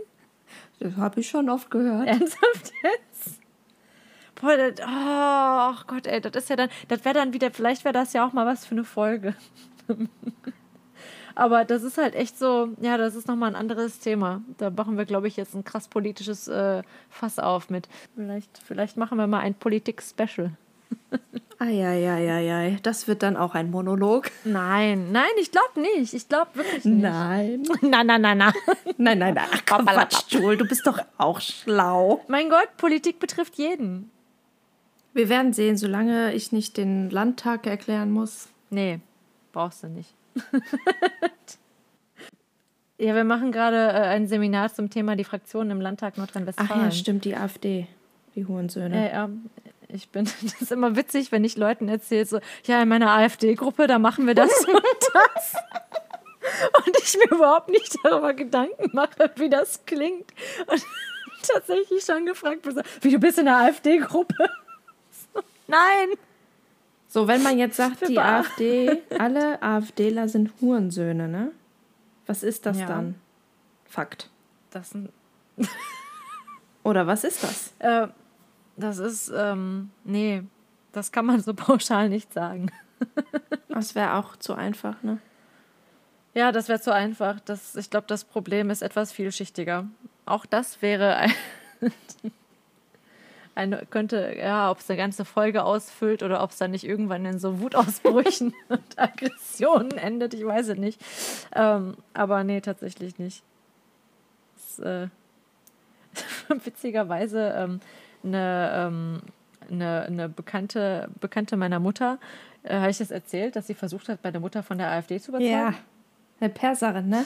Das 0.81 0.97
habe 0.97 1.21
ich 1.21 1.29
schon 1.29 1.49
oft 1.49 1.71
gehört. 1.71 2.09
Ernsthaft 2.09 2.73
jetzt? 2.83 3.38
Boah, 4.41 4.57
das, 4.57 4.87
oh 4.87 5.85
Gott, 5.87 6.07
ey, 6.07 6.21
das 6.21 6.35
ist 6.35 6.51
ja 6.51 6.57
dann, 6.57 6.69
das 6.89 7.05
wäre 7.05 7.15
dann 7.15 7.33
wieder, 7.33 7.51
vielleicht 7.51 7.85
wäre 7.85 7.93
das 7.93 8.13
ja 8.13 8.27
auch 8.27 8.33
mal 8.33 8.47
was 8.47 8.65
für 8.65 8.73
eine 8.73 8.85
Folge. 8.85 9.35
Aber 11.35 11.65
das 11.65 11.85
ist 11.85 11.99
halt 11.99 12.17
echt 12.17 12.37
so, 12.37 12.71
ja, 12.81 12.97
das 12.97 13.15
ist 13.15 13.29
nochmal 13.29 13.51
ein 13.51 13.57
anderes 13.57 14.01
Thema. 14.01 14.43
Da 14.57 14.71
machen 14.71 14.99
wir, 14.99 15.05
glaube 15.05 15.29
ich, 15.29 15.37
jetzt 15.37 15.55
ein 15.55 15.63
krass 15.63 15.87
politisches 15.87 16.49
äh, 16.49 16.83
Fass 17.11 17.39
auf 17.39 17.71
mit. 17.71 17.89
Vielleicht, 18.17 18.59
vielleicht 18.59 18.97
machen 18.97 19.19
wir 19.19 19.29
mal 19.29 19.39
ein 19.39 19.55
Politik-Special. 19.55 20.51
Eieieiei, 21.61 22.79
das 22.83 23.07
wird 23.07 23.23
dann 23.23 23.37
auch 23.37 23.55
ein 23.55 23.71
Monolog. 23.71 24.31
Nein, 24.45 25.13
nein, 25.13 25.31
ich 25.41 25.53
glaube 25.53 25.81
nicht. 25.81 26.13
Ich 26.13 26.29
glaube 26.29 26.51
wirklich 26.55 26.85
nicht. 26.85 27.03
Nein. 27.03 27.63
Nein, 27.83 28.07
nein, 28.07 28.21
nein, 28.21 28.39
nein. 28.39 28.53
Nein, 28.97 29.19
nein, 29.19 29.35
nein. 29.35 29.49
Ach, 29.53 29.65
Quatsch, 29.65 30.25
Joel, 30.29 30.57
du 30.57 30.67
bist 30.67 30.87
doch 30.87 30.99
auch 31.19 31.41
schlau. 31.41 32.25
Mein 32.29 32.49
Gott, 32.51 32.77
Politik 32.77 33.21
betrifft 33.21 33.57
jeden. 33.57 34.11
Wir 35.19 35.29
werden 35.29 35.53
sehen, 35.53 35.77
solange 35.77 36.33
ich 36.33 36.53
nicht 36.53 36.77
den 36.77 37.11
Landtag 37.11 37.67
erklären 37.67 38.13
muss. 38.13 38.47
Nee, 38.71 39.01
brauchst 39.51 39.83
du 39.83 39.89
nicht. 39.89 40.15
ja, 42.99 43.17
wir 43.17 43.25
machen 43.25 43.51
gerade 43.51 43.79
äh, 43.79 44.07
ein 44.11 44.29
Seminar 44.29 44.73
zum 44.73 44.91
Thema 44.91 45.17
die 45.17 45.25
Fraktionen 45.25 45.73
im 45.73 45.81
Landtag 45.81 46.19
Nordrhein-Westfalen. 46.19 46.71
Ach 46.73 46.85
ja, 46.85 46.91
stimmt, 46.93 47.25
die 47.25 47.35
AfD, 47.35 47.89
die 48.37 48.47
Hurensöhne. 48.47 49.11
Äh, 49.11 49.13
ja, 49.13 49.29
ich 49.89 50.09
bin, 50.11 50.27
das 50.43 50.63
ist 50.63 50.71
immer 50.71 50.95
witzig, 50.95 51.33
wenn 51.33 51.43
ich 51.43 51.57
Leuten 51.57 51.89
erzähle, 51.89 52.25
so, 52.25 52.39
ja, 52.67 52.81
in 52.81 52.89
meiner 52.89 53.11
AfD-Gruppe, 53.11 53.89
da 53.89 53.99
machen 53.99 54.25
wir 54.25 54.37
das 54.37 54.53
und 54.67 54.83
das. 55.15 55.55
Und 56.87 56.97
ich 57.03 57.19
mir 57.19 57.37
überhaupt 57.37 57.71
nicht 57.71 57.95
darüber 58.05 58.35
Gedanken 58.35 58.91
mache, 58.93 59.33
wie 59.35 59.51
das 59.51 59.85
klingt. 59.85 60.33
Und 60.69 60.83
tatsächlich 61.43 62.05
schon 62.05 62.25
gefragt, 62.25 62.67
wie 63.01 63.11
du 63.11 63.19
bist 63.19 63.39
in 63.39 63.47
der 63.47 63.57
AfD-Gruppe. 63.57 64.49
Nein. 65.69 66.17
So, 67.07 67.29
wenn 67.29 67.43
man 67.43 67.59
jetzt 67.59 67.77
sagt, 67.77 68.09
die 68.09 68.19
AfD, 68.19 69.03
alle 69.19 69.63
AfDler 69.63 70.29
sind 70.29 70.53
Hurensöhne, 70.61 71.29
ne? 71.29 71.53
Was 72.27 72.43
ist 72.43 72.67
das 72.67 72.81
ja. 72.81 72.87
dann? 72.87 73.15
Fakt. 73.87 74.29
Das 74.71 74.91
sind. 74.91 75.11
Oder 76.83 77.07
was 77.07 77.25
ist 77.25 77.43
das? 77.43 77.73
Äh, 77.79 78.09
das 78.77 78.99
ist, 78.99 79.33
ähm, 79.35 79.91
nee, 80.05 80.43
das 80.93 81.13
kann 81.13 81.27
man 81.27 81.41
so 81.41 81.55
pauschal 81.55 82.09
nicht 82.09 82.33
sagen. 82.33 82.71
das 83.69 83.95
wäre 83.95 84.15
auch 84.15 84.37
zu 84.37 84.55
einfach, 84.55 85.03
ne? 85.03 85.19
Ja, 86.35 86.53
das 86.53 86.69
wäre 86.69 86.81
zu 86.81 86.93
einfach. 86.93 87.41
Das, 87.41 87.75
ich 87.75 87.91
glaube, 87.91 88.07
das 88.07 88.25
Problem 88.25 88.71
ist 88.71 88.83
etwas 88.83 89.13
vielschichtiger. 89.13 89.87
Auch 90.27 90.47
das 90.47 90.83
wäre 90.83 91.17
ein 91.17 91.33
eine, 93.59 93.85
könnte, 93.87 94.37
ja, 94.39 94.71
ob 94.71 94.79
es 94.79 94.89
eine 94.89 94.97
ganze 94.97 95.25
Folge 95.25 95.65
ausfüllt 95.65 96.23
oder 96.23 96.43
ob 96.43 96.51
es 96.51 96.59
dann 96.59 96.71
nicht 96.71 96.85
irgendwann 96.85 97.25
in 97.27 97.41
so 97.41 97.61
Wutausbrüchen 97.61 98.55
und 98.69 98.99
Aggressionen 98.99 99.99
endet, 99.99 100.33
ich 100.35 100.45
weiß 100.45 100.69
es 100.69 100.79
nicht. 100.79 101.01
Ähm, 101.55 101.97
aber 102.15 102.45
nee, 102.45 102.61
tatsächlich 102.61 103.19
nicht. 103.19 103.43
Das, 104.55 104.79
äh, 104.79 105.09
witzigerweise 106.65 107.53
ähm, 107.57 107.81
eine, 108.23 108.71
ähm, 108.75 109.23
eine, 109.69 110.03
eine 110.03 110.29
Bekannte, 110.29 111.09
Bekannte 111.21 111.57
meiner 111.57 111.81
Mutter, 111.81 112.19
äh, 112.63 112.77
habe 112.77 112.91
ich 112.91 112.99
das 112.99 113.11
erzählt, 113.11 113.57
dass 113.57 113.67
sie 113.67 113.75
versucht 113.75 114.09
hat, 114.09 114.23
bei 114.23 114.31
der 114.31 114.41
Mutter 114.41 114.63
von 114.63 114.79
der 114.79 114.89
AfD 114.89 115.19
zu 115.19 115.33
überzeugen? 115.33 115.51
Ja, 115.51 115.75
eine 116.41 116.51
Perserin, 116.51 117.09
ne? 117.09 117.25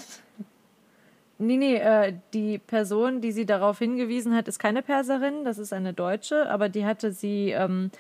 Nee, 1.39 1.57
nee, 1.57 1.77
äh, 1.77 2.15
die 2.35 2.59
Person, 2.59 3.21
die 3.21 3.33
sie 3.33 3.47
darauf 3.47 3.79
hingewiesen 3.79 4.35
hat, 4.35 4.49
ist 4.49 4.59
keine 4.59 4.83
Perserin, 4.83 5.45
das 5.45 5.59
ist 5.59 5.73
eine 5.73 5.93
Deutsche, 5.93 6.49
aber 6.49 6.69
die 6.69 6.85
hatte 6.85 7.13
sie 7.13 7.51
ähm, 7.51 7.91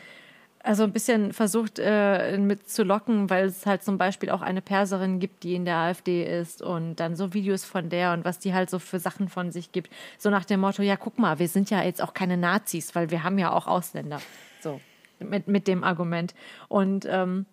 also 0.62 0.84
ein 0.84 0.92
bisschen 0.92 1.32
versucht 1.32 1.78
äh, 1.78 2.38
mit 2.38 2.70
zu 2.70 2.84
locken, 2.84 3.30
weil 3.30 3.46
es 3.46 3.66
halt 3.66 3.82
zum 3.82 3.98
Beispiel 3.98 4.30
auch 4.30 4.42
eine 4.42 4.62
Perserin 4.62 5.18
gibt, 5.18 5.42
die 5.42 5.54
in 5.54 5.64
der 5.64 5.76
AfD 5.76 6.24
ist 6.24 6.62
und 6.62 6.96
dann 6.96 7.16
so 7.16 7.34
Videos 7.34 7.64
von 7.64 7.88
der 7.88 8.12
und 8.12 8.24
was 8.24 8.38
die 8.38 8.54
halt 8.54 8.70
so 8.70 8.78
für 8.78 9.00
Sachen 9.00 9.28
von 9.28 9.50
sich 9.50 9.72
gibt. 9.72 9.92
So 10.18 10.30
nach 10.30 10.44
dem 10.44 10.60
Motto, 10.60 10.82
ja, 10.82 10.96
guck 10.96 11.18
mal, 11.18 11.38
wir 11.38 11.48
sind 11.48 11.70
ja 11.70 11.82
jetzt 11.82 12.02
auch 12.02 12.14
keine 12.14 12.36
Nazis, 12.36 12.94
weil 12.94 13.10
wir 13.10 13.24
haben 13.24 13.38
ja 13.38 13.52
auch 13.52 13.66
Ausländer. 13.66 14.20
So, 14.60 14.80
mit, 15.18 15.48
mit 15.48 15.66
dem 15.66 15.82
Argument. 15.82 16.34
Und 16.68 17.06
ähm, 17.10 17.46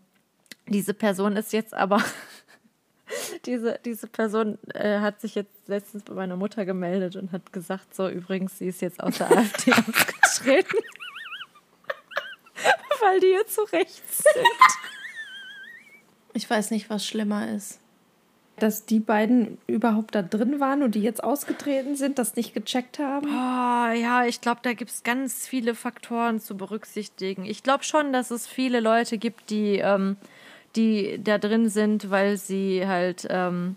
diese 0.67 0.93
Person 0.93 1.35
ist 1.35 1.51
jetzt 1.51 1.73
aber 1.73 2.03
diese, 3.45 3.79
diese 3.83 4.07
Person 4.07 4.57
äh, 4.73 4.99
hat 4.99 5.21
sich 5.21 5.35
jetzt 5.35 5.67
letztens 5.67 6.03
bei 6.03 6.13
meiner 6.13 6.35
Mutter 6.35 6.65
gemeldet 6.65 7.15
und 7.15 7.31
hat 7.31 7.53
gesagt, 7.53 7.95
so 7.95 8.09
übrigens, 8.09 8.57
sie 8.57 8.67
ist 8.67 8.81
jetzt 8.81 9.01
aus 9.01 9.17
der 9.17 9.31
AfD 9.31 9.71
ausgetreten. 10.21 10.77
Weil 13.01 13.19
die 13.19 13.27
jetzt 13.27 13.55
zu 13.55 13.61
rechts 13.63 14.23
sind. 14.23 14.45
Ich 16.33 16.49
weiß 16.49 16.71
nicht, 16.71 16.89
was 16.89 17.05
schlimmer 17.05 17.49
ist. 17.49 17.79
Dass 18.57 18.85
die 18.85 18.99
beiden 18.99 19.57
überhaupt 19.67 20.15
da 20.15 20.21
drin 20.21 20.59
waren 20.59 20.83
und 20.83 20.95
die 20.95 21.01
jetzt 21.01 21.23
ausgetreten 21.23 21.95
sind, 21.95 22.19
das 22.19 22.35
nicht 22.35 22.53
gecheckt 22.53 22.99
haben? 22.99 23.27
Oh, 23.27 23.93
ja, 23.93 24.25
ich 24.25 24.41
glaube, 24.41 24.59
da 24.63 24.73
gibt 24.73 24.91
es 24.91 25.03
ganz 25.03 25.47
viele 25.47 25.75
Faktoren 25.75 26.41
zu 26.41 26.57
berücksichtigen. 26.57 27.45
Ich 27.45 27.63
glaube 27.63 27.85
schon, 27.85 28.11
dass 28.11 28.31
es 28.31 28.47
viele 28.47 28.81
Leute 28.81 29.17
gibt, 29.17 29.49
die 29.49 29.77
ähm, 29.77 30.17
die 30.75 31.19
da 31.23 31.37
drin 31.37 31.69
sind, 31.69 32.09
weil 32.09 32.37
sie 32.37 32.87
halt, 32.87 33.27
ähm, 33.29 33.75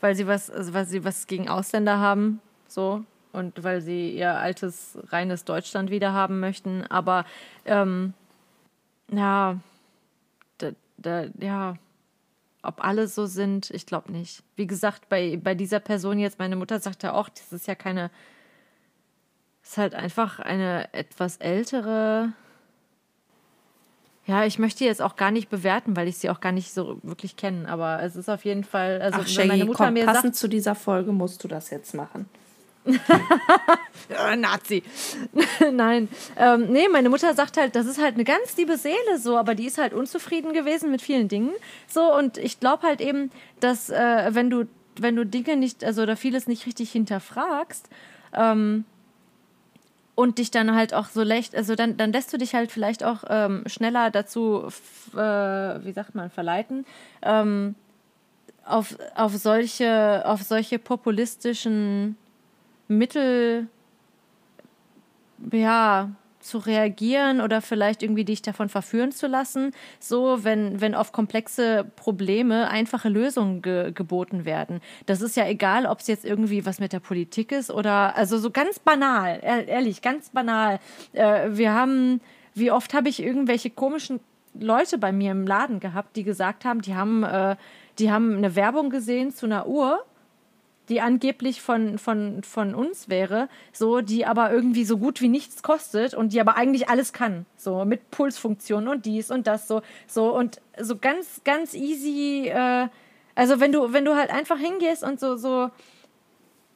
weil 0.00 0.14
sie 0.14 0.26
was, 0.26 0.50
also 0.50 0.74
weil 0.74 0.86
sie 0.86 1.04
was 1.04 1.26
gegen 1.26 1.48
Ausländer 1.48 1.98
haben. 1.98 2.40
so 2.68 3.04
und 3.32 3.64
weil 3.64 3.80
sie 3.80 4.10
ihr 4.10 4.34
altes, 4.34 4.98
reines 5.08 5.44
Deutschland 5.44 5.90
wieder 5.90 6.12
haben 6.12 6.40
möchten. 6.40 6.84
Aber 6.88 7.24
ähm, 7.64 8.14
ja, 9.10 9.58
da, 10.58 10.70
da, 10.98 11.24
ja, 11.40 11.76
ob 12.62 12.84
alle 12.84 13.08
so 13.08 13.26
sind, 13.26 13.70
ich 13.70 13.86
glaube 13.86 14.12
nicht. 14.12 14.42
Wie 14.56 14.66
gesagt, 14.66 15.08
bei, 15.08 15.38
bei 15.42 15.54
dieser 15.54 15.80
Person 15.80 16.18
jetzt, 16.18 16.38
meine 16.38 16.56
Mutter 16.56 16.78
sagte 16.78 17.14
auch, 17.14 17.28
das 17.28 17.52
ist 17.52 17.66
ja 17.66 17.74
keine, 17.74 18.10
ist 19.62 19.78
halt 19.78 19.94
einfach 19.94 20.38
eine 20.38 20.92
etwas 20.92 21.38
ältere. 21.38 22.32
Ja, 24.26 24.44
ich 24.44 24.58
möchte 24.58 24.84
jetzt 24.84 25.02
auch 25.02 25.16
gar 25.16 25.32
nicht 25.32 25.50
bewerten, 25.50 25.96
weil 25.96 26.06
ich 26.06 26.18
sie 26.18 26.30
auch 26.30 26.40
gar 26.40 26.52
nicht 26.52 26.72
so 26.72 26.98
wirklich 27.02 27.36
kenne. 27.36 27.68
Aber 27.68 28.02
es 28.02 28.14
ist 28.14 28.28
auf 28.28 28.44
jeden 28.44 28.62
Fall, 28.62 29.02
also 29.02 29.20
Ach, 29.22 29.36
wenn 29.36 29.48
meine 29.48 29.64
Mutter 29.64 29.86
komm, 29.86 29.94
mir 29.94 30.06
passend 30.06 30.34
sagt, 30.34 30.36
zu 30.36 30.48
dieser 30.48 30.74
Folge 30.74 31.12
musst 31.12 31.42
du 31.42 31.48
das 31.48 31.70
jetzt 31.70 31.94
machen. 31.94 32.26
Nazi. 34.36 34.82
Nein. 35.72 36.08
Ähm, 36.36 36.66
nee, 36.70 36.88
meine 36.88 37.08
Mutter 37.08 37.34
sagt 37.34 37.56
halt, 37.56 37.74
das 37.74 37.86
ist 37.86 38.00
halt 38.00 38.14
eine 38.14 38.24
ganz 38.24 38.56
liebe 38.56 38.76
Seele 38.76 39.18
so, 39.18 39.36
aber 39.36 39.54
die 39.54 39.66
ist 39.66 39.78
halt 39.78 39.92
unzufrieden 39.92 40.52
gewesen 40.52 40.90
mit 40.90 41.02
vielen 41.02 41.28
Dingen. 41.28 41.50
So, 41.88 42.14
und 42.16 42.38
ich 42.38 42.60
glaube 42.60 42.86
halt 42.86 43.00
eben, 43.00 43.30
dass 43.60 43.90
äh, 43.90 44.30
wenn 44.34 44.50
du, 44.50 44.68
wenn 44.96 45.16
du 45.16 45.24
Dinge 45.26 45.56
nicht, 45.56 45.84
also 45.84 46.02
oder 46.02 46.16
vieles 46.16 46.46
nicht 46.46 46.66
richtig 46.66 46.90
hinterfragst, 46.92 47.88
ähm, 48.34 48.84
und 50.14 50.38
dich 50.38 50.50
dann 50.50 50.74
halt 50.74 50.94
auch 50.94 51.06
so 51.06 51.22
leicht, 51.22 51.54
also 51.54 51.74
dann, 51.74 51.96
dann 51.96 52.12
lässt 52.12 52.32
du 52.32 52.38
dich 52.38 52.54
halt 52.54 52.70
vielleicht 52.70 53.02
auch 53.04 53.24
ähm, 53.28 53.64
schneller 53.66 54.10
dazu, 54.10 54.68
äh, 55.14 55.16
wie 55.16 55.92
sagt 55.92 56.14
man, 56.14 56.30
verleiten, 56.30 56.84
ähm, 57.22 57.74
auf, 58.64 58.96
auf, 59.16 59.34
solche, 59.36 60.22
auf 60.26 60.42
solche 60.42 60.78
populistischen 60.78 62.16
Mittel, 62.88 63.66
ja, 65.50 66.10
zu 66.42 66.58
reagieren 66.58 67.40
oder 67.40 67.62
vielleicht 67.62 68.02
irgendwie 68.02 68.24
dich 68.24 68.42
davon 68.42 68.68
verführen 68.68 69.12
zu 69.12 69.26
lassen, 69.26 69.72
so 69.98 70.44
wenn, 70.44 70.80
wenn 70.80 70.94
auf 70.94 71.12
komplexe 71.12 71.84
Probleme 71.96 72.68
einfache 72.68 73.08
Lösungen 73.08 73.62
ge 73.62 73.92
geboten 73.92 74.44
werden. 74.44 74.80
Das 75.06 75.20
ist 75.20 75.36
ja 75.36 75.46
egal, 75.46 75.86
ob 75.86 76.00
es 76.00 76.06
jetzt 76.06 76.24
irgendwie 76.24 76.66
was 76.66 76.80
mit 76.80 76.92
der 76.92 77.00
Politik 77.00 77.52
ist 77.52 77.70
oder 77.70 78.16
also 78.16 78.38
so 78.38 78.50
ganz 78.50 78.78
banal, 78.78 79.40
ehrlich, 79.42 80.02
ganz 80.02 80.30
banal. 80.30 80.78
Äh, 81.12 81.50
wir 81.50 81.72
haben, 81.72 82.20
wie 82.54 82.70
oft 82.70 82.94
habe 82.94 83.08
ich 83.08 83.22
irgendwelche 83.22 83.70
komischen 83.70 84.20
Leute 84.54 84.98
bei 84.98 85.12
mir 85.12 85.30
im 85.30 85.46
Laden 85.46 85.80
gehabt, 85.80 86.16
die 86.16 86.24
gesagt 86.24 86.64
haben, 86.64 86.82
die 86.82 86.94
haben, 86.94 87.22
äh, 87.22 87.56
die 87.98 88.10
haben 88.10 88.36
eine 88.36 88.54
Werbung 88.54 88.90
gesehen 88.90 89.32
zu 89.32 89.46
einer 89.46 89.66
Uhr 89.66 90.04
die 90.88 91.00
angeblich 91.00 91.62
von, 91.62 91.98
von, 91.98 92.42
von 92.42 92.74
uns 92.74 93.08
wäre, 93.08 93.48
so, 93.72 94.00
die 94.00 94.26
aber 94.26 94.52
irgendwie 94.52 94.84
so 94.84 94.98
gut 94.98 95.20
wie 95.20 95.28
nichts 95.28 95.62
kostet 95.62 96.14
und 96.14 96.32
die 96.32 96.40
aber 96.40 96.56
eigentlich 96.56 96.88
alles 96.88 97.12
kann. 97.12 97.46
So 97.56 97.84
mit 97.84 98.10
Pulsfunktion 98.10 98.88
und 98.88 99.06
dies 99.06 99.30
und 99.30 99.46
das, 99.46 99.68
so, 99.68 99.82
so 100.06 100.34
und 100.36 100.60
so 100.78 100.96
ganz, 100.96 101.42
ganz 101.44 101.74
easy, 101.74 102.48
äh, 102.48 102.88
also 103.34 103.60
wenn 103.60 103.72
du, 103.72 103.92
wenn 103.92 104.04
du 104.04 104.16
halt 104.16 104.30
einfach 104.30 104.58
hingehst 104.58 105.04
und 105.04 105.20
so, 105.20 105.36
so 105.36 105.70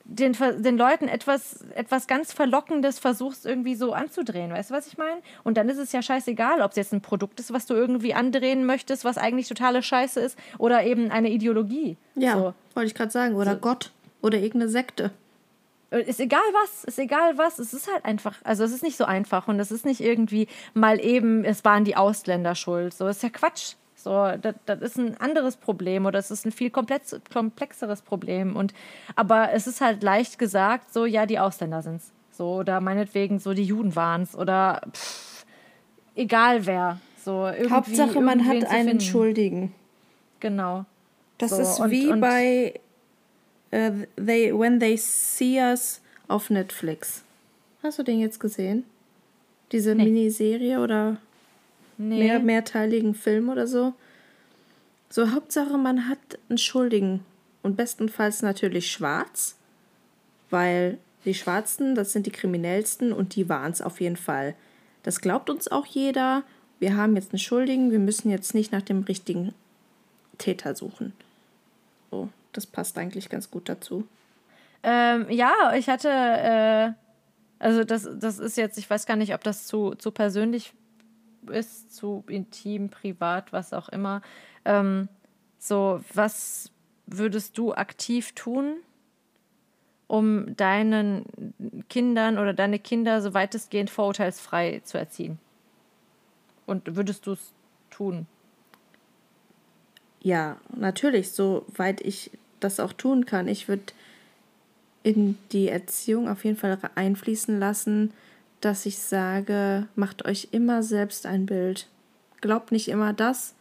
den, 0.09 0.37
den 0.59 0.79
Leuten 0.79 1.09
etwas, 1.09 1.65
etwas 1.75 2.07
ganz 2.07 2.33
Verlockendes 2.33 2.99
versuchst 2.99 3.45
irgendwie 3.45 3.75
so 3.75 3.93
anzudrehen, 3.93 4.53
weißt 4.53 4.71
du, 4.71 4.75
was 4.75 4.87
ich 4.87 4.99
meine? 4.99 5.21
Und 5.43 5.57
dann 5.57 5.69
ist 5.69 5.79
es 5.79 5.93
ja 5.93 6.01
scheißegal, 6.01 6.63
ob 6.63 6.71
es 6.71 6.77
jetzt 6.77 6.93
ein 6.93 7.01
Produkt 7.01 7.41
ist, 7.41 7.53
was 7.53 7.67
du 7.67 7.75
irgendwie 7.75 8.15
andrehen 8.15 8.65
möchtest, 8.67 9.05
was 9.05 9.19
eigentlich 9.19 9.49
totale 9.49 9.83
Scheiße 9.83 10.21
ist, 10.21 10.39
oder 10.59 10.85
eben 10.85 11.11
eine 11.11 11.31
Ideologie. 11.31 11.97
Ja, 12.15 12.35
so. 12.35 12.55
wollte 12.75 12.87
ich 12.87 12.95
gerade 12.95 13.11
sagen, 13.11 13.35
oder 13.35 13.55
so. 13.55 13.59
Gott. 13.59 13.91
Oder 14.27 14.39
irgendeine 14.39 14.69
Sekte. 14.69 15.13
Äh, 15.91 16.03
ist 16.03 16.19
egal 16.19 16.41
was, 16.53 16.83
ist 16.83 16.99
egal 16.99 17.39
was, 17.39 17.61
es 17.61 17.73
ist 17.73 17.91
halt 17.93 18.05
einfach, 18.05 18.35
also 18.43 18.65
es 18.65 18.73
ist 18.73 18.83
nicht 18.83 18.97
so 18.97 19.05
einfach 19.05 19.47
und 19.47 19.61
es 19.61 19.71
ist 19.71 19.87
nicht 19.87 20.01
irgendwie 20.01 20.49
mal 20.75 20.99
eben, 21.01 21.45
es 21.45 21.65
waren 21.65 21.85
die 21.85 21.97
Ausländer 21.97 22.57
schuld, 22.57 22.93
so 22.93 23.07
ist 23.07 23.23
ja 23.23 23.29
Quatsch. 23.29 23.75
So, 23.95 24.33
das, 24.41 24.55
das 24.67 24.81
ist 24.81 24.99
ein 24.99 25.17
anderes 25.21 25.57
Problem 25.57 26.07
oder 26.07 26.19
es 26.19 26.31
ist 26.33 26.45
ein 26.45 26.53
viel 26.53 26.71
komplex, 26.71 27.19
komplexeres 27.33 28.03
Problem. 28.03 28.55
Und 28.57 28.75
aber 29.15 29.53
es 29.53 29.67
ist 29.69 29.81
halt 29.81 30.03
leicht 30.03 30.39
gesagt, 30.39 30.93
so 30.93 31.07
ja, 31.07 31.25
die 31.25 31.39
Ausländer 31.39 31.83
sind 31.83 31.97
es. 31.97 32.13
So, 32.31 32.57
oder 32.57 32.81
meinetwegen 32.81 33.39
so 33.39 33.55
die 33.55 33.65
Juden 33.65 33.97
waren 33.97 34.23
es. 34.23 34.37
Oder 34.37 34.83
pff, 34.93 35.47
egal 36.15 36.67
wer. 36.67 37.01
So, 37.25 37.51
Hauptsache, 37.71 38.21
man 38.21 38.47
hat 38.47 38.65
einen 38.67 39.01
Schuldigen. 39.01 39.73
Genau. 40.41 40.85
Das 41.39 41.51
so, 41.51 41.61
ist 41.61 41.91
wie 41.91 42.09
und, 42.09 42.21
bei 42.21 42.75
uh, 43.77 44.07
they, 44.17 44.53
When 44.53 44.81
They 44.81 44.97
See 44.97 45.61
Us 45.61 46.01
auf 46.29 46.51
Netflix. 46.51 47.23
Hast 47.83 47.99
du 47.99 48.03
den 48.03 48.21
jetzt 48.21 48.41
gesehen? 48.41 48.85
Diese 49.73 49.95
nee. 49.95 50.05
Miniserie 50.05 50.81
oder 50.81 51.19
nee. 51.99 52.19
mehr, 52.19 52.41
mehrteiligen 52.41 53.15
Film 53.15 53.49
oder 53.49 53.67
so? 53.67 53.93
So, 55.09 55.33
Hauptsache, 55.33 55.77
man 55.79 56.09
hat 56.09 56.19
einen 56.49 56.59
Schuldigen. 56.59 57.21
Und 57.63 57.77
bestenfalls 57.77 58.43
natürlich 58.43 58.93
schwarz, 58.93 59.57
weil 60.51 60.99
die 61.25 61.35
Schwarzen, 61.35 61.97
das 61.97 62.13
sind 62.13 62.27
die 62.27 62.31
Kriminellsten 62.31 63.13
und 63.13 63.35
die 63.35 63.49
waren 63.49 63.73
es 63.73 63.83
auf 63.83 64.01
jeden 64.01 64.17
Fall. 64.17 64.55
Das 65.03 65.21
glaubt 65.21 65.51
uns 65.51 65.67
auch 65.67 65.85
jeder. 65.85 66.45
Wir 66.79 66.97
haben 66.97 67.17
jetzt 67.17 67.33
einen 67.33 67.41
Schuldigen, 67.41 67.91
wir 67.91 67.99
müssen 67.99 68.31
jetzt 68.31 68.55
nicht 68.55 68.71
nach 68.71 68.83
dem 68.83 69.03
richtigen 69.03 69.53
Täter 70.39 70.77
suchen. 70.77 71.13
So 72.13 72.29
das 72.57 72.67
passt 72.67 72.99
eigentlich 72.99 73.29
ganz 73.29 73.51
gut 73.51 73.69
dazu. 73.69 74.07
Ähm, 74.83 75.27
ja, 75.31 75.73
ich 75.75 75.89
hatte, 75.89 76.09
äh, 76.09 76.93
also 77.59 77.85
das, 77.85 78.09
das 78.19 78.39
ist 78.39 78.57
jetzt, 78.57 78.79
ich 78.79 78.89
weiß 78.89 79.07
gar 79.07 79.17
nicht, 79.17 79.35
ob 79.35 79.43
das 79.43 79.67
zu, 79.67 79.95
zu 79.95 80.11
persönlich 80.11 80.73
ist, 81.51 81.95
zu 81.95 82.25
intim, 82.29 82.89
privat, 82.89 83.53
was 83.53 83.73
auch 83.73 83.89
immer. 83.89 84.23
Ähm, 84.65 85.09
so, 85.59 86.01
was 86.13 86.71
würdest 87.07 87.57
du 87.59 87.73
aktiv 87.75 88.33
tun, 88.33 88.77
um 90.07 90.55
deinen 90.57 91.25
Kindern 91.89 92.39
oder 92.39 92.53
deine 92.53 92.79
Kinder 92.79 93.21
so 93.23 93.35
weitestgehend 93.35 93.91
vorurteilsfrei 93.91 94.81
zu 94.85 94.99
erziehen? 94.99 95.39
Und 96.67 96.97
würdest 96.97 97.27
du 97.27 97.33
es 97.33 97.53
tun? 97.91 98.27
Ja, 100.21 100.57
natürlich, 100.75 101.31
soweit 101.31 102.01
ich 102.01 102.33
das 102.61 102.81
auch 102.81 102.93
tun 102.93 103.27
kann. 103.27 103.49
Ich 103.49 103.69
würde 103.69 103.93
in 105.03 105.39
die 105.53 105.69
Erziehung 105.69 106.29
auf 106.29 106.45
jeden 106.45 106.57
Fall 106.57 106.79
einfließen 106.95 107.59
lassen, 107.59 108.13
dass 108.61 108.87
ich 108.87 108.99
sage, 108.99 109.87
macht 109.95 110.25
euch 110.25 110.49
immer 110.51 110.83
selbst 110.83 111.27
ein 111.27 111.47
Bild. 111.47 111.87
Glaubt 112.41 112.73
nicht 112.73 112.89
immer 112.89 113.13
das, 113.13 113.55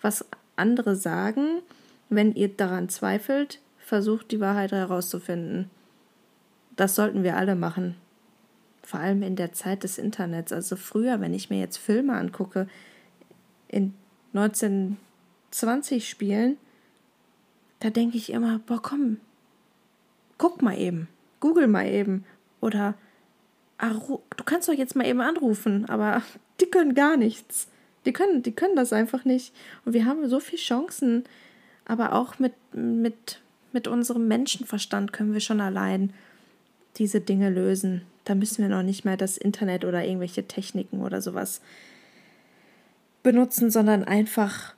was 0.00 0.24
andere 0.56 0.94
sagen. 0.94 1.62
Wenn 2.08 2.34
ihr 2.34 2.48
daran 2.48 2.88
zweifelt, 2.88 3.60
versucht 3.78 4.30
die 4.30 4.40
Wahrheit 4.40 4.72
herauszufinden. 4.72 5.70
Das 6.76 6.94
sollten 6.94 7.22
wir 7.22 7.36
alle 7.36 7.56
machen. 7.56 7.96
Vor 8.82 9.00
allem 9.00 9.22
in 9.22 9.36
der 9.36 9.52
Zeit 9.52 9.84
des 9.84 9.98
Internets. 9.98 10.52
Also 10.52 10.76
früher, 10.76 11.20
wenn 11.20 11.34
ich 11.34 11.50
mir 11.50 11.58
jetzt 11.58 11.78
Filme 11.78 12.14
angucke, 12.14 12.68
in 13.68 13.94
1920 14.34 16.08
spielen, 16.08 16.56
da 17.82 17.90
denke 17.90 18.16
ich 18.16 18.32
immer, 18.32 18.60
boah, 18.60 18.80
komm, 18.80 19.16
guck 20.38 20.62
mal 20.62 20.78
eben, 20.78 21.08
google 21.40 21.66
mal 21.66 21.88
eben. 21.88 22.24
Oder 22.60 22.94
du 23.80 24.44
kannst 24.44 24.68
doch 24.68 24.72
jetzt 24.72 24.94
mal 24.94 25.06
eben 25.06 25.20
anrufen, 25.20 25.88
aber 25.88 26.22
die 26.60 26.66
können 26.66 26.94
gar 26.94 27.16
nichts. 27.16 27.66
Die 28.04 28.12
können, 28.12 28.42
die 28.44 28.52
können 28.52 28.76
das 28.76 28.92
einfach 28.92 29.24
nicht. 29.24 29.52
Und 29.84 29.94
wir 29.94 30.04
haben 30.04 30.28
so 30.28 30.38
viele 30.38 30.62
Chancen, 30.62 31.24
aber 31.84 32.12
auch 32.12 32.38
mit, 32.38 32.52
mit, 32.72 33.40
mit 33.72 33.88
unserem 33.88 34.28
Menschenverstand 34.28 35.12
können 35.12 35.32
wir 35.32 35.40
schon 35.40 35.60
allein 35.60 36.12
diese 36.98 37.20
Dinge 37.20 37.50
lösen. 37.50 38.02
Da 38.24 38.36
müssen 38.36 38.62
wir 38.62 38.68
noch 38.68 38.84
nicht 38.84 39.04
mehr 39.04 39.16
das 39.16 39.36
Internet 39.36 39.84
oder 39.84 40.04
irgendwelche 40.04 40.46
Techniken 40.46 41.00
oder 41.00 41.20
sowas 41.20 41.60
benutzen, 43.24 43.72
sondern 43.72 44.04
einfach 44.04 44.74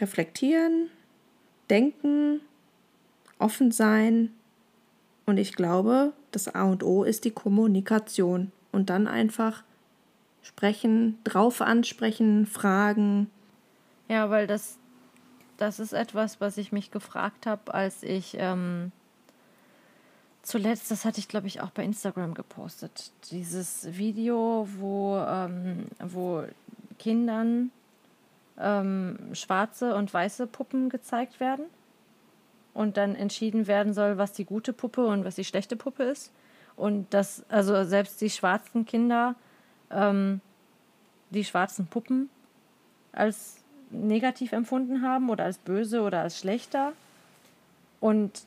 reflektieren, 0.00 0.88
denken, 1.70 2.40
offen 3.38 3.70
sein. 3.70 4.32
Und 5.26 5.38
ich 5.38 5.54
glaube, 5.54 6.12
das 6.32 6.54
A 6.54 6.64
und 6.64 6.82
O 6.82 7.04
ist 7.04 7.24
die 7.24 7.30
Kommunikation. 7.30 8.52
Und 8.72 8.90
dann 8.90 9.06
einfach 9.06 9.62
sprechen, 10.42 11.18
drauf 11.24 11.60
ansprechen, 11.60 12.46
fragen. 12.46 13.30
Ja, 14.08 14.30
weil 14.30 14.46
das, 14.46 14.78
das 15.56 15.78
ist 15.78 15.92
etwas, 15.92 16.40
was 16.40 16.56
ich 16.56 16.72
mich 16.72 16.90
gefragt 16.90 17.46
habe, 17.46 17.74
als 17.74 18.02
ich 18.02 18.36
ähm, 18.38 18.92
zuletzt, 20.42 20.90
das 20.90 21.04
hatte 21.04 21.18
ich 21.18 21.28
glaube 21.28 21.46
ich 21.46 21.60
auch 21.60 21.70
bei 21.70 21.84
Instagram 21.84 22.34
gepostet, 22.34 23.12
dieses 23.30 23.96
Video, 23.98 24.66
wo, 24.78 25.18
ähm, 25.18 25.86
wo 26.00 26.44
Kindern 26.98 27.70
ähm, 28.60 29.18
schwarze 29.32 29.94
und 29.94 30.12
weiße 30.12 30.46
Puppen 30.46 30.88
gezeigt 30.88 31.40
werden 31.40 31.66
und 32.74 32.96
dann 32.96 33.14
entschieden 33.14 33.66
werden 33.66 33.92
soll, 33.92 34.18
was 34.18 34.32
die 34.32 34.44
gute 34.44 34.72
Puppe 34.72 35.06
und 35.06 35.24
was 35.24 35.34
die 35.34 35.44
schlechte 35.44 35.76
Puppe 35.76 36.04
ist. 36.04 36.32
Und 36.76 37.12
dass, 37.12 37.44
also 37.48 37.82
selbst 37.84 38.20
die 38.20 38.30
schwarzen 38.30 38.86
Kinder, 38.86 39.34
ähm, 39.90 40.40
die 41.30 41.44
schwarzen 41.44 41.86
Puppen 41.86 42.30
als 43.12 43.56
negativ 43.90 44.52
empfunden 44.52 45.02
haben 45.02 45.28
oder 45.28 45.44
als 45.44 45.58
böse 45.58 46.02
oder 46.02 46.20
als 46.20 46.38
schlechter. 46.38 46.92
Und 48.00 48.42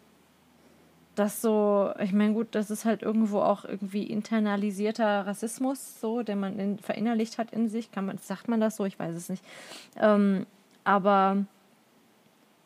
das 1.15 1.41
so, 1.41 1.91
ich 1.99 2.13
meine, 2.13 2.33
gut, 2.33 2.49
das 2.51 2.71
ist 2.71 2.85
halt 2.85 3.01
irgendwo 3.01 3.39
auch 3.39 3.65
irgendwie 3.65 4.03
internalisierter 4.03 5.27
Rassismus, 5.27 5.99
so, 5.99 6.23
den 6.23 6.39
man 6.39 6.57
in, 6.57 6.79
verinnerlicht 6.79 7.37
hat 7.37 7.51
in 7.51 7.69
sich. 7.69 7.91
Kann 7.91 8.05
man, 8.05 8.17
sagt 8.17 8.47
man 8.47 8.61
das 8.61 8.77
so? 8.77 8.85
Ich 8.85 8.97
weiß 8.97 9.15
es 9.15 9.29
nicht. 9.29 9.43
Ähm, 9.99 10.45
aber, 10.83 11.45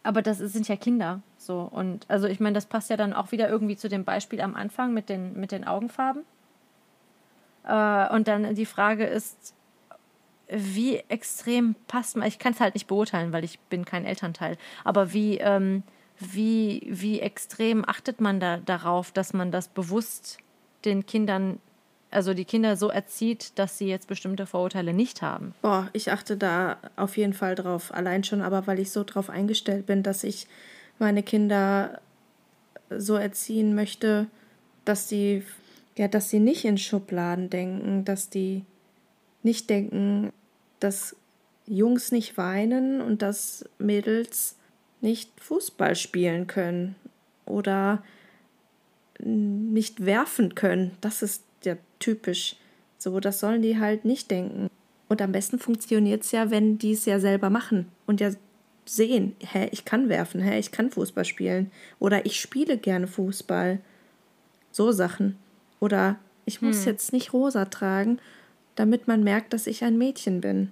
aber 0.04 0.22
das 0.22 0.38
sind 0.38 0.68
ja 0.68 0.76
Kinder, 0.76 1.22
so. 1.38 1.62
Und 1.62 2.06
also 2.08 2.28
ich 2.28 2.40
meine, 2.40 2.54
das 2.54 2.68
passt 2.68 2.90
ja 2.90 2.98
dann 2.98 3.14
auch 3.14 3.32
wieder 3.32 3.50
irgendwie 3.50 3.78
zu 3.78 3.90
dem 3.90 4.04
Beispiel 4.04 4.42
am 4.42 4.56
Anfang 4.56 4.94
mit 4.94 5.10
den, 5.10 5.40
mit 5.40 5.52
den 5.52 5.66
Augenfarben. 5.66 6.24
Äh, 7.64 8.14
und 8.14 8.28
dann 8.28 8.54
die 8.54 8.68
Frage 8.68 9.06
ist, 9.06 9.56
wie 10.48 10.98
extrem 11.08 11.76
passt 11.88 12.16
man, 12.16 12.28
ich 12.28 12.38
kann 12.38 12.54
es 12.54 12.60
halt 12.60 12.76
nicht 12.76 12.86
beurteilen, 12.86 13.34
weil 13.34 13.44
ich 13.44 13.60
bin 13.60 13.84
kein 13.84 14.06
Elternteil, 14.06 14.58
aber 14.84 15.12
wie, 15.12 15.40
ähm, 15.40 15.82
wie, 16.20 16.88
wie 16.90 17.20
extrem 17.20 17.88
achtet 17.88 18.22
man 18.22 18.40
da 18.40 18.58
darauf, 18.58 19.12
dass 19.12 19.34
man 19.34 19.52
das 19.52 19.68
bewusst 19.68 20.38
den 20.86 21.06
Kindern, 21.06 21.60
also 22.12 22.34
die 22.34 22.46
Kinder 22.46 22.78
so 22.78 22.90
erzieht, 22.90 23.58
dass 23.58 23.78
sie 23.78 23.88
jetzt 23.88 24.08
bestimmte 24.08 24.46
Vorurteile 24.46 24.94
nicht 24.94 25.22
haben? 25.22 25.54
Boah, 25.62 25.90
ich 25.94 26.12
achte 26.12 26.38
da 26.38 26.78
auf 26.96 27.18
jeden 27.18 27.34
Fall 27.34 27.56
drauf, 27.56 27.94
allein 27.94 28.24
schon, 28.24 28.42
aber 28.42 28.68
weil 28.68 28.80
ich 28.80 28.92
so 28.92 29.04
drauf 29.04 29.30
eingestellt 29.30 29.86
bin, 29.86 30.04
dass 30.04 30.24
ich 30.24 30.48
meine 31.00 31.24
Kinder 31.24 32.00
so 32.90 33.16
erziehen 33.16 33.76
möchte, 33.76 34.28
dass 34.86 35.08
die, 35.08 35.44
ja, 35.98 36.08
dass 36.08 36.30
sie 36.30 36.40
nicht 36.40 36.64
in 36.66 36.78
Schubladen 36.78 37.50
denken, 37.50 38.06
dass 38.06 38.30
die 38.30 38.64
nicht 39.44 39.70
denken, 39.70 40.32
dass 40.80 41.16
Jungs 41.68 42.12
nicht 42.12 42.38
weinen 42.38 43.02
und 43.02 43.22
dass 43.22 43.66
Mädels 43.80 44.56
nicht 45.02 45.30
Fußball 45.40 45.96
spielen 45.96 46.48
können 46.48 46.96
oder 47.46 48.04
nicht 49.20 50.06
werfen 50.06 50.56
können. 50.56 50.92
Das 51.02 51.22
ist 51.22 51.44
ja 51.64 51.76
typisch. 52.00 52.58
So, 52.98 53.20
das 53.20 53.40
sollen 53.40 53.62
die 53.62 53.80
halt 53.80 54.06
nicht 54.06 54.32
denken. 54.32 54.70
Und 55.08 55.22
am 55.22 55.32
besten 55.32 55.60
funktioniert 55.60 56.24
es 56.24 56.32
ja, 56.32 56.50
wenn 56.50 56.78
die 56.78 56.94
es 56.94 57.06
ja 57.06 57.20
selber 57.20 57.50
machen 57.50 57.88
und 58.08 58.22
ja 58.22 58.32
sehen, 58.86 59.36
hä, 59.40 59.70
ich 59.72 59.86
kann 59.86 60.10
werfen, 60.10 60.42
hä, 60.42 60.60
ich 60.60 60.72
kann 60.72 60.92
Fußball 60.92 61.26
spielen 61.26 61.72
oder 62.00 62.26
ich 62.26 62.40
spiele 62.40 62.78
gerne 62.78 63.08
Fußball. 63.08 63.80
So 64.72 64.92
Sachen. 64.92 65.38
Oder 65.80 66.18
ich 66.46 66.62
muss 66.62 66.80
hm. 66.80 66.86
jetzt 66.88 67.14
nicht 67.14 67.34
rosa 67.34 67.66
tragen 67.66 68.20
damit 68.76 69.08
man 69.08 69.24
merkt, 69.24 69.54
dass 69.54 69.68
ich 69.68 69.84
ein 69.84 69.98
Mädchen 69.98 70.42
bin. 70.42 70.72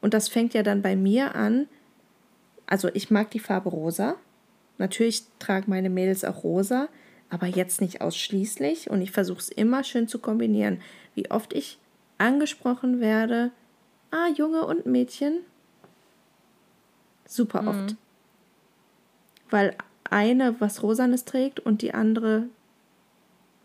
Und 0.00 0.14
das 0.14 0.28
fängt 0.28 0.54
ja 0.54 0.62
dann 0.62 0.82
bei 0.82 0.96
mir 0.96 1.34
an. 1.34 1.66
Also 2.70 2.88
ich 2.94 3.10
mag 3.10 3.30
die 3.32 3.40
Farbe 3.40 3.68
rosa. 3.68 4.16
Natürlich 4.78 5.24
tragen 5.38 5.66
meine 5.68 5.90
Mädels 5.90 6.24
auch 6.24 6.42
rosa, 6.42 6.88
aber 7.28 7.46
jetzt 7.46 7.82
nicht 7.82 8.00
ausschließlich. 8.00 8.88
Und 8.88 9.02
ich 9.02 9.10
versuche 9.10 9.40
es 9.40 9.50
immer 9.50 9.84
schön 9.84 10.08
zu 10.08 10.20
kombinieren. 10.20 10.80
Wie 11.14 11.30
oft 11.30 11.52
ich 11.52 11.78
angesprochen 12.16 13.00
werde, 13.00 13.50
ah, 14.10 14.28
Junge 14.28 14.64
und 14.64 14.86
Mädchen. 14.86 15.40
Super 17.26 17.66
oft. 17.66 17.90
Mhm. 17.90 17.96
Weil 19.50 19.76
eine 20.04 20.60
was 20.60 20.82
Rosanes 20.82 21.24
trägt 21.24 21.60
und 21.60 21.82
die 21.82 21.92
andere 21.92 22.44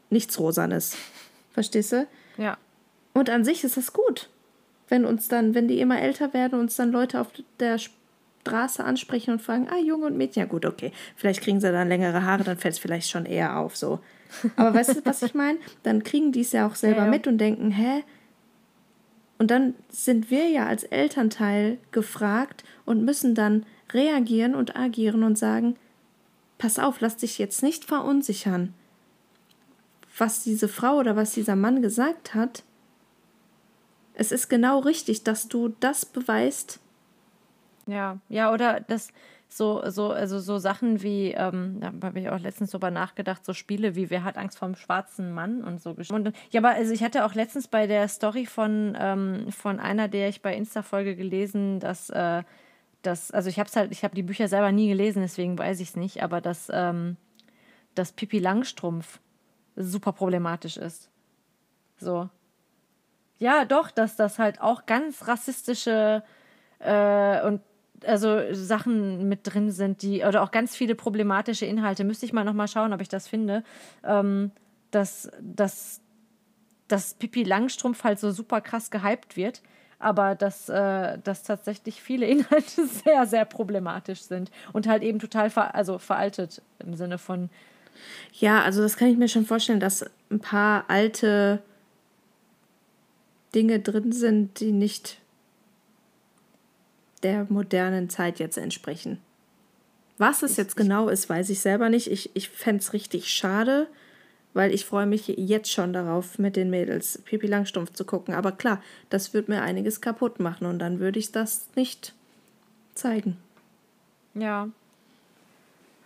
nichts 0.09 0.39
Rosanes. 0.39 0.97
Verstehst 1.51 1.91
du? 1.91 2.07
Ja. 2.37 2.57
Und 3.13 3.29
an 3.29 3.45
sich 3.45 3.63
ist 3.63 3.77
das 3.77 3.93
gut. 3.93 4.29
Wenn 4.87 5.05
uns 5.05 5.27
dann, 5.27 5.55
wenn 5.55 5.67
die 5.67 5.79
immer 5.79 6.01
älter 6.01 6.33
werden, 6.33 6.59
uns 6.59 6.75
dann 6.75 6.91
Leute 6.91 7.21
auf 7.21 7.27
der 7.59 7.79
Straße 8.45 8.83
ansprechen 8.83 9.31
und 9.31 9.41
fragen, 9.41 9.67
ah, 9.69 9.79
Junge 9.79 10.05
und 10.05 10.17
Mädchen, 10.17 10.41
ja 10.41 10.45
gut, 10.45 10.65
okay, 10.65 10.91
vielleicht 11.15 11.41
kriegen 11.41 11.59
sie 11.59 11.71
dann 11.71 11.87
längere 11.87 12.23
Haare, 12.23 12.43
dann 12.43 12.57
fällt 12.57 12.75
es 12.75 12.79
vielleicht 12.79 13.09
schon 13.09 13.25
eher 13.25 13.57
auf 13.57 13.75
so. 13.75 13.99
Aber 14.55 14.73
weißt 14.73 14.97
du, 14.97 15.05
was 15.05 15.23
ich 15.23 15.33
meine? 15.33 15.57
Dann 15.83 16.03
kriegen 16.03 16.31
die 16.31 16.41
es 16.41 16.51
ja 16.51 16.67
auch 16.67 16.75
selber 16.75 16.99
ja, 16.99 17.05
ja. 17.05 17.11
mit 17.11 17.27
und 17.27 17.39
denken, 17.39 17.71
hä? 17.71 18.03
Und 19.37 19.51
dann 19.51 19.73
sind 19.89 20.29
wir 20.29 20.47
ja 20.47 20.65
als 20.65 20.83
Elternteil 20.83 21.77
gefragt 21.91 22.63
und 22.85 23.03
müssen 23.03 23.35
dann 23.35 23.65
reagieren 23.91 24.55
und 24.55 24.75
agieren 24.75 25.23
und 25.23 25.37
sagen, 25.37 25.75
pass 26.57 26.79
auf, 26.79 27.01
lass 27.01 27.17
dich 27.17 27.37
jetzt 27.37 27.63
nicht 27.63 27.85
verunsichern. 27.85 28.73
Was 30.17 30.43
diese 30.43 30.67
Frau 30.67 30.97
oder 30.97 31.15
was 31.15 31.33
dieser 31.33 31.55
Mann 31.55 31.81
gesagt 31.81 32.33
hat, 32.33 32.63
es 34.13 34.31
ist 34.31 34.49
genau 34.49 34.79
richtig, 34.79 35.23
dass 35.23 35.49
du 35.49 35.75
das 35.79 36.05
beweist. 36.05 36.79
Ja, 37.87 38.19
ja, 38.29 38.51
oder 38.51 38.79
das 38.79 39.09
so, 39.47 39.87
so, 39.89 40.11
also 40.11 40.39
so 40.39 40.57
Sachen 40.57 41.01
wie, 41.03 41.31
ähm, 41.31 41.79
da 41.79 42.07
habe 42.07 42.19
ich 42.19 42.29
auch 42.29 42.39
letztens 42.39 42.71
drüber 42.71 42.91
nachgedacht, 42.91 43.45
so 43.45 43.53
Spiele 43.53 43.95
wie 43.95 44.09
Wer 44.09 44.23
hat 44.23 44.37
Angst 44.37 44.57
vom 44.57 44.75
schwarzen 44.75 45.31
Mann 45.33 45.63
und 45.63 45.81
so. 45.81 45.95
Und, 46.09 46.33
ja, 46.51 46.61
aber 46.61 46.71
also 46.71 46.91
ich 46.93 47.03
hatte 47.03 47.25
auch 47.25 47.35
letztens 47.35 47.67
bei 47.67 47.87
der 47.87 48.07
Story 48.07 48.45
von, 48.47 48.97
ähm, 48.99 49.51
von 49.51 49.79
einer, 49.79 50.07
der 50.07 50.29
ich 50.29 50.41
bei 50.41 50.55
Insta-Folge 50.55 51.15
gelesen, 51.15 51.79
dass, 51.79 52.09
äh, 52.09 52.43
dass, 53.03 53.31
also 53.31 53.49
ich 53.49 53.59
habe 53.59 53.69
halt, 53.75 53.91
ich 53.91 54.03
habe 54.03 54.15
die 54.15 54.23
Bücher 54.23 54.47
selber 54.47 54.71
nie 54.71 54.87
gelesen, 54.87 55.21
deswegen 55.21 55.57
weiß 55.57 55.79
ich 55.79 55.89
es 55.89 55.95
nicht, 55.95 56.23
aber 56.23 56.41
dass, 56.41 56.69
ähm, 56.73 57.17
dass 57.93 58.11
Pippi 58.11 58.39
Langstrumpf 58.39 59.19
super 59.75 60.11
problematisch 60.11 60.77
ist. 60.77 61.11
So. 61.97 62.29
Ja, 63.37 63.65
doch, 63.65 63.91
dass 63.91 64.15
das 64.15 64.39
halt 64.39 64.59
auch 64.59 64.85
ganz 64.85 65.27
rassistische 65.27 66.23
äh, 66.79 67.45
und 67.45 67.61
also 68.05 68.41
Sachen 68.51 69.27
mit 69.27 69.41
drin 69.43 69.71
sind, 69.71 70.01
die 70.01 70.23
oder 70.23 70.43
auch 70.43 70.51
ganz 70.51 70.75
viele 70.75 70.95
problematische 70.95 71.65
Inhalte. 71.65 72.03
Müsste 72.03 72.25
ich 72.25 72.33
mal 72.33 72.43
noch 72.43 72.53
mal 72.53 72.67
schauen, 72.67 72.93
ob 72.93 73.01
ich 73.01 73.09
das 73.09 73.27
finde. 73.27 73.63
Ähm, 74.03 74.51
dass, 74.91 75.29
dass, 75.41 75.99
dass 76.87 77.13
Pippi 77.15 77.43
Langstrumpf 77.43 78.03
halt 78.03 78.19
so 78.19 78.31
super 78.31 78.61
krass 78.61 78.89
gehypt 78.89 79.35
wird, 79.35 79.61
aber 79.99 80.35
dass, 80.35 80.69
äh, 80.69 81.19
dass 81.23 81.43
tatsächlich 81.43 82.01
viele 82.01 82.25
Inhalte 82.27 82.87
sehr, 82.87 83.25
sehr 83.27 83.45
problematisch 83.45 84.21
sind 84.21 84.51
und 84.73 84.87
halt 84.87 85.03
eben 85.03 85.19
total 85.19 85.49
ver 85.49 85.75
also 85.75 85.97
veraltet 85.99 86.61
im 86.79 86.95
Sinne 86.95 87.17
von. 87.17 87.49
Ja, 88.33 88.61
also 88.61 88.81
das 88.81 88.97
kann 88.97 89.09
ich 89.09 89.17
mir 89.17 89.27
schon 89.27 89.45
vorstellen, 89.45 89.79
dass 89.79 90.05
ein 90.29 90.39
paar 90.39 90.85
alte 90.89 91.61
Dinge 93.53 93.79
drin 93.79 94.11
sind, 94.11 94.59
die 94.59 94.73
nicht 94.73 95.21
der 97.23 97.45
modernen 97.49 98.09
Zeit 98.09 98.39
jetzt 98.39 98.57
entsprechen. 98.57 99.19
Was 100.17 100.43
es 100.43 100.55
jetzt 100.55 100.77
genau 100.77 101.09
ist, 101.09 101.29
weiß 101.29 101.49
ich 101.49 101.59
selber 101.59 101.89
nicht. 101.89 102.09
Ich, 102.09 102.35
ich 102.35 102.49
fände 102.49 102.81
es 102.81 102.93
richtig 102.93 103.29
schade, 103.29 103.87
weil 104.53 104.73
ich 104.73 104.85
freue 104.85 105.05
mich 105.05 105.27
jetzt 105.27 105.71
schon 105.71 105.91
darauf, 105.91 106.39
mit 106.39 106.55
den 106.55 106.69
Mädels 106.69 107.21
Pipi 107.25 107.47
Langstumpf 107.47 107.91
zu 107.91 108.05
gucken. 108.05 108.33
Aber 108.33 108.53
klar, 108.53 108.81
das 109.09 109.33
wird 109.33 109.49
mir 109.49 109.61
einiges 109.61 109.99
kaputt 109.99 110.39
machen 110.39 110.67
und 110.67 110.79
dann 110.79 110.99
würde 110.99 111.19
ich 111.19 111.31
das 111.31 111.67
nicht 111.75 112.13
zeigen. 112.93 113.37
Ja. 114.33 114.69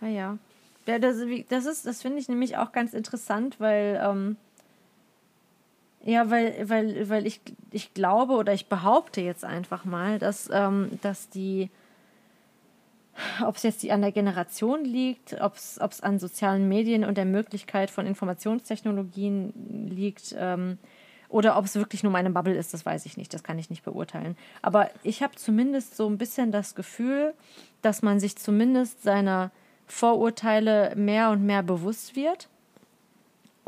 Naja. 0.00 0.38
Ja, 0.86 0.98
das, 0.98 1.18
das, 1.48 1.66
ist, 1.66 1.86
das 1.86 2.02
finde 2.02 2.18
ich 2.18 2.28
nämlich 2.28 2.56
auch 2.56 2.72
ganz 2.72 2.94
interessant, 2.94 3.60
weil 3.60 4.00
ähm, 4.02 4.36
ja, 6.04 6.30
weil, 6.30 6.68
weil, 6.68 7.08
weil 7.08 7.26
ich, 7.26 7.40
ich 7.70 7.92
glaube 7.92 8.34
oder 8.34 8.54
ich 8.54 8.68
behaupte 8.68 9.20
jetzt 9.20 9.44
einfach 9.44 9.84
mal, 9.84 10.18
dass, 10.18 10.48
ähm, 10.52 10.98
dass 11.02 11.28
die, 11.28 11.70
ob 13.44 13.56
es 13.56 13.62
jetzt 13.64 13.82
die 13.82 13.92
an 13.92 14.00
der 14.00 14.12
Generation 14.12 14.84
liegt, 14.84 15.40
ob 15.40 15.56
es 15.56 16.00
an 16.00 16.18
sozialen 16.18 16.68
Medien 16.68 17.04
und 17.04 17.18
der 17.18 17.26
Möglichkeit 17.26 17.90
von 17.90 18.06
Informationstechnologien 18.06 19.88
liegt, 19.90 20.34
ähm, 20.38 20.78
oder 21.28 21.56
ob 21.56 21.64
es 21.64 21.76
wirklich 21.76 22.02
nur 22.02 22.10
meine 22.10 22.30
Bubble 22.30 22.56
ist, 22.56 22.74
das 22.74 22.84
weiß 22.84 23.06
ich 23.06 23.16
nicht, 23.16 23.32
das 23.32 23.44
kann 23.44 23.58
ich 23.58 23.70
nicht 23.70 23.84
beurteilen. 23.84 24.36
Aber 24.62 24.90
ich 25.04 25.22
habe 25.22 25.36
zumindest 25.36 25.96
so 25.96 26.08
ein 26.08 26.18
bisschen 26.18 26.50
das 26.50 26.74
Gefühl, 26.74 27.34
dass 27.82 28.02
man 28.02 28.18
sich 28.18 28.36
zumindest 28.36 29.04
seiner 29.04 29.52
Vorurteile 29.86 30.94
mehr 30.96 31.30
und 31.30 31.46
mehr 31.46 31.62
bewusst 31.62 32.16
wird 32.16 32.48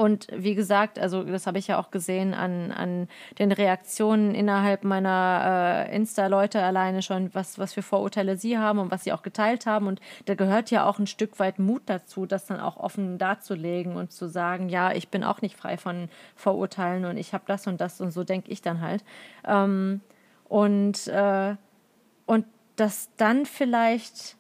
und 0.03 0.27
wie 0.35 0.57
gesagt, 0.57 0.99
also 0.99 1.23
das 1.23 1.47
habe 1.47 1.61
ich 1.61 1.69
ja 1.69 1.79
auch 1.79 1.93
gesehen 1.93 2.35
an, 2.35 2.73
an 2.73 3.07
den 3.39 3.53
Reaktionen 3.53 4.35
innerhalb 4.35 4.83
meiner 4.83 5.87
äh, 5.89 5.95
Insta-Leute 5.95 6.61
alleine 6.61 7.03
schon, 7.03 7.33
was, 7.35 7.61
was 7.61 7.73
für 7.73 7.83
Vorurteile 7.83 8.37
sie 8.37 8.59
haben 8.59 8.81
und 8.81 8.91
was 8.91 9.05
sie 9.05 9.13
auch 9.13 9.23
geteilt 9.23 9.65
haben. 9.65 9.87
Und 9.87 10.01
da 10.25 10.35
gehört 10.35 10.73
ja 10.73 10.87
auch 10.87 10.99
ein 10.99 11.07
Stück 11.07 11.39
weit 11.39 11.61
Mut 11.61 11.83
dazu, 11.87 12.27
das 12.27 12.47
dann 12.47 12.59
auch 12.59 12.79
offen 12.79 13.17
darzulegen 13.17 13.95
und 13.95 14.11
zu 14.11 14.29
sagen, 14.29 14.69
ja, 14.69 14.91
ich 14.91 15.09
bin 15.09 15.23
auch 15.23 15.41
nicht 15.41 15.57
frei 15.57 15.77
von 15.77 16.09
Vorurteilen 16.35 17.05
und 17.05 17.17
ich 17.17 17.33
habe 17.33 17.45
das 17.47 17.69
und 17.69 17.81
das 17.81 18.01
und 18.01 18.11
so 18.11 18.25
denke 18.25 18.51
ich 18.51 18.61
dann 18.61 18.81
halt. 18.81 19.05
Ähm, 19.47 20.01
und, 20.49 21.07
äh, 21.07 21.55
und 22.27 22.45
dass 22.75 23.09
dann 23.19 23.47
vielleicht 23.47 24.37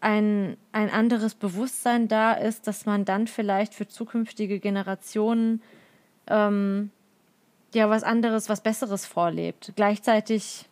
ein, 0.00 0.56
ein 0.72 0.90
anderes 0.90 1.34
Bewusstsein 1.34 2.08
da 2.08 2.32
ist, 2.32 2.66
dass 2.66 2.86
man 2.86 3.04
dann 3.04 3.26
vielleicht 3.26 3.74
für 3.74 3.88
zukünftige 3.88 4.60
Generationen 4.60 5.62
ähm, 6.28 6.90
ja 7.74 7.90
was 7.90 8.02
anderes, 8.02 8.48
was 8.48 8.62
Besseres 8.62 9.06
vorlebt. 9.06 9.72
Gleichzeitig 9.76 10.66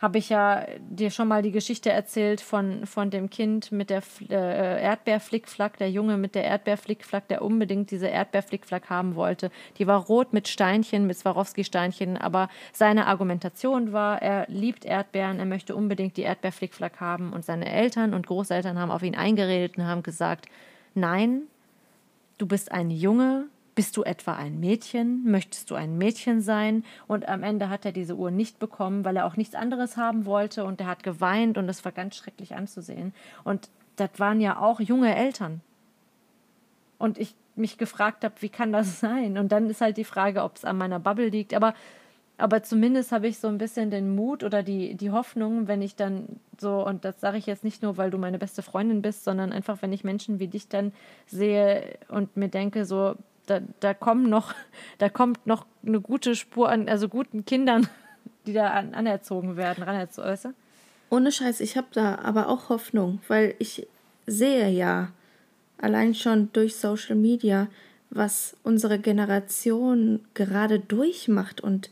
habe 0.00 0.16
ich 0.16 0.30
ja 0.30 0.64
dir 0.78 1.10
schon 1.10 1.28
mal 1.28 1.42
die 1.42 1.50
Geschichte 1.50 1.90
erzählt 1.90 2.40
von, 2.40 2.86
von 2.86 3.10
dem 3.10 3.28
Kind 3.28 3.70
mit 3.70 3.90
der 3.90 4.02
äh, 4.30 4.82
Erdbeerflickflack, 4.82 5.76
der 5.76 5.90
Junge 5.90 6.16
mit 6.16 6.34
der 6.34 6.44
Erdbeerflickflack, 6.44 7.28
der 7.28 7.42
unbedingt 7.42 7.90
diese 7.90 8.08
Erdbeerflickflack 8.08 8.88
haben 8.88 9.14
wollte. 9.14 9.50
Die 9.76 9.86
war 9.86 10.06
rot 10.06 10.32
mit 10.32 10.48
Steinchen, 10.48 11.06
mit 11.06 11.18
Swarovski-Steinchen, 11.18 12.16
aber 12.16 12.48
seine 12.72 13.06
Argumentation 13.08 13.92
war, 13.92 14.22
er 14.22 14.46
liebt 14.48 14.86
Erdbeeren, 14.86 15.38
er 15.38 15.44
möchte 15.44 15.76
unbedingt 15.76 16.16
die 16.16 16.22
Erdbeerflickflack 16.22 16.98
haben 16.98 17.34
und 17.34 17.44
seine 17.44 17.70
Eltern 17.70 18.14
und 18.14 18.26
Großeltern 18.26 18.78
haben 18.78 18.90
auf 18.90 19.02
ihn 19.02 19.14
eingeredet 19.14 19.76
und 19.76 19.86
haben 19.86 20.02
gesagt, 20.02 20.46
nein, 20.94 21.42
du 22.38 22.46
bist 22.46 22.72
ein 22.72 22.90
Junge, 22.90 23.48
bist 23.74 23.96
du 23.96 24.02
etwa 24.02 24.34
ein 24.34 24.60
Mädchen? 24.60 25.30
Möchtest 25.30 25.70
du 25.70 25.74
ein 25.74 25.96
Mädchen 25.96 26.40
sein? 26.40 26.84
Und 27.06 27.28
am 27.28 27.42
Ende 27.42 27.68
hat 27.68 27.84
er 27.84 27.92
diese 27.92 28.16
Uhr 28.16 28.30
nicht 28.30 28.58
bekommen, 28.58 29.04
weil 29.04 29.16
er 29.16 29.26
auch 29.26 29.36
nichts 29.36 29.54
anderes 29.54 29.96
haben 29.96 30.26
wollte 30.26 30.64
und 30.64 30.80
er 30.80 30.86
hat 30.86 31.02
geweint 31.02 31.56
und 31.58 31.68
es 31.68 31.84
war 31.84 31.92
ganz 31.92 32.16
schrecklich 32.16 32.54
anzusehen. 32.54 33.14
Und 33.44 33.68
das 33.96 34.10
waren 34.18 34.40
ja 34.40 34.58
auch 34.58 34.80
junge 34.80 35.14
Eltern. 35.14 35.60
Und 36.98 37.18
ich 37.18 37.34
mich 37.54 37.78
gefragt 37.78 38.24
habe, 38.24 38.34
wie 38.40 38.48
kann 38.48 38.72
das 38.72 39.00
sein? 39.00 39.38
Und 39.38 39.52
dann 39.52 39.70
ist 39.70 39.80
halt 39.80 39.96
die 39.96 40.04
Frage, 40.04 40.42
ob 40.42 40.56
es 40.56 40.64
an 40.64 40.76
meiner 40.76 40.98
Bubble 40.98 41.28
liegt. 41.28 41.54
Aber, 41.54 41.74
aber 42.38 42.62
zumindest 42.62 43.12
habe 43.12 43.28
ich 43.28 43.38
so 43.38 43.48
ein 43.48 43.58
bisschen 43.58 43.90
den 43.90 44.14
Mut 44.14 44.42
oder 44.42 44.62
die, 44.62 44.94
die 44.94 45.10
Hoffnung, 45.10 45.68
wenn 45.68 45.82
ich 45.82 45.96
dann 45.96 46.40
so, 46.58 46.84
und 46.84 47.04
das 47.04 47.20
sage 47.20 47.38
ich 47.38 47.46
jetzt 47.46 47.64
nicht 47.64 47.82
nur, 47.82 47.96
weil 47.96 48.10
du 48.10 48.18
meine 48.18 48.38
beste 48.38 48.62
Freundin 48.62 49.02
bist, 49.02 49.24
sondern 49.24 49.52
einfach, 49.52 49.80
wenn 49.82 49.92
ich 49.92 50.04
Menschen 50.04 50.40
wie 50.40 50.48
dich 50.48 50.68
dann 50.68 50.92
sehe 51.26 51.98
und 52.08 52.36
mir 52.36 52.48
denke, 52.48 52.84
so, 52.84 53.14
da, 53.50 53.60
da 53.80 53.94
kommen 53.94 54.30
noch, 54.30 54.54
da 54.98 55.08
kommt 55.08 55.46
noch 55.46 55.66
eine 55.84 56.00
gute 56.00 56.34
Spur 56.34 56.68
an, 56.68 56.88
also 56.88 57.08
guten 57.08 57.44
Kindern, 57.44 57.88
die 58.46 58.52
da 58.52 58.70
an, 58.70 58.94
anerzogen 58.94 59.56
werden, 59.56 59.82
ranerzogen, 59.82 60.30
weißt 60.30 60.44
du? 60.46 60.54
Ohne 61.10 61.32
Scheiß, 61.32 61.60
ich 61.60 61.76
habe 61.76 61.88
da 61.92 62.16
aber 62.16 62.48
auch 62.48 62.68
Hoffnung, 62.68 63.20
weil 63.26 63.56
ich 63.58 63.86
sehe 64.26 64.68
ja 64.70 65.10
allein 65.78 66.14
schon 66.14 66.52
durch 66.52 66.76
Social 66.76 67.16
Media, 67.16 67.66
was 68.10 68.56
unsere 68.62 68.98
Generation 68.98 70.20
gerade 70.34 70.78
durchmacht 70.78 71.60
und 71.60 71.90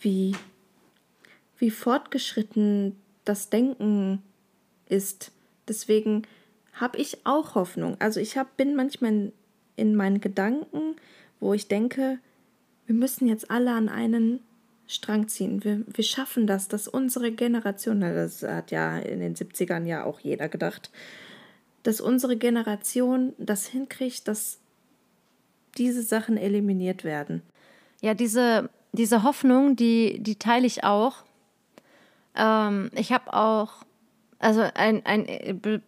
wie, 0.00 0.34
wie 1.58 1.70
fortgeschritten 1.70 2.96
das 3.24 3.48
Denken 3.48 4.22
ist. 4.88 5.30
Deswegen 5.68 6.22
habe 6.72 6.98
ich 6.98 7.24
auch 7.24 7.54
Hoffnung. 7.54 7.96
Also 8.00 8.18
ich 8.20 8.36
hab, 8.36 8.56
bin 8.56 8.74
manchmal 8.74 9.32
in 9.76 9.94
meinen 9.94 10.20
Gedanken, 10.20 10.96
wo 11.40 11.54
ich 11.54 11.68
denke, 11.68 12.18
wir 12.86 12.94
müssen 12.94 13.26
jetzt 13.26 13.50
alle 13.50 13.72
an 13.72 13.88
einen 13.88 14.40
Strang 14.86 15.28
ziehen. 15.28 15.64
Wir, 15.64 15.82
wir 15.86 16.04
schaffen 16.04 16.46
das, 16.46 16.68
dass 16.68 16.86
unsere 16.88 17.32
Generation, 17.32 18.00
das 18.00 18.42
hat 18.42 18.70
ja 18.70 18.98
in 18.98 19.20
den 19.20 19.34
70ern 19.34 19.84
ja 19.84 20.04
auch 20.04 20.20
jeder 20.20 20.48
gedacht, 20.48 20.90
dass 21.82 22.00
unsere 22.00 22.36
Generation 22.36 23.34
das 23.38 23.66
hinkriegt, 23.66 24.28
dass 24.28 24.58
diese 25.76 26.02
Sachen 26.02 26.36
eliminiert 26.36 27.04
werden. 27.04 27.42
Ja, 28.00 28.14
diese, 28.14 28.70
diese 28.92 29.22
Hoffnung, 29.22 29.76
die, 29.76 30.18
die 30.20 30.36
teile 30.36 30.66
ich 30.66 30.84
auch. 30.84 31.24
Ähm, 32.34 32.90
ich 32.94 33.12
habe 33.12 33.32
auch, 33.34 33.84
also 34.38 34.62
ein, 34.74 35.04
ein 35.04 35.26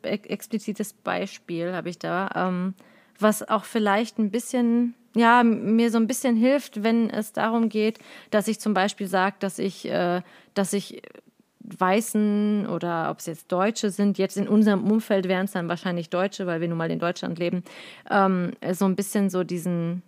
explizites 0.03 0.93
Beispiel 0.93 1.73
habe 1.73 1.89
ich 1.89 1.99
da. 1.99 2.31
Ähm, 2.35 2.75
was 3.19 3.49
auch 3.49 3.65
vielleicht 3.65 4.19
ein 4.19 4.31
bisschen, 4.31 4.95
ja, 5.15 5.43
mir 5.43 5.91
so 5.91 5.99
ein 5.99 6.07
bisschen 6.07 6.37
hilft, 6.37 6.83
wenn 6.83 7.11
es 7.11 7.33
darum 7.33 7.69
geht, 7.69 7.99
dass 8.31 8.49
ich 8.49 8.61
zum 8.61 8.75
Beispiel 8.75 9.07
sage, 9.07 9.37
dass 9.41 9.59
ich, 9.59 9.89
äh, 9.89 10.23
dass 10.55 10.73
ich 10.73 11.03
Weißen 11.61 12.67
oder 12.67 13.11
ob 13.11 13.19
es 13.19 13.27
jetzt 13.27 13.53
Deutsche 13.53 13.91
sind, 13.91 14.19
jetzt 14.19 14.37
in 14.37 14.49
unserem 14.49 14.91
Umfeld 14.91 15.29
wären 15.29 15.45
es 15.45 15.53
dann 15.53 15.69
wahrscheinlich 15.69 16.09
Deutsche, 16.09 16.47
weil 16.47 16.61
wir 16.61 16.69
nun 16.69 16.79
mal 16.79 16.91
in 16.91 16.99
Deutschland 16.99 17.39
leben, 17.39 17.63
ähm, 18.11 18.53
so 18.73 18.87
ein 18.87 18.97
bisschen 18.97 19.29
so 19.29 19.45
diesen, 19.45 20.03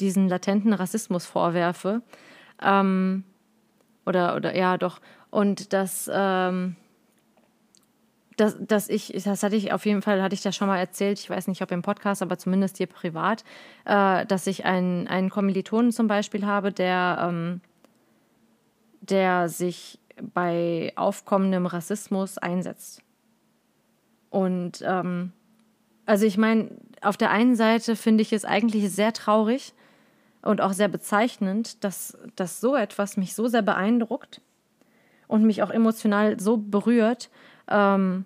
diesen 0.00 0.28
latenten 0.28 0.72
Rassismus 0.72 1.24
vorwerfe. 1.26 2.02
Ähm, 2.62 3.24
oder, 4.04 4.36
oder 4.36 4.56
ja, 4.56 4.76
doch. 4.76 5.00
Und 5.30 5.72
dass, 5.72 6.10
ähm, 6.12 6.76
dass, 8.40 8.56
dass 8.60 8.88
ich, 8.88 9.12
das 9.24 9.42
hatte 9.42 9.56
ich 9.56 9.72
auf 9.72 9.84
jeden 9.84 10.00
Fall, 10.00 10.22
hatte 10.22 10.34
ich 10.34 10.42
das 10.42 10.54
schon 10.54 10.68
mal 10.68 10.78
erzählt, 10.78 11.18
ich 11.18 11.28
weiß 11.28 11.48
nicht, 11.48 11.60
ob 11.60 11.72
im 11.72 11.82
Podcast, 11.82 12.22
aber 12.22 12.38
zumindest 12.38 12.76
hier 12.76 12.86
privat, 12.86 13.44
äh, 13.84 14.24
dass 14.26 14.46
ich 14.46 14.64
einen, 14.64 15.08
einen 15.08 15.28
Kommilitonen 15.28 15.92
zum 15.92 16.06
Beispiel 16.06 16.46
habe, 16.46 16.72
der, 16.72 17.18
ähm, 17.28 17.60
der 19.00 19.48
sich 19.48 19.98
bei 20.20 20.92
aufkommendem 20.96 21.66
Rassismus 21.66 22.38
einsetzt. 22.38 23.02
Und 24.30 24.82
ähm, 24.86 25.32
also 26.06 26.24
ich 26.24 26.38
meine, 26.38 26.70
auf 27.00 27.16
der 27.16 27.30
einen 27.30 27.56
Seite 27.56 27.96
finde 27.96 28.22
ich 28.22 28.32
es 28.32 28.44
eigentlich 28.44 28.90
sehr 28.90 29.12
traurig 29.12 29.74
und 30.42 30.60
auch 30.60 30.72
sehr 30.72 30.88
bezeichnend, 30.88 31.82
dass, 31.82 32.16
dass 32.36 32.60
so 32.60 32.76
etwas 32.76 33.16
mich 33.16 33.34
so 33.34 33.48
sehr 33.48 33.62
beeindruckt 33.62 34.40
und 35.26 35.44
mich 35.44 35.62
auch 35.62 35.70
emotional 35.70 36.38
so 36.38 36.56
berührt, 36.56 37.30
ähm, 37.70 38.24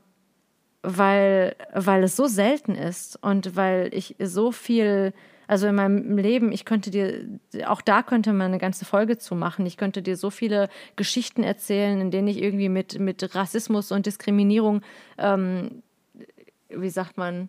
weil, 0.83 1.55
weil 1.73 2.03
es 2.03 2.17
so 2.17 2.27
selten 2.27 2.75
ist 2.75 3.23
und 3.23 3.57
weil 3.57 3.91
ich 3.93 4.17
so 4.19 4.51
viel, 4.51 5.13
also 5.47 5.67
in 5.67 5.75
meinem 5.75 6.19
Leben, 6.19 6.51
ich 6.51 6.65
könnte 6.65 6.91
dir, 6.91 7.39
auch 7.67 7.83
da 7.83 8.03
könnte 8.03 8.33
man 8.33 8.49
eine 8.49 8.59
ganze 8.59 8.85
Folge 8.85 9.19
zu 9.19 9.35
machen. 9.35 9.65
Ich 9.67 9.77
könnte 9.77 10.03
dir 10.03 10.17
so 10.17 10.31
viele 10.31 10.69
Geschichten 10.97 11.45
erzählen, 11.45 12.01
in 12.01 12.11
denen 12.11 12.29
ich 12.29 12.43
irgendwie 12.43 12.69
mit, 12.69 12.99
mit 12.99 13.35
Rassismus 13.35 13.93
und 13.93 14.07
Diskriminierung, 14.07 14.83
ähm, 15.19 15.83
wie 16.69 16.91
sagt 16.91 17.17
man, 17.17 17.49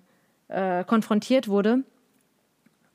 äh, 0.50 0.84
konfrontiert 0.84 1.48
wurde 1.48 1.84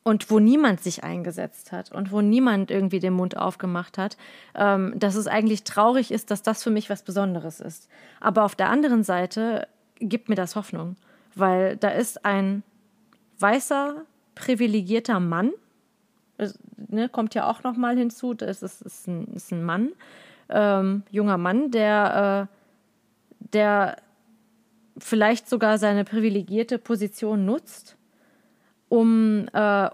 und 0.03 0.31
wo 0.31 0.39
niemand 0.39 0.81
sich 0.81 1.05
eingesetzt 1.05 1.73
hat 1.73 1.93
und 1.93 2.13
wo 2.13 2.21
niemand 2.21 2.71
irgendwie 2.71 3.01
den 3.01 3.13
Mund 3.13 3.37
aufgemacht 3.37 3.99
hat, 3.99 4.17
ähm, 4.55 4.95
dass 4.99 5.17
es 5.17 5.27
eigentlich 5.27 5.65
traurig 5.65 6.11
ist, 6.11 6.31
dass 6.31 6.43
das 6.43 6.63
für 6.63 6.71
mich 6.71 6.89
was 6.89 7.03
Besonderes 7.03 7.61
ist. 7.61 7.89
Aber 8.21 8.45
auf 8.45 8.55
der 8.55 8.71
anderen 8.71 9.05
Seite 9.05 9.69
gibt 9.99 10.29
mir 10.29 10.35
das 10.35 10.57
Hoffnung, 10.57 10.97
weil 11.35 11.77
da 11.77 11.91
ist 11.91 12.25
ein 12.25 12.63
weißer, 13.39 14.03
privilegierter 14.35 15.21
Mann, 15.21 15.53
es, 16.39 16.59
ne, 16.77 17.09
kommt 17.09 17.35
ja 17.35 17.51
auch 17.51 17.63
noch 17.65 17.77
mal 17.77 17.97
hinzu, 17.97 18.33
das 18.33 18.63
ist, 18.63 18.81
ist, 18.83 19.09
ein, 19.09 19.27
ist 19.35 19.53
ein 19.53 19.65
Mann, 19.65 19.91
ähm, 20.49 21.03
junger 21.11 21.37
Mann, 21.37 21.71
der, 21.71 22.49
äh, 22.49 23.49
der 23.53 23.97
vielleicht 24.99 25.49
sogar 25.49 25.79
seine 25.79 26.05
privilegierte 26.05 26.79
Position 26.79 27.45
nutzt 27.45 27.98
um, 28.89 29.49
äh, 29.53 29.91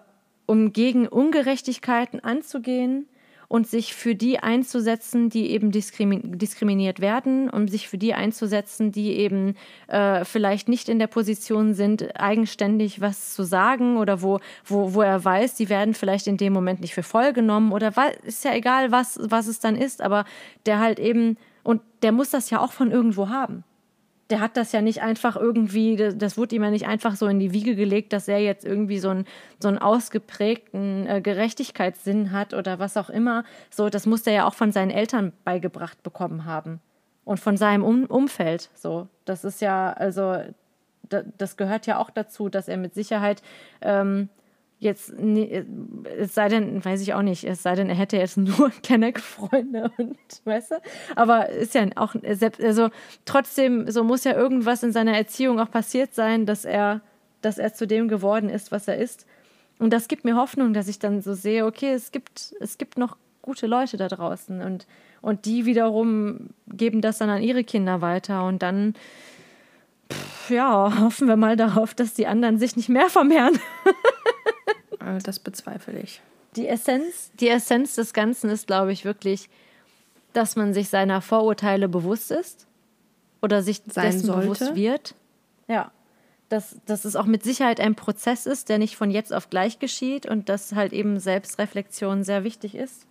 um 0.47 0.73
gegen 0.73 1.07
Ungerechtigkeiten 1.09 2.21
anzugehen 2.21 3.07
und 3.49 3.67
sich 3.67 3.95
für 3.95 4.15
die 4.15 4.39
einzusetzen, 4.39 5.29
die 5.29 5.51
eben 5.51 5.71
diskriminiert 5.71 7.01
werden, 7.01 7.51
um 7.51 7.69
sich 7.69 7.89
für 7.89 7.99
die 7.99 8.15
einzusetzen, 8.15 8.91
die 8.91 9.13
eben 9.13 9.55
äh, 9.87 10.25
vielleicht 10.25 10.69
nicht 10.69 10.89
in 10.89 10.99
der 10.99 11.07
Position 11.07 11.75
sind, 11.75 12.19
eigenständig 12.19 13.01
was 13.01 13.35
zu 13.35 13.45
sagen 13.45 13.97
oder 13.97 14.23
wo, 14.23 14.41
wo, 14.65 14.95
wo 14.95 15.03
er 15.03 15.25
weiß, 15.25 15.55
die 15.55 15.69
werden 15.69 15.95
vielleicht 15.95 16.27
in 16.27 16.37
dem 16.37 16.53
Moment 16.53 16.81
nicht 16.81 16.95
für 16.95 17.03
voll 17.03 17.33
genommen 17.33 17.73
oder 17.73 17.93
ist 18.25 18.45
ja 18.45 18.55
egal, 18.55 18.91
was, 18.91 19.19
was 19.23 19.47
es 19.47 19.61
dann 19.61 19.77
ist, 19.77 20.03
aber 20.03 20.25
der 20.67 20.81
halt 20.81 20.99
eben, 20.99 21.37
und 21.63 21.83
der 22.03 22.13
muss 22.13 22.31
das 22.31 22.51
ja 22.51 22.61
auch 22.61 22.73
von 22.73 22.91
irgendwo 22.91 23.29
haben 23.29 23.63
der 24.31 24.41
hat 24.41 24.57
das 24.57 24.73
ja 24.73 24.81
nicht 24.81 25.03
einfach 25.03 25.37
irgendwie, 25.37 25.97
das 25.97 26.39
wurde 26.39 26.57
ihm 26.57 26.63
ja 26.63 26.71
nicht 26.71 26.87
einfach 26.87 27.17
so 27.17 27.27
in 27.27 27.39
die 27.39 27.53
Wiege 27.53 27.77
gelegt, 27.77 28.13
dass 28.13 28.27
er 28.27 28.39
jetzt 28.39 28.65
irgendwie 28.65 28.99
so 28.99 29.11
einen, 29.11 29.27
so 29.61 29.69
einen 29.69 29.79
ausgeprägten 29.79 31.07
äh, 31.07 31.21
Gerechtigkeitssinn 31.21 32.33
hat 32.33 32.55
oder 32.55 32.79
was 32.79 32.97
auch 32.97 33.11
immer. 33.11 33.45
So, 33.71 33.91
das 33.91 34.07
muss 34.07 34.27
er 34.27 34.33
ja 34.33 34.47
auch 34.47 34.55
von 34.55 34.73
seinen 34.73 34.91
Eltern 34.91 35.33
beigebracht 35.45 36.03
bekommen 36.03 36.47
haben. 36.47 36.81
Und 37.25 37.41
von 37.41 37.57
seinem 37.57 37.85
um 37.85 38.05
Umfeld. 38.05 38.71
So, 38.75 39.09
das 39.25 39.45
ist 39.45 39.61
ja, 39.61 39.93
also, 39.93 40.39
das 41.39 41.57
gehört 41.57 41.87
ja 41.87 41.99
auch 41.99 42.11
dazu, 42.11 42.49
dass 42.49 42.69
er 42.69 42.77
mit 42.77 42.95
Sicherheit 42.95 43.43
ähm, 43.83 44.29
jetzt, 44.85 45.13
es 46.19 46.35
sei 46.35 46.49
denn, 46.49 46.85
weiß 46.85 47.01
ich 47.01 47.15
auch 47.15 47.23
nicht, 47.23 47.45
es 47.45 47.63
sei 47.63 47.75
denn, 47.75 47.89
er 47.89 47.97
hätte 47.97 48.17
jetzt 48.17 48.37
nur 48.39 48.71
Kenneck-Freunde 48.83 49.91
und, 49.97 50.17
weißt 50.45 50.73
du, 50.73 50.75
aber 51.17 51.49
ist 51.49 51.75
ja 51.75 51.87
auch, 51.97 52.15
also 52.63 52.91
trotzdem, 53.25 53.91
so 53.91 54.05
muss 54.05 54.25
ja 54.25 54.35
irgendwas 54.35 54.83
in 54.83 54.93
seiner 54.93 55.17
Erziehung 55.17 55.59
auch 55.59 55.71
passiert 55.71 56.15
sein, 56.15 56.47
dass 56.47 56.65
er, 56.65 57.01
dass 57.41 57.59
er 57.59 57.75
zu 57.75 57.87
dem 57.87 58.09
geworden 58.09 58.49
ist, 58.49 58.71
was 58.71 58.87
er 58.87 58.99
ist. 58.99 59.27
Und 59.79 59.93
das 59.93 60.07
gibt 60.07 60.25
mir 60.25 60.37
Hoffnung, 60.37 60.73
dass 60.73 60.87
ich 60.87 61.01
dann 61.01 61.21
so 61.21 61.35
sehe, 61.35 61.67
okay, 61.67 61.93
es 61.93 62.13
gibt, 62.13 62.55
es 62.61 62.79
gibt 62.79 62.97
noch 62.97 63.17
gute 63.43 63.67
Leute 63.67 63.97
da 63.97 64.09
draußen 64.09 64.63
und, 64.63 64.87
und 65.21 65.45
die 65.45 65.67
wiederum 65.67 66.51
geben 66.69 67.01
das 67.01 67.19
dann 67.19 67.29
an 67.29 67.43
ihre 67.43 67.65
Kinder 67.65 68.01
weiter 68.01 68.47
und 68.47 68.63
dann, 68.63 68.95
pff, 70.11 70.51
ja, 70.51 70.93
hoffen 71.01 71.29
wir 71.29 71.37
mal 71.37 71.57
darauf, 71.57 71.95
dass 71.95 72.15
die 72.15 72.27
anderen 72.27 72.59
sich 72.59 72.77
nicht 72.77 72.89
mehr 72.89 73.11
vermehren. 73.11 73.59
Äh, 75.05 75.19
das 75.19 75.39
bezweifle 75.39 75.99
ich. 76.01 76.21
Die 76.57 76.69
Essenz, 76.69 77.33
die 77.41 77.49
Essenz 77.49 77.95
des 77.97 78.13
Ganzen 78.13 78.51
ist, 78.51 78.67
glaube 78.67 78.93
ich, 78.93 79.05
wirklich, 79.05 79.49
dass 80.33 80.57
man 80.57 80.73
sich 80.73 80.89
seiner 80.89 81.21
Vorurteile 81.21 81.89
bewusst 81.89 82.31
ist 82.31 82.67
oder 83.43 83.63
sich 83.63 83.83
Sein 83.87 84.13
dessen 84.13 84.27
sollte. 84.27 84.43
bewusst 84.43 84.75
wird. 84.75 85.15
Ja. 85.69 85.91
Dass, 86.49 86.77
dass 86.87 87.05
es 87.05 87.17
auch 87.17 87.25
mit 87.25 87.43
Sicherheit 87.43 87.81
ein 87.81 87.95
Prozess 87.95 88.47
ist, 88.47 88.69
der 88.69 88.79
nicht 88.79 88.97
von 88.97 89.11
jetzt 89.11 89.33
auf 89.33 89.51
gleich 89.51 89.79
geschieht 89.79 90.27
und 90.27 90.49
dass 90.49 90.75
halt 90.75 90.93
eben 90.93 91.19
Selbstreflexion 91.19 92.23
sehr 92.23 92.45
wichtig 92.45 92.75
ist. 92.75 93.07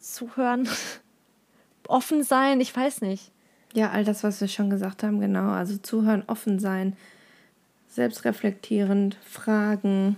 Zuhören, 0.00 0.68
offen 1.88 2.24
sein, 2.24 2.60
ich 2.60 2.74
weiß 2.74 3.02
nicht. 3.02 3.30
Ja, 3.74 3.90
all 3.90 4.04
das, 4.04 4.24
was 4.24 4.40
wir 4.40 4.48
schon 4.48 4.70
gesagt 4.70 5.02
haben, 5.02 5.20
genau. 5.20 5.50
Also 5.50 5.76
zuhören, 5.76 6.24
offen 6.26 6.58
sein, 6.58 6.96
selbstreflektierend, 7.88 9.16
fragen. 9.24 10.16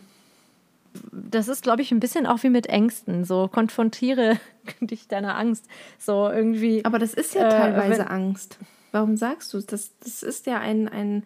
Das 1.13 1.49
ist, 1.49 1.63
glaube 1.63 1.83
ich, 1.83 1.93
ein 1.93 2.01
bisschen 2.01 2.27
auch 2.27 2.43
wie 2.43 2.51
mit 2.51 2.67
Ängsten. 2.67 3.25
So 3.25 3.49
konfrontiere 3.49 4.39
dich 4.81 5.09
deiner 5.09 5.37
Angst. 5.37 5.67
So 5.99 6.29
irgendwie. 6.29 6.85
Aber 6.85 6.99
das 6.99 7.15
ist 7.15 7.35
ja 7.35 7.47
äh, 7.47 7.51
teilweise 7.51 8.11
Angst. 8.11 8.59
Warum 8.93 9.17
sagst 9.17 9.55
du 9.55 9.61
das? 9.61 9.93
Das 10.01 10.23
ist 10.23 10.47
ja 10.47 10.59
ein, 10.59 10.89
ein, 10.89 11.23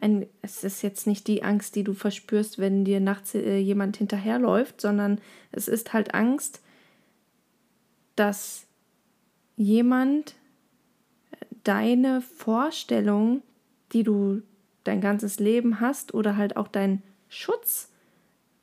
ein. 0.00 0.26
Es 0.40 0.62
ist 0.62 0.82
jetzt 0.82 1.06
nicht 1.06 1.26
die 1.26 1.42
Angst, 1.42 1.74
die 1.74 1.82
du 1.82 1.94
verspürst, 1.94 2.58
wenn 2.58 2.84
dir 2.84 3.00
nachts 3.00 3.34
äh, 3.34 3.58
jemand 3.58 3.96
hinterherläuft, 3.96 4.80
sondern 4.80 5.20
es 5.50 5.66
ist 5.66 5.92
halt 5.92 6.14
Angst, 6.14 6.62
dass 8.14 8.66
jemand 9.56 10.36
deine 11.64 12.22
Vorstellung, 12.22 13.42
die 13.92 14.04
du 14.04 14.42
dein 14.88 15.00
ganzes 15.00 15.38
Leben 15.38 15.80
hast 15.80 16.14
oder 16.14 16.36
halt 16.36 16.56
auch 16.56 16.68
dein 16.68 17.02
Schutz, 17.28 17.92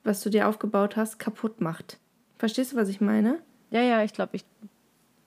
was 0.04 0.22
du 0.22 0.30
dir 0.30 0.48
aufgebaut 0.48 0.98
hast, 0.98 1.20
kaputt 1.20 1.62
macht. 1.62 2.00
Verstehst 2.38 2.74
du, 2.74 2.78
was 2.78 2.90
ich 2.90 3.00
meine? 3.00 3.40
Ja, 3.70 3.82
ja, 3.82 4.04
ich 4.04 4.14
glaube, 4.14 4.36
ich 4.36 4.46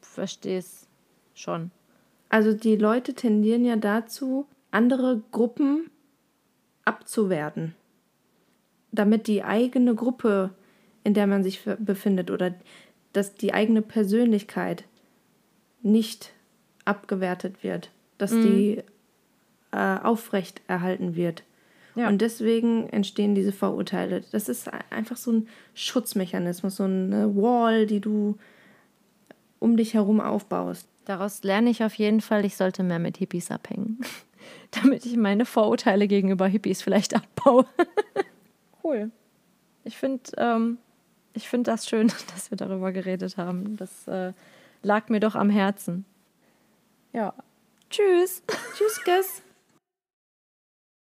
verstehe 0.00 0.58
es 0.58 0.86
schon. 1.34 1.70
Also 2.28 2.52
die 2.52 2.76
Leute 2.76 3.14
tendieren 3.14 3.64
ja 3.64 3.76
dazu, 3.76 4.46
andere 4.70 5.22
Gruppen 5.32 5.90
abzuwerten, 6.84 7.74
damit 8.92 9.26
die 9.26 9.42
eigene 9.42 9.94
Gruppe, 9.94 10.50
in 11.04 11.14
der 11.14 11.26
man 11.26 11.42
sich 11.42 11.62
befindet, 11.78 12.30
oder 12.30 12.54
dass 13.12 13.34
die 13.34 13.54
eigene 13.54 13.82
Persönlichkeit 13.82 14.84
nicht 15.80 16.32
abgewertet 16.84 17.62
wird, 17.62 17.90
dass 18.18 18.32
mhm. 18.32 18.42
die 18.42 18.82
äh, 19.72 19.98
aufrecht 19.98 20.62
erhalten 20.66 21.16
wird. 21.16 21.42
Ja. 21.94 22.08
Und 22.08 22.20
deswegen 22.22 22.88
entstehen 22.90 23.34
diese 23.34 23.52
Vorurteile. 23.52 24.22
Das 24.30 24.48
ist 24.48 24.70
einfach 24.90 25.16
so 25.16 25.32
ein 25.32 25.48
Schutzmechanismus, 25.74 26.76
so 26.76 26.84
eine 26.84 27.34
Wall, 27.34 27.86
die 27.86 28.00
du 28.00 28.36
um 29.58 29.76
dich 29.76 29.94
herum 29.94 30.20
aufbaust. 30.20 30.88
Daraus 31.04 31.42
lerne 31.42 31.70
ich 31.70 31.82
auf 31.82 31.94
jeden 31.94 32.20
Fall, 32.20 32.44
ich 32.44 32.56
sollte 32.56 32.82
mehr 32.82 32.98
mit 32.98 33.16
Hippies 33.16 33.50
abhängen, 33.50 33.98
damit 34.70 35.06
ich 35.06 35.16
meine 35.16 35.44
Vorurteile 35.44 36.06
gegenüber 36.06 36.46
Hippies 36.46 36.82
vielleicht 36.82 37.16
abbaue. 37.16 37.66
cool. 38.84 39.10
Ich 39.84 39.96
finde 39.96 40.30
ähm, 40.36 40.78
find 41.36 41.66
das 41.66 41.88
schön, 41.88 42.08
dass 42.34 42.50
wir 42.50 42.56
darüber 42.56 42.92
geredet 42.92 43.36
haben. 43.36 43.76
Das 43.76 44.06
äh, 44.06 44.32
lag 44.82 45.08
mir 45.08 45.20
doch 45.20 45.34
am 45.34 45.50
Herzen. 45.50 46.04
Ja. 47.12 47.34
Tschüss. 47.90 48.42
Tschüss, 48.76 49.00
Guess. 49.04 49.42